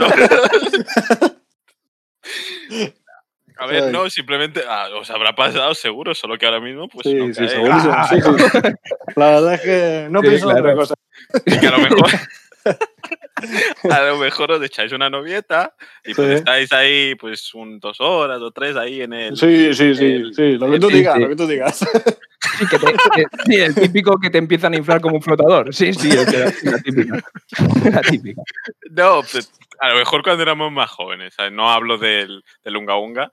A 3.62 3.66
ver, 3.66 3.84
Ay. 3.84 3.92
no, 3.92 4.10
simplemente 4.10 4.60
ah, 4.68 4.88
os 4.98 5.08
habrá 5.10 5.34
pasado 5.34 5.72
seguro, 5.74 6.14
solo 6.14 6.36
que 6.36 6.46
ahora 6.46 6.60
mismo 6.60 6.88
pues 6.88 7.04
Sí, 7.06 7.14
no 7.14 7.32
sí. 7.32 7.44
Ah, 7.70 8.06
sí, 8.10 8.20
sí. 8.20 8.30
La 9.16 9.26
verdad 9.30 9.54
es 9.54 9.60
que 9.60 10.06
no 10.10 10.20
Sí, 10.20 10.26
pienso 10.28 10.50
en 10.50 10.56
claro. 10.56 10.72
otra 10.72 10.74
cosa. 10.74 10.94
Y 11.46 11.58
que 11.60 11.66
a 11.66 11.70
lo 11.70 11.78
mejor 11.78 12.10
a 13.90 14.00
lo 14.02 14.18
mejor 14.18 14.52
os 14.52 14.62
echáis 14.62 14.92
una 14.92 15.08
novieta 15.10 15.74
y 16.04 16.14
pues 16.14 16.28
Sí. 16.28 16.34
estáis 16.34 16.72
ahí 16.72 17.14
pues 17.16 17.52
un 17.54 17.80
dos 17.80 18.00
horas 18.00 18.40
o 18.42 18.50
tres 18.50 18.76
ahí 18.76 19.02
en 19.02 19.12
el 19.12 19.36
Sí, 19.36 19.72
sí, 19.74 19.94
sí, 19.94 20.04
el- 20.04 20.34
sí. 20.34 20.52
Lo 20.58 20.70
que 20.70 20.78
tú 20.78 20.88
sí, 20.90 20.96
digas, 20.96 21.14
sí. 21.16 21.20
lo 21.22 21.28
que 21.28 21.36
tú 21.36 21.46
digas. 21.46 21.78
Sí, 21.78 22.66
que 22.66 22.78
te- 22.78 22.86
que- 22.92 23.26
sí, 23.46 23.54
el 23.60 23.74
típico 23.74 24.18
que 24.18 24.28
te 24.28 24.38
empiezan 24.38 24.74
a 24.74 24.76
inflar 24.76 25.00
como 25.00 25.16
un 25.16 25.22
flotador. 25.22 25.72
Sí, 25.74 25.92
sí, 25.94 26.08
es 26.10 26.62
la, 26.64 26.72
la 26.72 26.78
típica. 26.78 27.22
La 27.90 28.00
típica. 28.02 28.42
No, 28.90 29.22
pues, 29.30 29.50
a 29.78 29.88
lo 29.90 29.96
mejor 29.98 30.22
cuando 30.22 30.42
éramos 30.42 30.70
más 30.72 30.90
jóvenes, 30.90 31.34
¿sabes? 31.34 31.52
no 31.52 31.70
hablo 31.70 31.98
del, 31.98 32.42
del 32.64 32.76
unga 32.76 32.96
unga, 32.96 33.32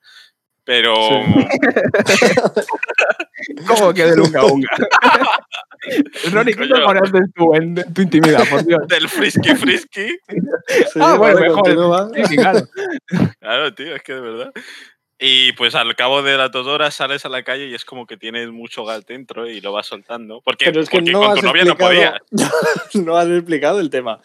pero 0.69 0.93
¿Cómo 3.67 3.91
que 3.91 4.05
del 4.05 4.19
unga 4.19 4.45
unga? 4.45 4.69
Ronnie, 6.32 6.53
¿qué 6.53 6.67
te 6.67 7.58
en, 7.58 7.75
en 7.79 7.93
tu 7.95 8.01
intimidad, 8.03 8.47
por 8.47 8.63
Dios? 8.63 8.88
del 8.88 9.10
frisky 9.10 9.55
frisky. 9.55 10.10
Sí, 10.27 10.99
ah, 11.01 11.15
bueno, 11.17 11.39
mejor. 11.39 12.12
Sí, 12.13 12.23
sí, 12.25 12.36
claro. 12.38 12.60
Claro, 13.39 13.73
tío, 13.73 13.95
es 13.95 14.03
que 14.03 14.13
de 14.13 14.21
verdad. 14.21 14.51
Y 15.17 15.53
pues 15.53 15.73
al 15.73 15.95
cabo 15.95 16.21
de 16.21 16.38
las 16.38 16.51
dos 16.51 16.67
horas 16.67 16.93
sales 16.93 17.25
a 17.25 17.29
la 17.29 17.41
calle 17.41 17.65
y 17.65 17.73
es 17.73 17.84
como 17.84 18.05
que 18.05 18.17
tienes 18.17 18.49
mucho 18.51 18.86
gas 18.86 19.03
dentro 19.08 19.47
y 19.47 19.62
lo 19.62 19.71
vas 19.71 19.88
soltando. 19.88 20.39
Porque, 20.45 20.65
Pero 20.65 20.82
es 20.82 20.89
que 20.89 20.99
porque 20.99 21.12
no 21.12 21.21
con 21.21 21.32
has 21.32 21.39
tu 21.39 21.45
novia 21.47 21.63
no 21.63 21.75
podías. 21.75 22.13
explicado. 22.13 22.51
No 23.05 23.17
has 23.17 23.27
explicado 23.27 23.79
el 23.79 23.89
tema. 23.89 24.21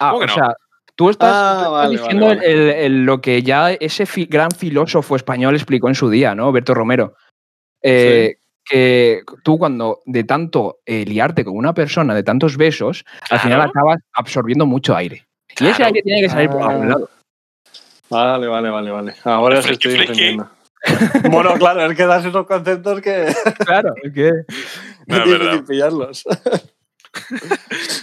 Ah, 0.00 0.10
¿Cómo 0.10 0.18
o 0.18 0.20
que 0.20 0.26
no? 0.26 0.34
sea, 0.34 0.54
tú 0.98 1.10
estás, 1.10 1.30
Ah, 1.32 1.52
tú 1.54 1.60
estás 1.60 1.70
vale, 1.72 1.90
diciendo 1.96 2.26
vale, 2.26 2.44
el- 2.44 2.58
el- 2.58 2.70
el- 2.70 3.04
lo 3.04 3.20
que 3.20 3.42
ya 3.44 3.70
ese 3.72 4.04
fi- 4.04 4.26
gran 4.26 4.50
filósofo 4.50 5.14
español 5.14 5.54
explicó 5.54 5.86
en 5.88 5.94
su 5.94 6.10
día, 6.10 6.34
¿no? 6.34 6.50
Berto 6.50 6.74
Romero. 6.74 7.14
Eh, 7.82 8.34
Que 8.70 9.22
tú 9.42 9.56
cuando 9.58 10.00
de 10.04 10.24
tanto 10.24 10.80
eh, 10.84 11.02
liarte 11.06 11.42
con 11.42 11.56
una 11.56 11.72
persona, 11.72 12.14
de 12.14 12.22
tantos 12.22 12.58
besos, 12.58 13.02
al 13.30 13.38
final 13.38 13.62
acabas 13.62 13.98
absorbiendo 14.12 14.66
mucho 14.66 14.94
aire. 14.94 15.26
Y 15.58 15.68
ese 15.68 15.84
aire 15.84 16.02
tiene 16.02 16.20
que 16.20 16.28
salir 16.28 16.50
por 16.50 16.62
algún 16.62 16.84
Ah. 16.84 16.88
lado. 16.90 17.10
Vale, 18.10 18.46
vale, 18.46 18.68
vale, 18.68 18.90
vale. 18.90 19.14
Ahora 19.24 19.60
estoy 19.60 19.94
entendiendo. 19.94 20.50
Bueno, 21.30 21.54
claro, 21.54 21.86
es 21.90 21.96
que 21.96 22.04
das 22.04 22.26
esos 22.26 22.46
conceptos 22.46 23.00
que 23.00 23.32
Claro, 23.64 23.94
es 24.02 24.12
que... 24.12 24.32
No, 25.06 25.16
es 25.16 25.24
difícil 25.24 25.64
pillarlos. 25.64 26.24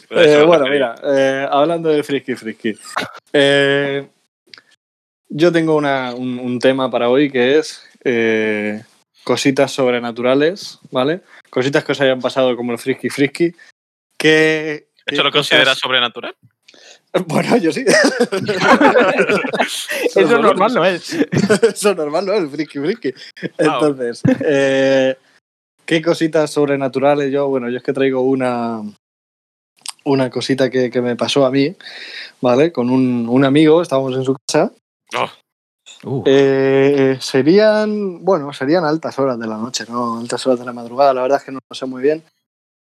Eh, 0.10 0.43
bueno, 0.45 0.65
mira, 0.67 0.95
eh, 1.04 1.47
hablando 1.49 1.89
de 1.89 2.04
frisky 2.04 2.36
frisky. 2.36 2.73
eh, 3.34 4.08
yo 5.30 5.51
tengo 5.51 5.75
una- 5.75 6.13
un, 6.13 6.39
un 6.39 6.60
tema 6.60 6.89
para 6.89 7.10
hoy 7.10 7.30
que 7.32 7.58
es 7.58 7.84
eh, 8.04 8.84
cositas 9.23 9.71
sobrenaturales, 9.71 10.80
¿vale? 10.91 11.21
Cositas 11.49 11.84
que 11.84 11.91
os 11.93 12.01
hayan 12.01 12.21
pasado 12.21 12.56
como 12.56 12.71
el 12.71 12.78
frisky 12.78 13.10
frisky. 13.10 13.54
Que, 14.17 14.88
¿Esto 15.06 15.23
lo 15.23 15.32
cosas- 15.32 15.49
consideras 15.49 15.78
sobrenatural? 15.80 16.36
Bueno, 17.28 17.56
yo 17.56 17.71
sí. 17.71 17.86
Eso 20.04 20.19
es 20.19 20.30
normal, 20.30 20.73
¿no 20.73 20.86
es? 20.86 21.13
Eso 21.13 21.91
es 21.91 21.97
normal, 21.97 22.25
¿no? 22.25 22.34
El 22.34 22.49
friki 22.49 22.80
friki. 22.80 23.13
Entonces, 23.58 24.21
eh, 24.45 25.15
¿qué 25.86 26.01
cositas 26.01 26.51
sobrenaturales? 26.51 27.32
Yo, 27.32 27.47
bueno, 27.47 27.69
yo 27.69 27.78
es 27.78 27.84
que 27.84 27.93
traigo 27.93 28.21
una, 28.21 28.82
una 30.06 30.30
cosita 30.30 30.70
que, 30.70 30.89
que 30.89 31.02
me 31.02 31.15
pasó 31.15 31.46
a 31.46 31.52
mí, 31.52 31.76
¿vale? 32.41 32.72
Con 32.72 32.89
un, 32.89 33.28
un 33.28 33.46
amigo, 33.46 33.82
estábamos 33.82 34.15
en 34.15 34.24
su 34.24 34.36
casa. 34.48 34.72
Oh, 35.15 35.30
Uh, 36.04 36.24
Eh, 36.26 37.18
serían, 37.20 38.24
bueno, 38.24 38.54
serían 38.54 38.86
altas 38.86 39.18
horas 39.18 39.39
de 39.39 39.48
la 39.48 39.58
noche, 39.58 39.86
¿no? 39.89 40.20
Altas 40.20 40.46
horas 40.46 40.60
de 40.60 40.65
la 40.65 40.74
madrugada, 40.74 41.13
la 41.13 41.22
verdad 41.22 41.39
es 41.39 41.44
que 41.46 41.52
no 41.52 41.60
lo 41.68 41.76
sé 41.76 41.86
muy 41.86 42.02
bien. 42.02 42.24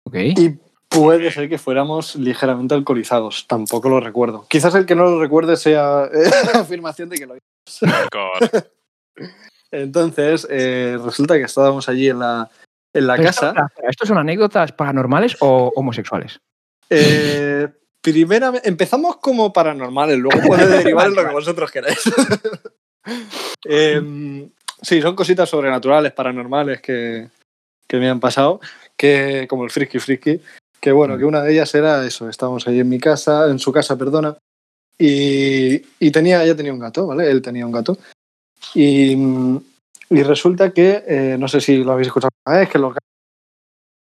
ok. 0.06 0.16
Y 0.16 0.60
puede 0.88 1.32
ser 1.32 1.50
que 1.50 1.58
fuéramos 1.58 2.16
ligeramente 2.16 2.74
alcoholizados, 2.76 3.48
tampoco 3.48 3.90
lo 3.90 4.00
recuerdo. 4.00 4.46
Quizás 4.50 4.76
el 4.76 4.86
que 4.86 4.96
no 4.96 5.04
lo 5.04 5.20
recuerde 5.20 5.56
sea 5.56 6.10
eh, 6.12 6.30
afirmación 6.54 7.10
de 7.10 7.18
que 7.18 7.26
lo 7.26 7.36
God. 7.36 8.64
Entonces, 9.72 10.48
eh, 10.50 10.98
resulta 11.04 11.36
que 11.36 11.44
estábamos 11.44 11.88
allí 11.90 12.10
en 12.10 12.20
la, 12.20 12.50
en 12.94 13.06
la 13.06 13.18
casa. 13.18 13.50
espera, 13.50 13.72
¿Estos 13.88 14.08
son 14.08 14.18
anécdotas 14.18 14.72
paranormales 14.72 15.38
o 15.42 15.72
homosexuales? 15.76 16.40
Eh, 16.90 17.68
primera, 18.02 18.54
empezamos 18.64 19.18
como 19.18 19.54
paranormales, 19.54 20.18
luego 20.18 20.42
puede 20.46 20.68
derivar 20.68 21.08
en 21.08 21.16
lo 21.16 21.28
que 21.28 21.34
vosotros 21.34 21.72
queráis. 21.72 22.00
Em, 23.64 24.50
sí, 24.82 25.02
son 25.02 25.16
cositas 25.16 25.50
sobrenaturales, 25.50 26.14
paranormales 26.14 26.82
que, 26.82 27.30
que 27.88 27.98
me 27.98 28.10
han 28.10 28.20
pasado, 28.20 28.60
que 28.96 29.48
como 29.50 29.64
el 29.64 29.72
friki 29.72 30.00
friki, 30.00 30.40
que 30.80 30.92
bueno, 30.92 31.18
que 31.18 31.26
una 31.26 31.42
de 31.42 31.54
ellas 31.54 31.74
era 31.74 32.06
eso, 32.06 32.30
estábamos 32.30 32.68
allí 32.68 32.80
en 32.80 32.90
mi 32.90 33.00
casa, 33.00 33.50
en 33.50 33.58
su 33.58 33.72
casa, 33.72 33.98
perdona, 33.98 34.38
y, 34.98 35.82
y 36.00 36.12
tenía, 36.12 36.44
ella 36.44 36.56
tenía 36.56 36.74
un 36.74 36.80
gato, 36.80 37.08
¿vale? 37.08 37.32
Él 37.32 37.42
tenía 37.42 37.66
un 37.66 37.72
gato. 37.72 37.98
Y, 38.76 39.16
y 40.10 40.24
resulta 40.24 40.72
que, 40.72 41.04
eh, 41.08 41.38
no 41.40 41.48
sé 41.48 41.62
si 41.62 41.78
lo 41.78 41.94
habéis 41.94 42.08
escuchado 42.08 42.32
una 42.46 42.60
vez, 42.60 42.70
que 42.70 42.80
los 42.80 42.94
gatos 42.94 43.09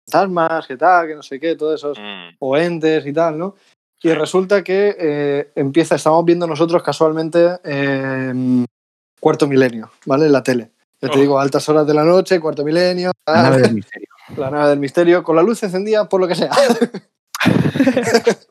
fantasmas, 0.06 0.66
que 0.66 0.76
tal, 0.76 1.06
que 1.08 1.14
no 1.14 1.22
sé 1.22 1.38
qué, 1.40 1.54
todos 1.56 1.80
esos 1.80 1.98
Mm, 1.98 2.36
o 2.38 2.56
entes 2.56 3.06
y 3.06 3.12
tal, 3.12 3.38
¿no? 3.38 3.54
Y 4.02 4.12
resulta 4.12 4.64
que 4.64 4.96
eh, 4.98 5.52
empieza, 5.54 5.94
estamos 5.94 6.24
viendo 6.24 6.46
nosotros 6.46 6.82
casualmente 6.82 7.58
eh, 7.64 8.64
Cuarto 9.20 9.46
Milenio, 9.46 9.90
¿vale? 10.06 10.26
En 10.26 10.32
la 10.32 10.42
tele. 10.42 10.70
Ya 11.00 11.08
te 11.08 11.18
Oh. 11.18 11.20
digo, 11.20 11.38
altas 11.38 11.68
horas 11.68 11.86
de 11.86 11.94
la 11.94 12.02
noche, 12.04 12.40
Cuarto 12.40 12.64
Milenio, 12.64 13.12
La 13.26 13.42
nave 13.42 13.62
del 13.62 13.74
misterio. 13.74 14.08
la 14.36 14.50
nave 14.50 14.70
del 14.70 14.78
misterio, 14.80 15.22
con 15.22 15.36
la 15.36 15.42
luz 15.42 15.62
encendida, 15.62 16.08
por 16.08 16.20
lo 16.20 16.28
que 16.28 16.34
sea. 16.34 16.50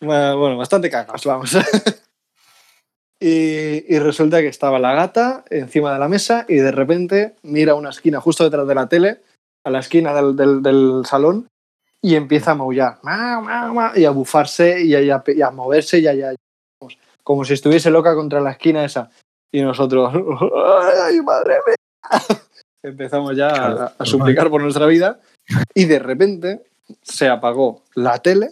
Bueno, 0.00 0.58
bastante 0.58 0.90
cagados, 0.90 1.24
vamos. 1.24 1.56
y, 3.20 3.94
y 3.94 3.98
resulta 3.98 4.40
que 4.40 4.48
estaba 4.48 4.78
la 4.78 4.92
gata 4.94 5.44
encima 5.48 5.92
de 5.92 5.98
la 5.98 6.08
mesa 6.08 6.44
y 6.48 6.56
de 6.56 6.70
repente 6.70 7.36
mira 7.42 7.74
una 7.74 7.90
esquina 7.90 8.20
justo 8.20 8.44
detrás 8.44 8.66
de 8.68 8.74
la 8.74 8.88
tele, 8.88 9.22
a 9.64 9.70
la 9.70 9.78
esquina 9.80 10.12
del, 10.14 10.36
del- 10.36 10.62
del 10.62 11.02
salón, 11.06 11.48
y 12.00 12.16
empieza 12.16 12.50
a 12.52 12.54
maullar. 12.54 12.98
Mau, 13.02 13.42
mau, 13.42 13.74
mau, 13.74 13.90
Y 13.96 14.04
a 14.04 14.10
bufarse 14.10 14.82
y 14.82 14.94
a, 14.94 15.00
y 15.00 15.10
a- 15.10 15.22
y 15.26 15.40
a 15.42 15.50
moverse 15.50 16.00
y 16.00 16.06
a, 16.08 16.14
y 16.14 16.22
a- 16.22 16.34
como 17.22 17.44
si 17.44 17.52
estuviese 17.54 17.90
loca 17.90 18.14
contra 18.14 18.40
la 18.40 18.50
esquina 18.52 18.84
esa. 18.84 19.10
Y 19.52 19.62
nosotros, 19.62 20.12
¡ay, 21.04 21.20
madre 21.22 21.56
mía! 21.66 21.76
empezamos 22.82 23.36
ya 23.36 23.92
a, 23.98 24.04
suplicar 24.04 24.50
por 24.50 24.60
nuestra 24.60 24.86
vida 24.86 25.20
y 25.72 25.84
de 25.84 26.00
repente 26.00 26.64
se 27.02 27.28
apagó 27.28 27.82
la 27.94 28.18
tele, 28.18 28.50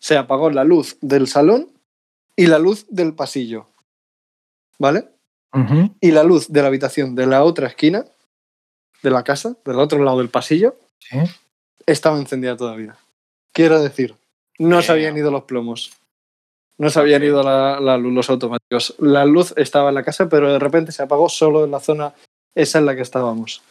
se 0.00 0.16
apagó 0.16 0.48
la 0.50 0.64
luz 0.64 0.96
del 1.02 1.26
salón 1.26 1.68
y 2.34 2.46
la 2.46 2.58
luz 2.58 2.86
del 2.88 3.14
pasillo. 3.14 3.66
¿Vale? 4.78 5.08
Y 6.00 6.10
la 6.12 6.22
luz 6.22 6.48
de 6.48 6.62
la 6.62 6.68
habitación 6.68 7.14
de 7.14 7.26
la 7.26 7.44
otra 7.44 7.66
esquina 7.68 8.04
de 9.02 9.10
la 9.10 9.22
casa, 9.24 9.56
del 9.64 9.78
otro 9.78 10.02
lado 10.02 10.18
del 10.18 10.28
pasillo, 10.28 10.76
Sí. 10.98 11.18
estaba 11.86 12.18
encendida 12.18 12.56
todavía. 12.56 12.96
Quiero 13.52 13.80
decir, 13.82 14.14
no 14.58 14.82
se 14.82 14.92
habían 14.92 15.16
ido 15.16 15.30
los 15.30 15.44
plomos. 15.44 15.92
No 16.78 16.90
se 16.90 17.00
habían 17.00 17.22
ido 17.22 17.42
la, 17.42 17.80
la 17.80 17.96
luz, 17.96 18.12
los 18.12 18.28
automáticos. 18.30 18.94
La 18.98 19.24
luz 19.24 19.54
estaba 19.56 19.88
en 19.88 19.94
la 19.94 20.02
casa, 20.02 20.28
pero 20.28 20.52
de 20.52 20.58
repente 20.58 20.92
se 20.92 21.02
apagó 21.02 21.28
solo 21.28 21.64
en 21.64 21.70
la 21.70 21.80
zona 21.80 22.12
esa 22.54 22.78
en 22.78 22.86
la 22.86 22.94
que 22.94 23.00
estábamos. 23.02 23.62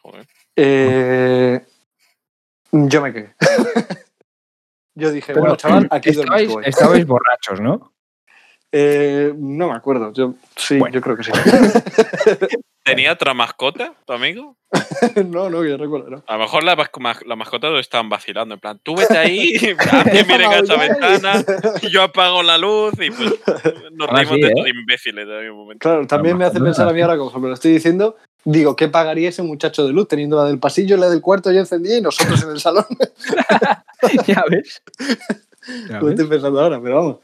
Joder. 0.00 0.26
Eh, 0.56 1.60
yo 2.72 3.02
me 3.02 3.12
quedé. 3.12 3.34
yo 4.94 5.10
dije, 5.10 5.32
Pero, 5.34 5.40
bueno, 5.40 5.56
chaval, 5.56 5.88
aquí 5.90 6.10
estabais, 6.10 6.50
hoy. 6.54 6.64
estabais 6.66 7.06
borrachos, 7.06 7.60
¿no? 7.60 7.92
Eh, 8.72 9.34
no 9.36 9.68
me 9.68 9.74
acuerdo. 9.74 10.12
Yo, 10.12 10.34
sí, 10.56 10.78
Bueno. 10.78 10.94
yo 10.94 11.00
creo 11.02 11.16
que 11.16 11.24
sí. 11.24 11.32
¿Tenía 12.86 13.12
otra 13.12 13.34
mascota, 13.34 13.94
tu 14.06 14.12
amigo? 14.12 14.56
no, 15.26 15.50
no, 15.50 15.64
yo 15.64 15.76
recuerdo. 15.76 16.08
No. 16.08 16.24
A 16.24 16.34
lo 16.34 16.38
mejor 16.38 16.62
la, 16.62 16.76
la 17.26 17.36
mascota 17.36 17.68
lo 17.68 17.80
estaban 17.80 18.08
vacilando. 18.08 18.54
En 18.54 18.60
plan, 18.60 18.78
tú 18.80 18.94
vete 18.94 19.18
ahí, 19.18 19.54
nadie 19.92 20.24
mire 20.24 20.46
a 20.46 20.58
esa 20.60 20.76
ventana, 20.76 21.44
yo 21.90 22.04
apago 22.04 22.44
la 22.44 22.56
luz 22.58 22.94
y 23.00 23.10
pues 23.10 23.34
nos 23.92 24.08
Ahora 24.08 24.22
reímos 24.22 24.36
sí, 24.36 24.40
de 24.40 24.46
¿eh? 24.46 24.52
estos 24.54 24.68
imbéciles 24.68 25.26
de 25.26 25.38
algún 25.38 25.58
momento. 25.58 25.82
Claro, 25.82 26.06
también 26.06 26.38
me 26.38 26.44
hace 26.44 26.60
pensar 26.60 26.88
a 26.88 26.92
mí 26.92 27.00
ahora, 27.00 27.18
como 27.18 27.36
me 27.40 27.48
lo 27.48 27.54
estoy 27.54 27.72
diciendo, 27.72 28.16
digo, 28.44 28.76
¿qué 28.76 28.86
pagaría 28.86 29.30
ese 29.30 29.42
muchacho 29.42 29.84
de 29.84 29.92
luz 29.92 30.06
teniendo 30.06 30.36
la 30.36 30.44
del 30.44 30.60
pasillo, 30.60 30.96
la 30.96 31.08
del 31.08 31.20
cuarto 31.20 31.50
ya 31.50 31.58
encendida 31.58 31.98
y 31.98 32.02
nosotros 32.02 32.40
en 32.44 32.50
el 32.50 32.60
salón? 32.60 32.86
ya 34.28 34.44
ves. 34.48 34.80
Ya 35.90 35.98
Lo 35.98 36.06
ves. 36.06 36.14
estoy 36.14 36.28
pensando 36.28 36.60
ahora, 36.60 36.80
pero 36.80 36.94
vamos. 36.94 37.16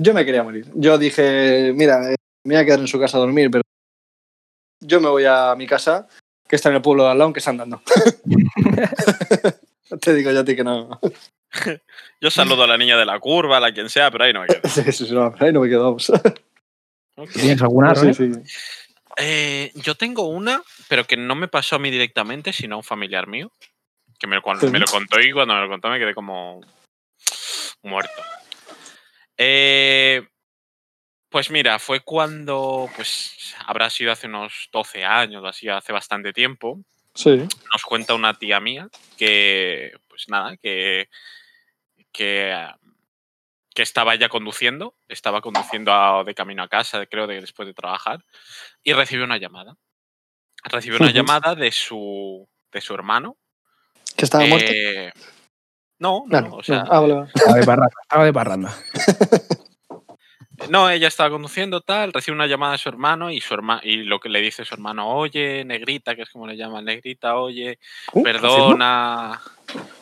Yo 0.00 0.14
me 0.14 0.24
quería 0.24 0.44
morir. 0.44 0.70
Yo 0.74 0.96
dije, 0.96 1.72
mira, 1.74 2.12
eh, 2.12 2.14
me 2.44 2.54
voy 2.54 2.62
a 2.62 2.64
quedar 2.64 2.78
en 2.78 2.86
su 2.86 3.00
casa 3.00 3.16
a 3.16 3.20
dormir, 3.20 3.50
pero 3.50 3.62
yo 4.80 5.00
me 5.00 5.08
voy 5.08 5.24
a 5.24 5.54
mi 5.56 5.66
casa, 5.66 6.08
que 6.48 6.56
está 6.56 6.68
en 6.68 6.76
el 6.76 6.82
pueblo 6.82 7.04
de 7.04 7.10
al 7.10 7.18
lado, 7.18 7.26
aunque 7.26 7.40
está 7.40 7.50
andando. 7.50 7.82
Te 10.00 10.14
digo 10.14 10.30
yo 10.30 10.40
a 10.40 10.44
ti 10.44 10.54
que 10.54 10.64
no. 10.64 11.00
Yo 12.20 12.30
saludo 12.30 12.64
a 12.64 12.66
la 12.66 12.76
niña 12.76 12.98
de 12.98 13.06
la 13.06 13.18
curva, 13.20 13.56
a 13.56 13.60
la 13.60 13.72
quien 13.72 13.88
sea, 13.88 14.10
pero 14.10 14.24
ahí 14.24 14.32
no 14.32 14.42
me 14.42 14.48
quedo. 14.48 14.60
Sí, 14.68 14.82
sí, 14.92 15.06
sí, 15.06 15.14
no, 15.14 15.34
ahí 15.38 15.52
no 15.52 15.60
me 15.60 15.68
quedamos. 15.68 16.12
¿Tienes 17.32 17.62
alguna, 17.62 17.94
Sí, 17.94 18.12
sí. 18.12 18.32
Eh, 19.16 19.72
yo 19.76 19.94
tengo 19.94 20.28
una, 20.28 20.62
pero 20.88 21.04
que 21.04 21.16
no 21.16 21.34
me 21.34 21.48
pasó 21.48 21.76
a 21.76 21.78
mí 21.78 21.90
directamente, 21.90 22.52
sino 22.52 22.74
a 22.74 22.78
un 22.78 22.84
familiar 22.84 23.26
mío. 23.26 23.50
Que 24.18 24.26
me, 24.26 24.36
lo 24.36 24.42
me 24.70 24.78
lo 24.78 24.86
contó 24.86 25.20
y 25.20 25.32
cuando 25.32 25.54
me 25.54 25.60
lo 25.60 25.68
contó 25.68 25.88
me 25.88 25.98
quedé 25.98 26.14
como 26.14 26.60
muerto. 27.82 28.22
Eh, 29.36 30.26
pues 31.30 31.50
mira, 31.50 31.78
fue 31.78 32.00
cuando, 32.00 32.88
pues 32.96 33.54
habrá 33.66 33.90
sido 33.90 34.12
hace 34.12 34.26
unos 34.26 34.68
12 34.72 35.04
años 35.04 35.42
o 35.42 35.46
así, 35.46 35.68
hace 35.68 35.92
bastante 35.92 36.32
tiempo. 36.32 36.80
Sí. 37.14 37.36
Nos 37.72 37.82
cuenta 37.84 38.14
una 38.14 38.34
tía 38.34 38.60
mía 38.60 38.88
que, 39.16 39.92
pues 40.08 40.28
nada, 40.28 40.56
que, 40.56 41.08
que, 42.12 42.52
ah, 42.52 42.78
que 43.74 43.82
estaba 43.82 44.14
ya 44.14 44.28
conduciendo, 44.28 44.94
estaba 45.08 45.40
conduciendo 45.40 45.92
a- 45.92 46.24
de 46.24 46.34
camino 46.34 46.62
a 46.62 46.68
casa, 46.68 47.04
creo, 47.06 47.26
de, 47.26 47.40
después 47.40 47.66
de 47.66 47.74
trabajar, 47.74 48.24
y 48.82 48.92
recibió 48.92 49.24
una 49.24 49.36
llamada. 49.38 49.76
Recibió 50.64 50.98
una 50.98 51.06
llamada 51.12 51.54
de 51.54 51.70
su, 51.70 52.48
de 52.72 52.80
su 52.80 52.94
hermano. 52.94 53.36
¿Que 54.16 54.24
estaba 54.24 54.44
muerto? 54.46 54.72
eh, 54.74 55.12
no, 56.00 56.22
no, 56.24 56.28
Claro, 56.28 56.48
no, 56.48 56.54
o 56.56 56.62
sea, 56.62 56.82
no. 56.84 56.88
Ah, 56.92 57.00
vale, 57.00 57.14
vale. 57.14 57.30
Estaba 57.34 57.54
de 57.56 57.64
parranda. 57.66 57.96
Estaba 58.02 58.24
de 58.24 58.32
parranda. 58.32 58.78
No, 60.68 60.90
ella 60.90 61.08
estaba 61.08 61.30
conduciendo, 61.30 61.80
tal, 61.80 62.12
recibe 62.12 62.34
una 62.34 62.46
llamada 62.46 62.72
de 62.72 62.78
su 62.78 62.88
hermano 62.88 63.30
y 63.30 63.40
su 63.40 63.54
hermano 63.54 63.80
y 63.84 63.98
lo 64.02 64.18
que 64.20 64.28
le 64.28 64.40
dice 64.40 64.64
su 64.64 64.74
hermano, 64.74 65.08
oye, 65.08 65.64
negrita, 65.64 66.14
que 66.16 66.22
es 66.22 66.30
como 66.30 66.46
le 66.46 66.56
llaman, 66.56 66.84
negrita, 66.84 67.36
oye, 67.36 67.78
Uh, 68.12 68.22
perdona, 68.22 69.40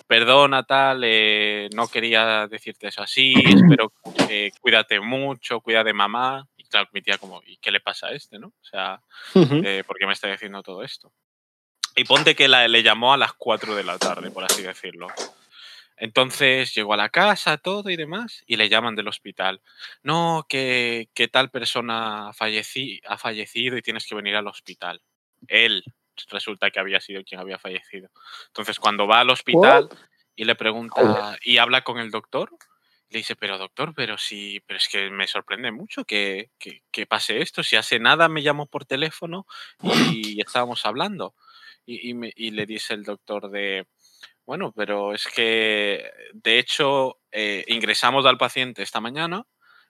perdona, 0.07 0.63
tal, 0.65 1.03
eh, 1.05 1.69
no 1.75 1.89
quería 1.89 2.47
decirte 2.49 2.89
eso 2.89 3.03
así, 3.03 3.35
espero 3.47 3.93
que 4.27 4.51
cuídate 4.61 4.99
mucho, 5.01 5.61
cuida 5.61 5.85
de 5.85 5.93
mamá. 5.93 6.47
Y 6.57 6.65
claro, 6.65 6.89
mi 6.93 7.03
tía 7.03 7.19
como, 7.19 7.43
¿y 7.45 7.59
qué 7.59 7.71
le 7.71 7.81
pasa 7.81 8.09
a 8.09 8.13
este, 8.13 8.39
no? 8.39 8.49
O 8.49 8.65
sea, 8.65 9.01
eh, 9.65 9.85
¿por 9.87 9.99
qué 9.99 10.07
me 10.07 10.13
está 10.15 10.29
diciendo 10.29 10.63
todo 10.63 10.83
esto? 10.83 11.13
Y 11.95 12.05
ponte 12.05 12.35
que 12.35 12.49
la- 12.49 12.67
le 12.69 12.83
llamó 12.83 13.13
a 13.15 13.17
las 13.17 13.33
4 13.35 13.75
de 13.75 13.85
la 13.85 13.99
tarde, 13.99 14.31
por 14.31 14.45
así 14.45 14.63
decirlo. 14.63 15.09
Entonces 15.97 16.75
llegó 16.75 16.95
a 16.95 16.97
la 16.99 17.09
casa, 17.09 17.57
todo 17.59 17.89
y 17.91 17.97
demás, 17.97 18.43
y 18.47 18.57
le 18.57 18.69
llaman 18.69 18.95
del 18.97 19.09
hospital. 19.09 19.63
No, 20.03 20.47
que, 20.49 21.09
que 21.15 21.29
tal 21.29 21.51
persona 21.51 22.33
falleci- 22.33 23.01
ha 23.07 23.17
fallecido 23.19 23.77
y 23.77 23.83
tienes 23.83 24.07
que 24.07 24.15
venir 24.15 24.37
al 24.37 24.47
hospital. 24.47 25.01
Él 25.49 25.83
resulta 26.31 26.71
que 26.71 26.81
había 26.81 27.01
sido 27.01 27.23
quien 27.25 27.41
había 27.41 27.59
fallecido. 27.59 28.11
Entonces 28.49 28.79
cuando 28.79 29.07
va 29.07 29.21
al 29.21 29.31
hospital 29.31 29.89
y 30.35 30.45
le 30.45 30.55
pregunta 30.55 31.39
y 31.43 31.59
habla 31.59 31.83
con 31.83 31.99
el 31.99 32.11
doctor, 32.11 32.51
le 33.09 33.19
dice, 33.19 33.37
pero 33.37 33.57
doctor, 33.57 33.95
pero 33.95 34.19
sí, 34.19 34.61
pero 34.67 34.79
es 34.79 34.89
que 34.89 35.11
me 35.11 35.27
sorprende 35.29 35.71
mucho 35.73 36.05
que, 36.05 36.51
que- 36.59 36.83
que 36.91 37.07
pase 37.07 37.41
esto. 37.41 37.63
Si 37.63 37.77
hace 37.77 37.99
nada 38.01 38.29
me 38.29 38.43
llamó 38.43 38.67
por 38.67 38.85
teléfono 38.85 39.47
y 40.13 40.41
estábamos 40.41 40.85
hablando. 40.85 41.35
Y, 41.87 42.11
y 42.11 42.15
me- 42.15 42.33
y 42.35 42.51
le 42.51 42.67
dice 42.67 42.95
el 42.95 43.05
doctor 43.05 43.49
de, 43.51 43.87
bueno, 44.47 44.73
pero 44.75 45.13
es 45.13 45.27
que 45.27 46.09
de 46.33 46.59
hecho 46.59 47.19
eh, 47.33 47.65
ingresamos 47.69 48.25
al 48.27 48.39
paciente 48.39 48.83
esta 48.83 49.01
mañana 49.01 49.45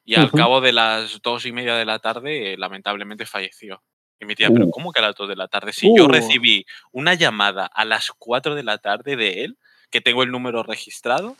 y 0.04 0.14
al 0.14 0.30
cabo 0.32 0.60
de 0.60 0.72
las 0.72 1.20
dos 1.22 1.46
y 1.46 1.52
media 1.52 1.74
de 1.76 1.84
la 1.84 1.98
tarde 1.98 2.54
eh, 2.54 2.56
lamentablemente 2.58 3.26
falleció. 3.26 3.82
Y 4.20 4.24
mi 4.24 4.34
tía, 4.34 4.48
pero 4.50 4.66
Uh. 4.66 4.70
¿cómo 4.70 4.92
que 4.92 5.00
a 5.00 5.02
las 5.02 5.14
dos 5.14 5.28
de 5.28 5.36
la 5.36 5.48
tarde? 5.48 5.72
Si 5.72 5.88
yo 5.96 6.06
Uh. 6.06 6.08
recibí 6.08 6.64
una 6.92 7.14
llamada 7.14 7.66
a 7.66 7.84
las 7.84 8.10
cuatro 8.18 8.54
de 8.54 8.62
la 8.62 8.78
tarde 8.78 9.16
de 9.16 9.44
él, 9.44 9.58
que 9.90 10.00
tengo 10.00 10.22
el 10.22 10.30
número 10.30 10.62
registrado, 10.62 11.36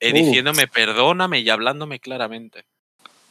eh, 0.00 0.10
Uh. 0.12 0.14
diciéndome 0.16 0.66
perdóname 0.68 1.40
y 1.40 1.48
hablándome 1.50 2.00
claramente. 2.00 2.66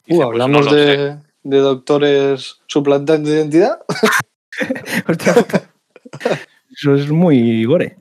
"Pues 0.08 0.20
no 0.20 0.26
hablamos 0.28 0.66
lo 0.66 0.72
sé". 0.72 0.78
de, 0.98 1.18
de 1.44 1.58
doctores 1.60 2.60
suplantando 2.68 3.30
identidad. 3.30 3.80
Eso 6.82 6.96
es 6.96 7.12
muy 7.12 7.64
gore. 7.66 7.98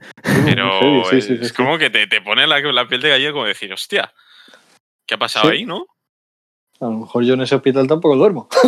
Pero 0.46 0.80
Heavy, 0.80 1.02
sí, 1.04 1.20
sí, 1.20 1.32
es 1.34 1.40
sí, 1.40 1.48
sí. 1.48 1.54
como 1.54 1.76
que 1.76 1.90
te, 1.90 2.06
te 2.06 2.22
pone 2.22 2.46
la, 2.46 2.60
la 2.60 2.88
piel 2.88 3.02
de 3.02 3.10
gallina 3.10 3.32
como 3.32 3.44
decir, 3.44 3.70
hostia, 3.72 4.10
¿qué 5.06 5.16
ha 5.16 5.18
pasado 5.18 5.50
Sí. 5.50 5.56
ahí, 5.56 5.64
no? 5.66 5.84
A 6.80 6.86
lo 6.86 6.92
mejor 6.92 7.24
yo 7.24 7.34
en 7.34 7.42
ese 7.42 7.56
hospital 7.56 7.86
tampoco 7.86 8.16
duermo. 8.16 8.48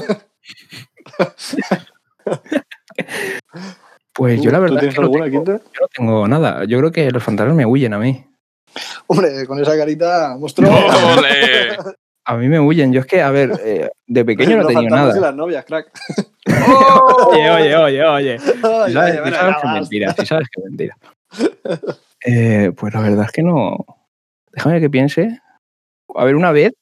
Pues 4.14 4.42
yo 4.42 4.50
la 4.50 4.58
¿Tú 4.58 4.62
verdad 4.64 4.76
es 4.76 4.80
tienes 4.80 4.94
que 4.94 5.00
no 5.00 5.06
alguna, 5.06 5.24
tengo, 5.24 5.44
yo 5.46 5.52
no 5.80 5.88
tengo 5.88 6.28
nada. 6.28 6.64
Yo 6.66 6.78
creo 6.78 6.92
que 6.92 7.10
los 7.10 7.22
fantasmas 7.22 7.56
me 7.56 7.64
huyen 7.64 7.94
a 7.94 7.98
mí. 7.98 8.24
Hombre, 9.06 9.46
con 9.46 9.58
esa 9.60 9.76
carita, 9.76 10.36
monstruo. 10.38 10.70
¡Ole! 10.70 11.76
A 12.24 12.36
mí 12.36 12.48
me 12.48 12.60
huyen. 12.60 12.92
Yo 12.92 13.00
es 13.00 13.06
que, 13.06 13.20
a 13.20 13.30
ver, 13.30 13.52
eh, 13.64 13.90
de 14.06 14.24
pequeño 14.24 14.62
no 14.62 14.70
y 14.70 14.86
nada. 14.86 15.18
las 15.18 15.34
novias, 15.34 15.64
crack. 15.64 15.90
Oye, 17.28 17.50
oye, 17.50 17.76
oye, 17.76 18.04
oye. 18.04 18.38
Sabes, 18.38 18.92
sabes 18.94 19.22
que 19.60 19.66
es 19.68 19.72
mentira, 19.72 20.14
si 20.14 20.26
sabes 20.26 20.48
que 20.48 20.60
es 20.60 20.64
mentira. 20.68 20.96
Eh, 22.24 22.72
pues 22.76 22.92
la 22.94 23.00
verdad 23.00 23.24
es 23.26 23.32
que 23.32 23.42
no. 23.42 23.84
Déjame 24.52 24.80
que 24.80 24.90
piense. 24.90 25.38
A 26.14 26.24
ver, 26.24 26.36
una 26.36 26.52
vez 26.52 26.72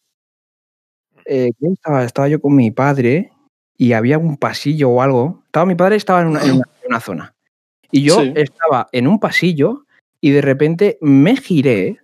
eh, 1.27 1.51
estaba, 1.61 2.05
estaba 2.05 2.29
yo 2.29 2.41
con 2.41 2.55
mi 2.57 2.71
padre 2.71 3.31
y 3.77 3.93
había 3.93 4.19
un 4.19 4.37
pasillo 4.37 4.91
o 4.91 5.03
algo. 5.03 5.43
Estaba 5.47 5.67
mi 5.67 5.75
padre 5.75 5.97
estaba 5.97 6.21
en 6.23 6.29
una, 6.29 6.43
en 6.43 6.53
una- 6.53 6.65
en 6.83 6.89
una 6.89 7.01
zona. 7.01 7.35
Y 7.93 8.03
yo 8.03 8.21
Sí. 8.21 8.33
estaba 8.37 8.89
en 8.93 9.07
un 9.07 9.19
pasillo 9.21 9.85
y 10.21 10.31
de 10.33 10.41
repente 10.43 10.99
me 11.01 11.37
giré 11.37 11.99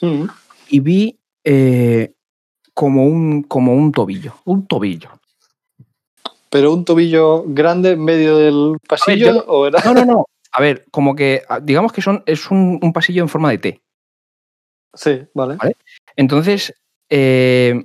Mm. 0.00 0.24
y 0.68 0.80
vi 0.80 1.18
eh, 1.44 2.12
como, 2.78 3.04
un, 3.04 3.42
como 3.42 3.74
un 3.74 3.90
tobillo. 3.90 4.34
Un 4.44 4.64
tobillo. 4.68 5.10
Pero 6.48 6.72
un 6.72 6.84
tobillo 6.84 7.42
grande 7.44 7.90
en 7.92 8.04
medio 8.04 8.36
del 8.38 8.76
pasillo, 8.88 9.34
yo- 9.34 9.44
¿o 9.48 9.66
era? 9.66 9.80
No, 9.84 9.94
no, 9.94 10.04
no. 10.04 10.26
A 10.52 10.60
ver, 10.62 10.84
como 10.92 11.16
que 11.16 11.42
ah, 11.48 11.58
digamos 11.58 11.92
que 11.92 12.02
son, 12.02 12.22
es 12.24 12.52
un, 12.52 12.78
un 12.80 12.92
pasillo 12.92 13.20
en 13.24 13.28
forma 13.28 13.50
de 13.50 13.58
T. 13.58 13.80
Sí, 14.94 15.22
vale. 15.34 15.56
Vale. 15.56 15.76
Entonces, 16.14 16.72
eh, 17.10 17.84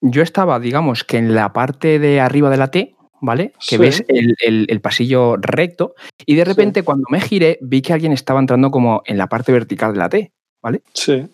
yo 0.00 0.22
estaba, 0.22 0.58
digamos, 0.58 1.04
que 1.04 1.18
en 1.18 1.32
la 1.32 1.52
parte 1.52 2.00
de 2.00 2.20
arriba 2.20 2.50
de 2.50 2.56
la 2.56 2.72
T, 2.72 2.96
¿vale? 3.20 3.52
Que 3.52 3.76
Sí. 3.76 3.78
ves 3.78 4.04
el, 4.08 4.34
el- 4.40 4.66
el 4.68 4.80
pasillo 4.80 5.36
recto, 5.36 5.94
y 6.26 6.34
de 6.34 6.44
repente 6.44 6.82
cuando 6.82 7.04
me 7.08 7.20
giré 7.20 7.58
vi 7.62 7.82
que 7.82 7.92
alguien 7.92 8.12
estaba 8.12 8.40
entrando 8.40 8.72
como 8.72 9.02
en 9.06 9.16
la 9.16 9.28
parte 9.28 9.52
vertical 9.52 9.92
de 9.92 9.98
la 10.00 10.08
T. 10.08 10.32
Sí. 10.92 11.24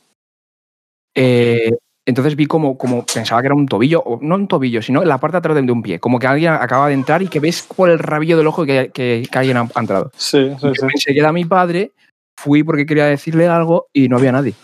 Eh, 1.14 1.72
Entonces 2.06 2.34
vi 2.34 2.46
como, 2.46 2.76
como 2.78 3.04
pensaba 3.04 3.40
que 3.42 3.46
era 3.46 3.54
un 3.54 3.66
tobillo, 3.68 4.00
o 4.02 4.18
no 4.22 4.34
un 4.34 4.48
tobillo, 4.48 4.80
sino 4.82 5.04
la 5.04 5.18
parte 5.18 5.34
de 5.34 5.38
atrás 5.38 5.56
de 5.64 5.70
un 5.72 5.82
pie. 5.82 6.00
Como 6.00 6.18
que 6.18 6.26
alguien 6.26 6.52
acaba 6.54 6.88
de 6.88 6.94
entrar 6.94 7.22
y 7.22 7.28
que 7.28 7.40
ves 7.40 7.62
por 7.62 7.90
el 7.90 7.98
rabillo 7.98 8.36
del 8.38 8.46
ojo 8.46 8.64
que, 8.64 8.90
que- 8.92 9.26
que 9.30 9.38
alguien 9.38 9.58
ha, 9.58 9.68
ha 9.74 9.80
entrado. 9.80 10.10
Sí, 10.16 10.50
sí, 10.60 10.68
sí. 10.74 10.80
pensé 10.86 11.12
que 11.12 11.20
era 11.20 11.32
mi 11.32 11.44
padre, 11.44 11.92
fui 12.40 12.62
porque 12.64 12.86
quería 12.86 13.04
decirle 13.04 13.46
algo 13.48 13.86
y 13.92 14.08
no 14.08 14.16
había 14.16 14.32
nadie. 14.32 14.54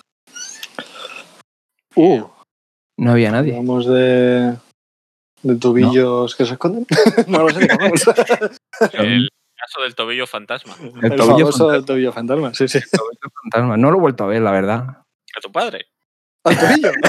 Uh, 1.95 2.22
No 2.99 3.12
había 3.12 3.30
nadie. 3.30 3.53
hablamos 3.53 3.87
de, 3.87 4.57
de 5.43 5.57
tobillos 5.57 6.34
que 6.37 6.47
se 6.47 6.53
esconden. 6.55 6.87
no 7.28 7.41
lo 7.45 7.51
sé. 7.51 7.61
El 8.95 9.28
caso 9.57 9.82
del 9.82 9.95
tobillo 9.95 10.26
fantasma. 10.26 10.74
El, 10.80 11.12
El 11.12 11.16
tobillo 11.16 11.39
famoso 11.47 11.59
fantasma. 11.68 11.87
tobillo 11.87 12.12
fantasma. 12.12 12.55
Sí, 12.55 12.66
sí. 12.68 12.80
fantasma. 13.43 13.76
No 13.76 13.91
lo 13.91 13.99
he 13.99 14.01
vuelto 14.01 14.24
a 14.24 14.28
ver, 14.28 14.43
la 14.43 14.51
verdad. 14.53 14.78
A 15.37 15.41
tu 15.43 15.51
padre. 15.53 15.87
¿Al 16.47 16.59
tobillo? 16.59 16.92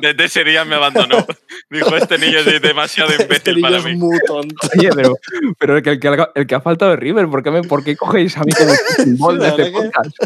Desde 0.00 0.24
ese 0.24 0.44
día 0.44 0.64
me 0.64 0.74
abandonó. 0.74 1.24
Dijo, 1.70 1.96
este 1.96 2.18
niño 2.18 2.38
es 2.38 2.60
demasiado 2.60 3.10
este 3.10 3.22
imbécil 3.24 3.54
niño 3.56 3.62
para 3.68 3.78
es 3.78 3.84
mí. 3.84 3.96
muy 3.96 4.18
tonto. 4.26 4.54
Oye, 4.78 4.90
pero, 4.94 5.14
pero 5.58 5.76
el, 5.76 5.82
que, 5.82 5.90
el, 5.90 6.00
que, 6.00 6.26
el 6.34 6.46
que 6.46 6.54
ha 6.54 6.60
faltado 6.60 6.94
es 6.94 6.98
River. 6.98 7.28
¿Por 7.28 7.42
qué, 7.42 7.50
me, 7.50 7.62
por 7.62 7.84
qué 7.84 7.96
cogéis 7.96 8.36
a 8.36 8.42
mí 8.42 8.52
como 8.52 8.72
símbolo 8.96 9.42
de 9.42 9.48
este 9.48 9.70
podcast? 9.70 10.16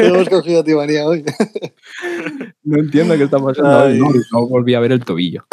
Hemos 0.00 0.28
cogido 0.28 0.60
a 0.60 0.64
ti, 0.64 0.74
María, 0.74 1.04
hoy. 1.04 1.24
No 2.64 2.78
entiendo 2.78 3.16
qué 3.16 3.24
está 3.24 3.38
pasando. 3.38 3.78
Ay. 3.84 3.98
No, 3.98 4.08
no 4.32 4.46
volví 4.48 4.74
a 4.74 4.80
ver 4.80 4.92
el 4.92 5.04
tobillo. 5.04 5.46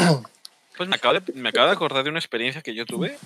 Pues 0.77 0.89
me 0.89 0.95
acabo, 0.95 1.15
de, 1.19 1.33
me 1.33 1.49
acabo 1.49 1.67
de 1.67 1.73
acordar 1.73 2.03
de 2.03 2.09
una 2.09 2.19
experiencia 2.19 2.61
que 2.61 2.73
yo 2.73 2.85
tuve 2.85 3.17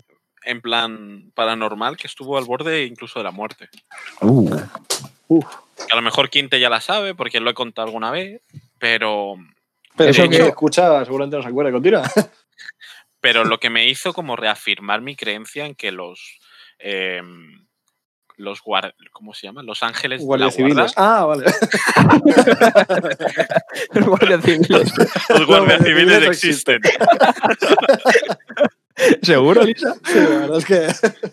en 0.45 0.59
plan 0.61 1.31
paranormal 1.35 1.95
que 1.95 2.07
estuvo 2.07 2.37
al 2.37 2.45
borde 2.45 2.83
incluso 2.85 3.19
de 3.19 3.23
la 3.23 3.31
muerte. 3.31 3.69
Uh, 4.21 4.57
Uf. 5.27 5.45
A 5.91 5.95
lo 5.95 6.01
mejor 6.01 6.29
Quinte 6.29 6.59
ya 6.59 6.69
la 6.69 6.81
sabe 6.81 7.15
porque 7.15 7.39
lo 7.39 7.49
he 7.49 7.53
contado 7.53 7.87
alguna 7.87 8.11
vez, 8.11 8.41
pero, 8.79 9.35
Pero 9.95 10.09
Eso 10.11 10.29
que 10.29 10.47
escucha 10.47 11.03
seguramente 11.05 11.37
no 11.37 11.43
se 11.43 11.49
acuerda. 11.49 11.71
Continúa. 11.71 12.03
pero 13.21 13.45
lo 13.45 13.59
que 13.59 13.69
me 13.69 13.87
hizo 13.87 14.13
como 14.13 14.35
reafirmar 14.35 15.01
mi 15.01 15.15
creencia 15.15 15.65
en 15.65 15.75
que 15.75 15.91
los... 15.91 16.39
em, 16.79 17.63
los 18.35 18.61
guar- 18.63 18.95
¿cómo 19.11 19.33
se 19.35 19.45
llaman? 19.47 19.65
Los 19.67 19.83
ángeles 19.83 20.19
de 20.19 20.23
la 20.23 20.27
Guardias 20.27 20.57
guarda, 20.57 20.87
civiles. 20.87 20.93
Ah, 20.97 21.25
vale. 21.25 21.45
el 23.93 24.03
guardia 24.03 24.41
civil. 24.41 24.67
los 24.69 25.45
guardias 25.45 25.47
guardias 25.47 25.83
civiles 25.83 25.85
civiles 25.85 26.21
no 26.25 26.31
existen. 26.31 26.81
¿Seguro, 29.21 29.63
Lisa? 29.63 29.95
Sí, 30.05 30.15
la 30.19 30.29
verdad 30.39 30.57
es 30.57 30.65
que 30.65 30.87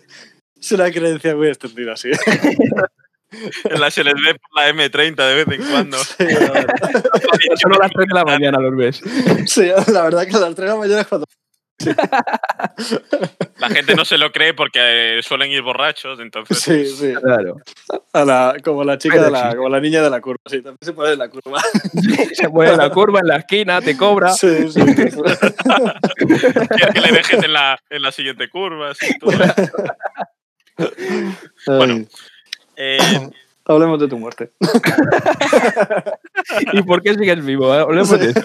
es 0.61 0.71
una 0.71 0.91
creencia 0.91 1.35
muy 1.35 1.47
extendida, 1.47 1.95
sí. 1.95 2.09
En 3.63 3.79
la 3.79 3.91
se 3.91 4.03
les 4.03 4.13
ve 4.13 4.35
por 4.35 4.61
la 4.61 4.69
M30 4.69 5.15
de 5.15 5.43
vez 5.43 5.59
en 5.59 5.69
cuando. 5.69 5.97
Sí, 6.17 6.25
la 6.25 6.51
verdad. 6.51 6.75
Solo 7.61 7.75
a 7.75 7.79
las 7.79 7.91
3 7.91 8.07
de 8.07 8.13
la 8.13 8.25
mañana 8.25 8.59
los 8.59 8.75
ves. 8.75 9.01
Sí, 9.45 9.71
la 9.87 10.03
verdad 10.03 10.27
que 10.27 10.35
a 10.35 10.39
las 10.39 10.55
3 10.55 10.57
de 10.57 10.67
la 10.67 10.75
mañana 10.75 11.01
es 11.01 11.07
cuando. 11.07 11.25
La 13.59 13.69
gente 13.69 13.95
no 13.95 14.05
se 14.05 14.17
lo 14.17 14.31
cree 14.31 14.53
porque 14.53 15.19
suelen 15.23 15.51
ir 15.51 15.61
borrachos, 15.61 16.19
entonces 16.19 16.59
Sí, 16.59 16.85
sí. 16.85 17.13
Claro. 17.15 17.57
A 18.13 18.25
la, 18.25 18.55
como 18.63 18.83
la 18.83 18.97
chica 18.97 19.15
Pero 19.15 19.25
de 19.25 19.31
la, 19.31 19.55
como 19.55 19.69
la 19.69 19.79
niña 19.79 20.01
de 20.01 20.09
la 20.09 20.19
curva. 20.21 20.39
Sí, 20.47 20.57
también 20.57 20.77
se 20.81 20.93
pone 20.93 21.13
en 21.13 21.19
la 21.19 21.29
curva. 21.29 21.61
Se 22.33 22.49
mueve 22.49 22.77
la 22.77 22.89
curva 22.89 23.19
en 23.19 23.27
la 23.27 23.37
esquina, 23.37 23.81
te 23.81 23.95
cobra. 23.97 24.33
Sí, 24.33 24.71
sí. 24.71 24.79
que 24.85 25.11
le 27.01 27.11
dejes 27.11 27.43
en 27.43 27.53
la, 27.53 27.79
en 27.89 28.01
la 28.01 28.11
siguiente 28.11 28.49
curva. 28.49 28.91
así, 28.91 29.17
todo. 29.19 29.31
Bueno. 31.67 32.05
Eh, 32.83 32.97
hablemos 33.65 33.99
de 33.99 34.07
tu 34.07 34.17
muerte. 34.17 34.51
¿Y 36.73 36.81
por 36.83 37.01
qué 37.01 37.13
sigues 37.13 37.43
vivo? 37.45 37.73
eh? 37.75 37.79
Hablemos 37.79 38.09
de 38.09 38.29
eso. 38.31 38.41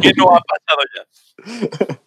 ¿Qué 0.00 0.12
no 0.16 0.34
ha 0.36 0.40
pasado 0.40 0.80
ya? 0.94 1.98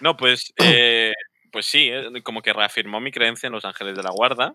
No, 0.00 0.16
pues, 0.16 0.52
eh, 0.58 1.12
pues 1.50 1.66
sí, 1.66 1.88
eh, 1.90 2.22
como 2.22 2.40
que 2.42 2.52
reafirmó 2.52 3.00
mi 3.00 3.10
creencia 3.10 3.46
en 3.48 3.52
los 3.52 3.64
ángeles 3.64 3.96
de 3.96 4.02
la 4.02 4.10
guarda, 4.10 4.54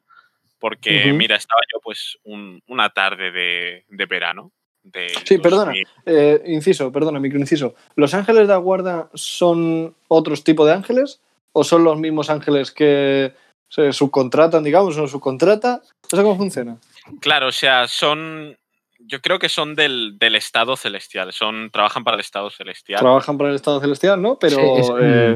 porque 0.60 1.12
mira, 1.14 1.36
estaba 1.36 1.62
yo 1.72 1.80
pues 1.84 2.18
un- 2.24 2.62
una 2.68 2.90
tarde 2.90 3.32
de, 3.32 3.86
de 3.90 4.06
verano. 4.06 4.52
De 4.84 5.10
Sí, 5.26 5.38
perdona. 5.38 5.66
2000. 5.74 5.88
Eh, 6.06 6.42
inciso, 6.48 6.92
perdona, 6.94 7.20
microinciso. 7.20 7.76
¿Los 7.96 8.14
ángeles 8.14 8.44
de 8.44 8.48
la 8.54 8.58
guarda 8.58 9.10
son 9.14 9.96
otros 10.08 10.46
tipos 10.46 10.66
de 10.66 10.74
ángeles? 10.74 11.20
¿O 11.52 11.66
son 11.66 11.84
los 11.84 12.00
mismos 12.00 12.30
ángeles 12.30 12.72
que 12.72 13.34
se 13.70 13.92
subcontratan, 13.94 14.64
digamos, 14.64 14.98
o 14.98 15.02
no 15.02 15.08
subcontrata? 15.08 15.82
¿Eso 16.12 16.24
cómo 16.24 16.38
funciona? 16.38 16.78
Claro, 17.20 17.48
o 17.48 17.52
sea, 17.52 17.88
son, 17.88 18.58
yo 19.00 19.22
creo 19.22 19.40
que 19.40 19.50
son 19.50 19.76
del, 19.76 20.18
del 20.20 20.36
estado 20.36 20.76
celestial, 20.78 21.34
son, 21.34 21.70
trabajan 21.72 22.04
para 22.04 22.16
el 22.16 22.22
estado 22.22 22.50
celestial. 22.50 23.00
Trabajan 23.00 23.38
para 23.38 23.50
el 23.50 23.56
estado 23.56 23.80
celestial, 23.82 24.22
¿no? 24.22 24.38
Pero 24.40 24.58
Sí, 24.58 24.66
es 24.78 24.90
un- 24.90 25.00
eh, 25.02 25.36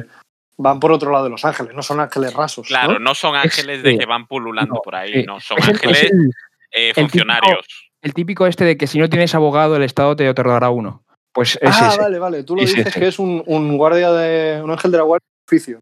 van 0.57 0.79
por 0.79 0.91
otro 0.91 1.11
lado 1.11 1.23
de 1.25 1.29
los 1.31 1.43
ángeles, 1.45 1.73
no 1.73 1.81
son 1.81 1.99
ángeles 1.99 2.33
rasos. 2.33 2.67
Claro, 2.67 2.93
¿no? 2.93 2.99
no 2.99 3.15
son 3.15 3.35
ángeles 3.35 3.83
de 3.83 3.97
que 3.97 4.05
van 4.05 4.27
pululando 4.27 4.75
No, 4.75 4.81
por 4.81 4.95
ahí, 4.95 5.13
sí. 5.13 5.23
no, 5.25 5.39
son 5.39 5.57
Es 5.59 5.67
el- 5.67 5.71
es 5.75 5.75
ángeles 5.81 6.03
el- 6.11 6.29
eh, 6.71 6.93
típico- 6.93 7.01
funcionarios. 7.01 7.65
El 8.01 8.13
típico 8.13 8.47
este 8.47 8.63
de 8.65 8.77
que 8.77 8.87
si 8.87 8.97
no 8.97 9.09
tienes 9.09 9.35
abogado, 9.35 9.75
el 9.75 9.83
Estado 9.83 10.15
te 10.15 10.27
otorgará 10.27 10.69
uno. 10.71 11.03
Pues 11.33 11.57
es 11.61 11.69
ah, 11.81 11.89
ese. 11.89 11.97
vale, 11.99 12.17
vale. 12.19 12.43
Tú 12.43 12.55
lo 12.55 12.63
Es 12.63 12.69
dices 12.69 12.87
ese. 12.87 12.99
que 12.99 13.07
es 13.07 13.19
un, 13.19 13.43
un 13.45 13.77
guardia 13.77 14.11
de. 14.11 14.59
un 14.61 14.71
ángel 14.71 14.91
de 14.91 14.97
la 14.97 15.03
guardia 15.03 15.25
de 15.27 15.55
oficio. 15.55 15.79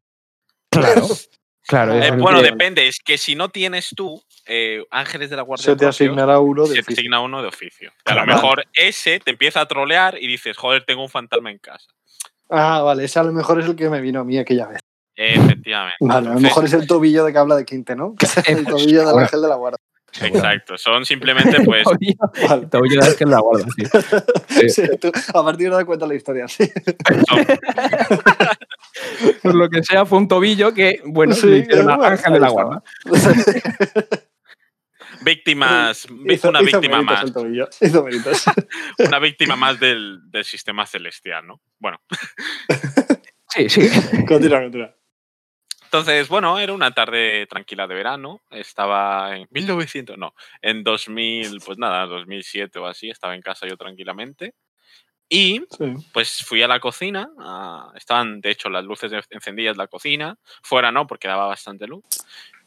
Claro. 0.72 1.08
Claro. 1.70 1.94
Eh, 1.94 2.10
bueno, 2.18 2.40
que- 2.40 2.46
depende, 2.50 2.88
es 2.88 2.98
que 3.00 3.20
si 3.20 3.36
no 3.36 3.50
tienes 3.50 3.90
tú 3.96 4.20
eh, 4.48 4.84
ángeles 4.90 5.30
de 5.30 5.36
la 5.36 5.44
guardia 5.44 5.64
Se 5.66 5.76
te 5.76 5.86
asignará 5.86 6.40
uno 6.40 6.64
de 6.64 6.70
se 6.70 6.74
te 6.74 6.80
oficio. 6.80 6.94
asigna 7.02 7.20
uno 7.22 7.44
de 7.44 7.48
oficio. 7.48 7.92
A 8.06 8.16
lo 8.16 8.26
mejor 8.26 8.64
ese 8.74 9.20
te 9.20 9.30
empieza 9.30 9.62
a 9.62 9.68
trolear 9.68 10.18
y 10.20 10.26
dices, 10.26 10.58
joder, 10.58 10.84
tengo 10.86 11.04
un 11.04 11.10
fantasma 11.10 11.52
en 11.52 11.60
casa. 11.60 11.86
Ah, 12.50 12.82
vale, 12.82 13.04
ese 13.06 13.20
a 13.20 13.24
lo 13.24 13.32
mejor 13.34 13.60
es 13.60 13.68
el 13.68 13.76
que 13.76 13.88
me 13.92 14.02
vino 14.02 14.22
a 14.22 14.24
mí 14.24 14.40
aquella 14.40 14.66
vez. 14.66 14.80
Efectivamente. 15.16 15.98
Vale, 16.00 16.30
a 16.30 16.34
lo 16.34 16.40
mejor 16.40 16.66
es 16.66 16.74
el 16.74 16.88
tobillo 16.88 17.24
de 17.26 17.32
que 17.34 17.38
habla 17.38 17.56
de 17.56 17.66
Quinte, 17.66 17.96
¿no? 17.96 18.16
el 18.48 18.66
tobillo 18.66 19.06
del 19.08 19.20
ángel 19.20 19.42
de 19.44 19.48
la 19.48 19.56
guardia. 19.56 19.78
Exacto, 20.24 20.76
son 20.76 21.06
simplemente 21.06 21.62
pues 21.64 21.84
Tobillo- 21.86 22.48
Vale. 22.50 22.66
tobillo 22.66 23.00
de 23.02 23.08
ángel 23.10 23.30
de 23.30 23.36
la 23.36 23.42
guarda, 23.42 23.66
sí. 23.76 23.84
Sí. 24.62 24.70
Sí, 24.72 24.82
tú, 25.00 25.12
a 25.36 25.44
partir 25.44 25.68
de 25.68 25.74
ahora 25.76 25.86
cuenta 25.86 26.08
la 26.08 26.16
historia, 26.16 26.48
sí. 26.48 26.64
son- 27.28 27.46
Por 29.44 29.56
lo 29.56 29.70
que 29.70 29.84
sea, 29.84 30.06
fue 30.06 30.18
un 30.18 30.28
tobillo 30.28 30.74
que, 30.74 31.02
bueno, 31.06 31.34
Sí, 31.36 31.48
le 31.48 31.58
hicieron 31.60 31.86
bueno, 31.86 32.04
ángel 32.04 32.34
de 32.34 32.40
la 32.40 32.50
guarda. 32.50 32.84
víctimas, 35.22 36.08
Hizo- 36.26 36.50
una 36.50 36.62
hizo 36.62 36.80
víctima 36.80 37.02
más, 37.02 37.24
el 37.24 37.34
tobillo, 37.34 37.68
hizo 37.82 38.06
una 39.08 39.20
víctima 39.20 39.56
más 39.56 39.80
del, 39.80 40.20
del 40.32 40.44
sistema 40.46 40.86
celestial, 40.86 41.48
¿no? 41.48 41.62
Bueno, 41.80 42.00
Sí, 43.50 43.68
sí. 43.70 43.90
continúa, 44.28 44.62
continúa. 44.62 44.96
entonces, 45.86 46.28
bueno, 46.30 46.60
era 46.60 46.72
una 46.74 46.92
tarde 46.94 47.48
tranquila 47.48 47.88
de 47.88 47.96
verano, 47.96 48.42
estaba 48.52 49.36
en 49.36 49.48
1900, 49.50 50.18
no, 50.18 50.36
en 50.62 50.84
2000, 50.84 51.60
pues 51.66 51.78
nada, 51.80 52.06
2007 52.06 52.78
o 52.80 52.86
así, 52.86 53.10
estaba 53.10 53.34
en 53.36 53.42
casa 53.42 53.68
yo 53.68 53.76
tranquilamente. 53.78 54.54
Y 55.30 55.62
Sí. 55.70 55.94
pues 56.12 56.44
fui 56.44 56.64
a 56.64 56.68
la 56.68 56.80
cocina, 56.80 57.30
estaban 57.96 58.42
de 58.42 58.50
hecho 58.52 58.70
las 58.70 58.84
luces 58.84 59.12
encendidas 59.30 59.74
en 59.74 59.78
la 59.78 59.88
cocina, 59.88 60.38
fuera 60.64 60.92
no, 60.92 61.06
porque 61.06 61.28
daba 61.28 61.46
bastante 61.48 61.86
luz. 61.88 62.04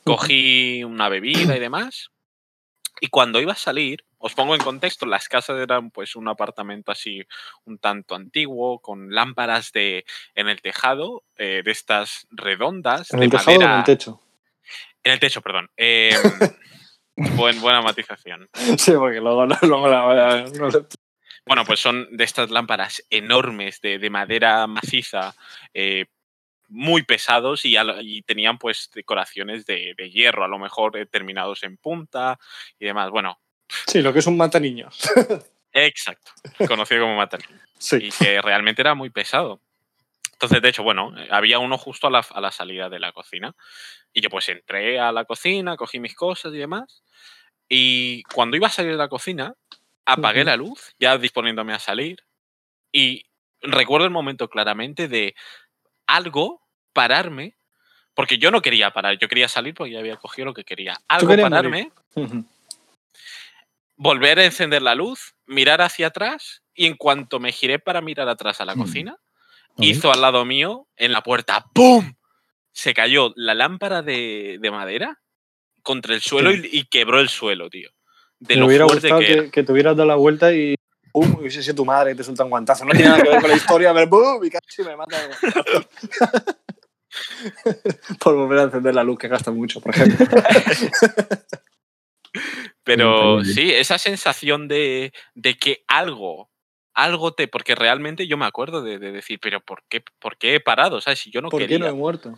Cogí 0.05 0.85
una 0.85 1.09
bebida 1.09 1.57
y 1.57 1.61
demás. 1.61 2.11
Y 3.01 3.09
cuando 3.09 3.41
iba 3.41 3.53
a 3.53 3.57
salir, 3.57 4.05
os 4.19 4.35
pongo 4.35 4.55
en 4.55 4.61
contexto, 4.61 5.07
las 5.07 5.29
casas 5.29 5.59
eran 5.59 5.91
pues 5.91 6.15
un 6.15 6.29
apartamento 6.29 6.93
así 6.93 7.25
un 7.65 7.79
tanto 7.79 8.15
antiguo, 8.15 8.79
con 8.81 9.13
lámparas 9.13 9.73
de, 9.73 10.05
en 10.37 10.49
el 10.49 10.63
tejado, 10.63 11.25
eh, 11.37 11.63
de 11.65 11.71
estas 11.73 12.29
redondas, 12.31 13.13
¿En 13.13 13.19
de 13.21 13.25
el 13.27 13.31
tejado 13.33 13.59
o 13.59 13.63
en 13.63 13.71
el 13.73 13.83
techo? 13.85 14.21
En 15.03 15.13
el 15.13 15.19
techo, 15.19 15.41
perdón. 15.43 15.69
Eh, 15.77 16.11
buen- 17.17 17.61
buena 17.61 17.83
matización. 17.83 18.49
Sí, 18.79 18.93
porque 18.93 19.21
luego, 19.21 19.47
la, 19.47 19.59
no 19.63 20.71
Bueno, 21.47 21.65
pues 21.65 21.81
son 21.81 22.09
de 22.17 22.25
estas 22.25 22.51
lámparas 22.51 23.05
enormes 23.11 23.81
de, 23.81 23.99
de 23.99 24.11
madera 24.11 24.67
maciza, 24.67 25.35
eh, 25.75 26.07
muy 26.69 27.03
pesados 27.03 27.65
y, 27.65 27.77
y 28.01 28.23
tenían 28.23 28.59
pues 28.59 28.91
decoraciones 28.95 29.67
de, 29.67 29.95
de 29.97 30.11
hierro, 30.11 30.45
a 30.45 30.49
lo 30.49 30.59
mejor 30.59 30.97
eh, 30.97 31.07
terminados 31.07 31.63
en 31.65 31.77
punta 31.77 32.39
y 32.79 32.87
demás. 32.87 33.11
Bueno, 33.11 33.39
Sí, 33.87 34.03
lo 34.03 34.13
que 34.13 34.19
es 34.21 34.27
un 34.27 34.37
mata 34.37 34.61
niños. 34.61 35.01
exacto, 35.73 36.33
conocido 36.69 37.03
como 37.03 37.17
Matan. 37.17 37.41
Sí. 37.79 37.97
Y 37.97 38.11
que 38.11 38.41
realmente 38.43 38.83
era 38.83 38.95
muy 38.95 39.11
pesado. 39.11 39.61
Entonces, 40.33 40.61
de 40.61 40.69
hecho, 40.69 40.83
bueno, 40.83 41.13
eh, 41.19 41.29
había 41.31 41.59
uno 41.59 41.79
justo 41.79 42.07
a 42.07 42.11
la, 42.11 42.25
a 42.31 42.41
la 42.41 42.51
salida 42.53 42.89
de 42.89 43.01
la 43.01 43.13
cocina. 43.13 43.55
Y 44.13 44.21
yo 44.21 44.29
pues 44.29 44.49
entré 44.49 45.01
a 45.01 45.13
la 45.13 45.25
cocina, 45.25 45.77
cogí 45.77 46.01
mis 46.01 46.15
cosas 46.15 46.53
y 46.53 46.59
demás. 46.59 47.03
Y 47.69 48.23
cuando 48.25 48.57
iba 48.57 48.67
a 48.67 48.71
salir 48.71 48.93
de 48.93 48.99
la 48.99 49.09
cocina, 49.09 49.55
apagué 50.05 50.45
la 50.45 50.57
luz, 50.57 50.95
ya 50.99 51.17
disponiéndome 51.19 51.73
a 51.73 51.79
salir. 51.79 52.25
Y 52.93 53.27
recuerdo 53.61 54.07
el 54.07 54.13
momento 54.13 54.49
claramente 54.49 55.09
de 55.09 55.35
algo 56.07 56.63
pararme, 56.93 57.57
porque 58.15 58.39
yo 58.39 58.51
no 58.51 58.61
quería 58.61 58.91
parar, 58.91 59.19
yo 59.19 59.29
quería 59.29 59.49
salir 59.49 59.75
porque 59.75 59.93
ya 59.93 60.01
había 60.01 60.17
cogido 60.17 60.47
lo 60.47 60.55
que 60.55 60.65
quería. 60.65 60.99
Algo 61.09 61.35
pararme, 61.37 61.91
volver 63.97 64.41
a 64.41 64.45
encender 64.45 64.83
la 64.83 64.95
luz, 64.95 65.35
mirar 65.47 65.81
hacia 65.81 66.09
atrás 66.09 66.63
y 66.75 66.87
en 66.87 66.97
cuanto 66.97 67.41
me 67.41 67.53
giré 67.53 67.79
para 67.79 68.01
mirar 68.01 68.29
atrás 68.29 68.61
a 68.61 68.65
la 68.65 68.75
Mm. 68.75 68.79
cocina, 68.79 69.17
hizo 69.79 70.13
al 70.13 70.21
lado 70.21 70.45
mío, 70.45 70.89
en 70.97 71.13
la 71.13 71.23
puerta, 71.23 71.67
¡pum! 71.73 72.15
Se 72.73 72.95
cayó 72.95 73.33
la 73.37 73.55
lámpara 73.55 74.03
de, 74.03 74.59
de 74.61 74.71
madera 74.71 75.21
contra 75.83 76.15
el 76.15 76.21
suelo 76.21 76.53
y, 76.53 76.69
y 76.71 76.85
quebró 76.85 77.21
el 77.21 77.29
suelo, 77.29 77.71
tío. 77.71 77.91
De 78.43 78.55
Me 78.55 78.61
lo 78.61 78.67
hubiera 78.67 78.87
fuerte 78.87 79.09
gustado 79.09 79.21
que, 79.21 79.45
que, 79.45 79.51
que 79.51 79.63
te 79.63 79.73
hubieras 79.73 79.97
dado 79.97 80.09
la 80.09 80.17
vuelta 80.17 80.53
y 80.53 80.75
¡pum! 81.13 81.37
hubiese 81.39 81.63
sido 81.63 81.77
tu 81.77 81.85
madre 81.85 82.13
y 82.13 82.17
te 82.17 82.25
suelta 82.25 82.43
un 82.43 82.51
guantazo. 82.51 82.85
No 82.85 82.91
tiene 82.93 83.11
nada 83.11 83.23
que 83.23 83.29
ver 83.31 83.41
con 83.41 83.51
la 83.51 83.57
historia, 83.57 83.95
pero 83.95 84.11
¡pum! 84.11 84.45
y 84.45 84.51
casi 84.51 84.83
me 84.83 84.97
mata. 84.97 85.17
por 88.19 88.35
volver 88.35 88.59
a 88.59 88.63
encender 88.65 88.95
la 88.95 89.05
luz, 89.05 89.19
que 89.19 89.29
gasta 89.29 89.51
mucho, 89.53 89.81
por 89.81 89.95
ejemplo. 89.95 90.27
Pero 92.85 93.45
sí, 93.45 93.73
esa 93.73 93.97
sensación 93.99 94.67
de, 94.67 95.13
de 95.35 95.55
que 95.55 95.85
algo, 95.87 96.51
algo 96.95 97.33
te. 97.33 97.47
Porque 97.47 97.77
realmente 97.77 98.27
yo 98.27 98.37
me 98.37 98.47
acuerdo 98.47 98.83
de, 98.83 98.99
de 98.99 99.13
decir, 99.13 99.39
pero 99.41 99.61
¿por 99.61 99.85
qué, 99.89 100.03
¿por 100.19 100.37
qué 100.37 100.57
he 100.57 100.61
parado? 100.61 101.01
¿Sabes? 101.01 101.21
Si 101.21 101.31
yo 101.31 101.41
no 101.43 101.49
¿Por 101.49 101.61
quería. 101.61 101.77
qué 101.77 101.85
no 101.85 101.89
he 101.89 101.93
muerto? 101.93 102.35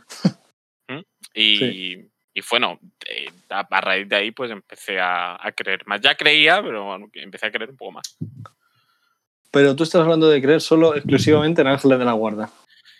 Y, 1.33 2.11
y 2.35 2.43
bueno, 2.51 2.79
eh, 3.09 3.31
a, 3.51 3.61
a 3.71 3.81
raíz 3.81 4.09
de 4.09 4.17
ahí 4.17 4.31
pues 4.33 4.51
empecé 4.51 4.99
a, 4.99 5.35
a 5.35 5.53
creer 5.53 5.87
más. 5.87 6.01
Ya 6.01 6.17
creía, 6.17 6.61
pero 6.63 6.85
bueno, 6.85 7.09
empecé 7.15 7.47
a 7.47 7.53
creer 7.53 7.71
un 7.71 7.77
poco 7.77 7.93
más. 7.93 8.17
Pero 9.53 9.77
tú 9.77 9.85
estás 9.85 10.03
hablando 10.03 10.29
de 10.29 10.43
creer 10.43 10.61
solo 10.61 10.97
exclusivamente 10.97 11.63
en 11.63 11.69
ángeles 11.69 11.99
de 11.99 12.05
la 12.05 12.13
guarda. 12.13 12.51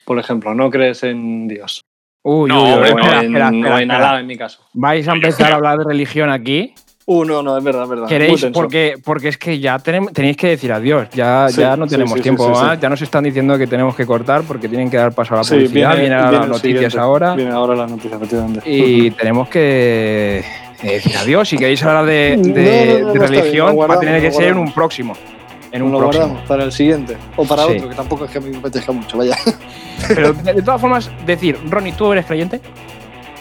Por 0.05 0.21
ejemplo, 0.21 0.55
no 0.55 0.71
crees 0.71 1.03
en 1.03 1.49
Dios. 1.49 1.81
Uy, 2.23 2.49
No, 2.49 2.63
uy, 2.65 2.73
hombre, 2.73 2.91
no, 2.91 2.97
en, 2.97 3.03
espera, 3.03 3.19
o 3.19 3.23
espera, 3.25 3.49
en 3.51 3.91
espera. 3.91 4.09
Alá, 4.09 4.21
en 4.21 4.27
mi 4.27 4.37
caso. 4.37 4.65
Vais 4.73 5.09
a 5.09 5.13
empezar 5.13 5.53
a 5.53 5.57
hablar 5.57 5.79
de 5.79 5.85
religión 5.85 6.31
aquí. 6.31 6.75
Uh, 7.07 7.25
no, 7.25 7.43
no, 7.43 7.59
es 7.59 7.63
verdad, 7.63 7.83
es 7.83 7.89
verdad. 7.91 8.07
¿Queréis? 8.09 8.47
Porque, 8.53 8.95
porque 9.05 9.29
es 9.29 9.37
que 9.37 9.59
ya 9.61 9.77
tenem- 9.79 10.11
tenéis 10.13 10.39
que 10.39 10.49
decir 10.49 10.73
adiós. 10.73 11.09
Ya, 11.13 11.49
Sí, 11.51 11.61
ya 11.61 11.77
no 11.77 11.87
tenemos 11.87 12.13
sí, 12.15 12.19
sí, 12.21 12.23
tiempo 12.23 12.49
sí, 12.49 12.55
sí. 12.55 12.61
más. 12.63 12.81
Ya 12.81 12.89
nos 12.89 13.03
están 13.03 13.25
diciendo 13.25 13.59
que 13.59 13.67
tenemos 13.67 13.95
que 13.95 14.07
cortar 14.07 14.43
porque 14.43 14.69
tienen 14.69 14.89
que 14.91 14.97
dar 14.97 15.13
paso 15.13 15.35
a 15.35 15.39
la 15.39 15.45
Sí, 15.45 15.55
publicidad. 15.55 15.91
viene- 15.97 16.09
vienen 16.09 16.19
viene 16.31 16.39
las 16.39 16.49
noticias 16.49 16.97
ahora. 16.97 17.35
Viene 17.35 17.51
ahora 17.53 17.75
las 17.77 17.91
noticias. 17.91 18.19
Y 18.65 19.11
tenemos 19.19 19.49
que 19.49 20.43
decir 20.83 21.15
adiós. 21.19 21.47
Si 21.47 21.59
queréis 21.59 21.83
hablar 21.83 22.07
de, 22.07 22.37
de- 22.39 22.39
No, 22.39 22.43
no, 22.43 22.53
no, 22.55 22.55
de 22.55 23.03
no, 23.03 23.09
está 23.13 23.31
bien, 23.31 23.43
religión, 23.43 23.77
va 23.79 23.95
a 23.95 24.01
tener 24.01 24.23
que 24.23 24.33
ser 24.33 24.45
en 24.49 24.57
un 24.59 24.73
próximo. 24.73 25.15
En 25.73 25.83
un 25.83 25.93
lo 25.93 25.99
próximo. 25.99 26.25
guardamos 26.27 26.49
para 26.49 26.65
el 26.65 26.73
siguiente. 26.73 27.17
O 27.37 27.45
para 27.45 27.65
Sí. 27.67 27.73
otro, 27.77 27.89
que 27.91 27.95
tampoco 27.97 28.25
es 28.25 28.31
que 28.31 28.41
me 28.41 28.57
apetezca 28.57 28.93
mucho, 28.93 29.19
vaya. 29.19 29.37
Pero 30.09 30.33
de, 30.33 30.55
de 30.55 30.63
todas 30.63 30.81
formas, 30.81 31.11
decir, 31.27 31.59
Ronnie, 31.69 31.93
¿tú 31.93 32.13
eres 32.13 32.25
creyente? 32.25 32.61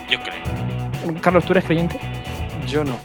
Yo 0.09 0.17
creo. 0.19 1.21
Carlos, 1.21 1.45
¿tú 1.45 1.53
eres 1.53 1.63
creyente? 1.63 1.97
Yo 2.67 2.83
no. 2.83 2.97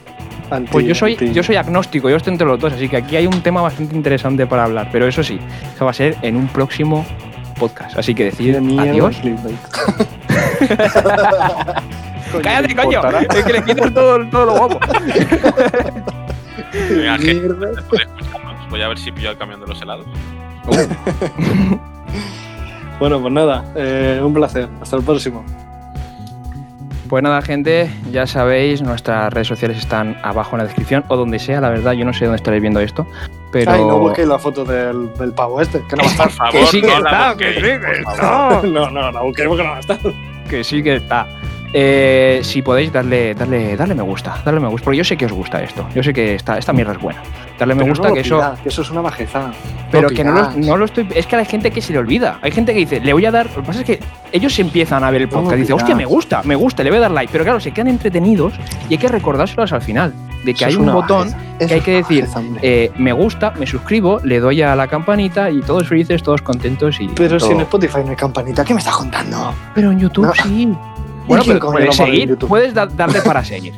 Anti- 0.51 0.71
Pues 0.71 0.85
yo 0.85 0.95
soy, 0.95 1.13
anti- 1.13 1.31
yo 1.33 1.43
soy 1.43 1.55
agnóstico, 1.57 2.09
yo 2.09 2.15
estoy 2.17 2.33
entre 2.33 2.47
los 2.47 2.59
dos, 2.59 2.73
así 2.73 2.89
que 2.89 2.97
aquí 2.97 3.15
hay 3.15 3.27
un 3.27 3.41
tema 3.41 3.61
bastante 3.61 3.95
interesante 3.95 4.45
para 4.47 4.63
hablar. 4.63 4.89
Pero 4.91 5.07
eso 5.07 5.23
sí, 5.23 5.39
eso 5.75 5.85
va 5.85 5.91
a 5.91 5.93
ser 5.93 6.15
en 6.21 6.35
un 6.35 6.47
próximo 6.47 7.05
podcast. 7.59 7.97
Así 7.97 8.13
que 8.15 8.25
decir 8.25 8.55
adiós. 8.77 9.17
Coño, 12.31 12.43
¡Cállate, 12.43 12.67
¿te 12.67 12.75
coño! 12.75 12.97
importará? 12.99 13.21
Es 13.21 13.43
que 13.45 13.53
le 13.53 13.63
quitas 13.63 13.91
todo, 13.93 14.23
todo 14.29 14.45
lo 14.45 14.51
guapo. 14.57 14.79
Venga, 16.89 17.15
escucharnos, 17.15 18.69
voy 18.69 18.81
a 18.83 18.87
ver 18.87 18.97
si 18.99 19.11
pillo 19.11 19.31
el 19.31 19.37
camión 19.37 19.59
de 19.59 19.67
los 19.67 19.81
helados. 19.81 20.05
Bueno, 22.99 23.21
pues 23.21 23.33
nada, 23.33 23.63
eh, 23.77 24.19
un 24.21 24.33
placer. 24.33 24.67
Hasta 24.81 24.97
el 24.97 25.03
próximo. 25.03 25.45
Pues 27.09 27.23
nada, 27.23 27.41
gente, 27.41 27.89
ya 28.11 28.27
sabéis, 28.27 28.83
nuestras 28.83 29.33
redes 29.33 29.47
sociales 29.47 29.79
están 29.79 30.15
abajo 30.21 30.51
en 30.51 30.59
la 30.59 30.65
descripción 30.65 31.03
o 31.07 31.17
donde 31.17 31.39
sea, 31.39 31.59
la 31.59 31.69
verdad, 31.69 31.93
yo 31.93 32.05
no 32.05 32.13
sé 32.13 32.25
dónde 32.25 32.35
estaréis 32.35 32.61
viendo 32.61 32.79
esto. 32.79 33.07
Pero. 33.51 33.71
Ay, 33.71 33.81
no 33.83 33.97
busquéis 33.97 34.27
la 34.27 34.37
foto 34.37 34.63
del, 34.63 35.11
del 35.15 35.33
pavo 35.33 35.59
este, 35.59 35.81
que 35.89 35.95
no 35.95 36.03
va 36.03 36.09
a 36.09 36.11
estar. 36.11 36.27
Por 36.27 36.35
favor, 36.37 36.51
que 36.51 36.65
sí 36.67 36.81
que 36.81 36.87
no 36.87 36.97
está, 36.97 37.35
que 37.35 37.53
sí 37.55 37.61
que 37.61 37.91
está. 37.99 38.61
No, 38.67 38.91
no, 38.91 39.11
la 39.11 39.21
busquéis 39.21 39.47
porque 39.47 39.63
no 39.63 39.69
va 39.71 39.77
a 39.77 39.79
estar. 39.79 39.97
que 40.47 40.63
sí 40.63 40.83
que 40.83 40.95
está. 40.97 41.27
Eh, 41.71 42.39
si 42.43 42.61
podéis 42.61 42.91
darle, 42.91 43.35
darle, 43.35 43.77
darle 43.77 43.93
me 43.93 44.01
gusta, 44.01 44.41
darle 44.43 44.59
me 44.59 44.67
gusta, 44.67 44.85
porque 44.85 44.97
yo 44.97 45.03
sé 45.03 45.15
que 45.15 45.25
os 45.25 45.31
gusta 45.31 45.61
esto, 45.61 45.87
yo 45.93 46.01
sé 46.01 46.13
que 46.13 46.35
esta, 46.35 46.57
esta 46.57 46.73
mierda 46.73 46.93
es 46.93 46.99
buena. 46.99 47.21
Darle 47.59 47.75
me 47.75 47.83
gusta 47.83 48.07
no 48.07 48.13
que 48.15 48.21
eso, 48.21 48.41
que 48.63 48.69
eso 48.69 48.81
es 48.81 48.89
una 48.89 49.01
majeza. 49.03 49.51
pero 49.91 50.09
que 50.09 50.23
no 50.23 50.31
lo, 50.31 50.51
no 50.51 50.77
lo 50.77 50.85
estoy, 50.85 51.07
es 51.13 51.27
que 51.27 51.35
hay 51.35 51.45
gente 51.45 51.69
que 51.69 51.81
se 51.81 51.93
le 51.93 51.99
olvida, 51.99 52.39
hay 52.41 52.51
gente 52.51 52.73
que 52.73 52.79
dice, 52.79 52.99
le 52.99 53.13
voy 53.13 53.25
a 53.25 53.31
dar, 53.31 53.47
lo 53.47 53.61
que 53.61 53.67
pasa 53.67 53.79
es 53.81 53.85
que 53.85 53.99
ellos 54.31 54.57
empiezan 54.57 55.03
a 55.03 55.11
ver 55.11 55.21
el 55.21 55.27
No 55.27 55.33
podcast 55.35 55.57
y 55.57 55.61
dicen, 55.61 55.75
hostia, 55.75 55.95
me 55.95 56.05
gusta, 56.05 56.41
me 56.43 56.55
gusta, 56.55 56.83
le 56.83 56.89
voy 56.89 56.97
a 56.97 57.01
dar 57.01 57.11
like, 57.11 57.31
pero 57.31 57.43
claro, 57.43 57.59
se 57.59 57.71
quedan 57.71 57.89
entretenidos 57.89 58.53
y 58.89 58.93
hay 58.93 58.97
que 58.97 59.07
recordárselos 59.07 59.71
al 59.71 59.81
final, 59.81 60.13
de 60.43 60.53
que 60.53 60.65
Eso 60.65 60.67
hay 60.67 60.75
un 60.87 60.91
botón 60.91 61.35
que 61.59 61.71
hay 61.71 61.81
que 61.81 61.91
decir, 61.91 62.27
eh, 62.63 62.91
me 62.97 63.13
gusta, 63.13 63.51
me 63.59 63.67
suscribo, 63.67 64.19
le 64.23 64.39
doy 64.39 64.63
a 64.63 64.75
la 64.75 64.87
campanita 64.87 65.51
y 65.51 65.61
todos 65.61 65.87
felices, 65.87 66.23
todos 66.23 66.41
contentos 66.41 66.99
y 66.99 67.09
Pero 67.09 67.39
si 67.39 67.51
en 67.51 67.61
Spotify 67.61 67.99
no 68.03 68.11
hay 68.11 68.15
campanita, 68.15 68.65
¿qué 68.65 68.73
me 68.73 68.79
estás 68.79 68.95
contando? 68.95 69.53
Pero 69.75 69.91
en 69.91 69.99
YouTube 69.99 70.25
No. 70.25 70.33
sí. 70.33 70.73
Bueno, 71.29 71.43
pero 71.45 71.59
puedes 71.71 71.95
seguir, 71.95 72.37
puedes 72.37 72.73
da- 72.73 72.85
darle 72.87 73.21
para 73.21 73.43
seguir. 73.45 73.73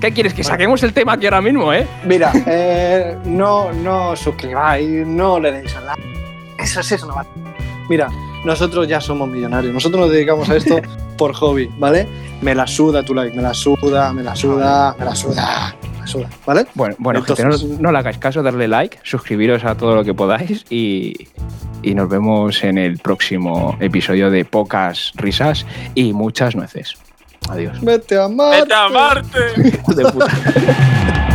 ¿Qué 0.00 0.12
quieres? 0.12 0.32
Que 0.34 0.42
saquemos 0.42 0.82
el 0.82 0.92
tema 0.94 1.12
aquí 1.12 1.26
ahora 1.26 1.42
mismo, 1.42 1.72
¿eh? 1.72 1.86
Mira, 2.06 2.32
eh, 2.46 3.18
no, 3.26 3.70
no 3.72 4.16
suscribáis, 4.16 5.06
no 5.06 5.38
le 5.38 5.52
deis 5.52 5.76
a 5.76 5.80
like. 5.82 6.02
Eso 6.58 6.80
es 6.80 7.02
una 7.02 7.14
bajeza. 7.14 7.34
Mira, 7.88 8.08
nosotros 8.44 8.88
ya 8.88 9.00
somos 9.00 9.28
millonarios. 9.28 9.74
Nosotros 9.74 10.00
nos 10.00 10.10
dedicamos 10.10 10.48
a 10.48 10.56
esto 10.56 10.80
por 11.18 11.34
hobby, 11.34 11.70
¿vale? 11.78 12.08
Me 12.40 12.54
la 12.54 12.66
suda 12.66 13.02
tu 13.02 13.14
like, 13.14 13.36
me 13.36 13.42
la 13.42 13.52
suda, 13.52 14.12
me 14.14 14.22
la 14.22 14.34
suda, 14.34 14.96
me 14.98 15.04
la 15.04 15.14
suda, 15.14 15.76
suda, 16.06 16.28
¿vale? 16.46 16.66
Bueno, 16.74 16.94
bueno 16.98 17.20
Entonces- 17.20 17.60
gente, 17.60 17.74
no, 17.76 17.82
no 17.82 17.92
le 17.92 17.98
hagáis 17.98 18.18
caso, 18.18 18.42
darle 18.42 18.68
like, 18.68 18.98
suscribiros 19.02 19.64
a 19.64 19.74
todo 19.76 19.94
lo 19.94 20.04
que 20.04 20.14
podáis 20.14 20.64
y, 20.70 21.28
y 21.82 21.94
nos 21.94 22.08
vemos 22.08 22.62
en 22.64 22.78
el 22.78 22.98
próximo 22.98 23.76
episodio 23.80 24.30
de 24.30 24.44
pocas 24.44 25.12
risas 25.16 25.66
y 25.94 26.12
muchas 26.12 26.54
nueces. 26.56 26.94
Adiós. 27.48 27.80
Vete 27.80 28.18
a 28.18 28.28
Marte. 28.28 28.60
¡Vete 28.62 28.74
a 28.74 28.88
Marte! 28.88 29.38
De 29.96 30.04
puta. 30.12 30.26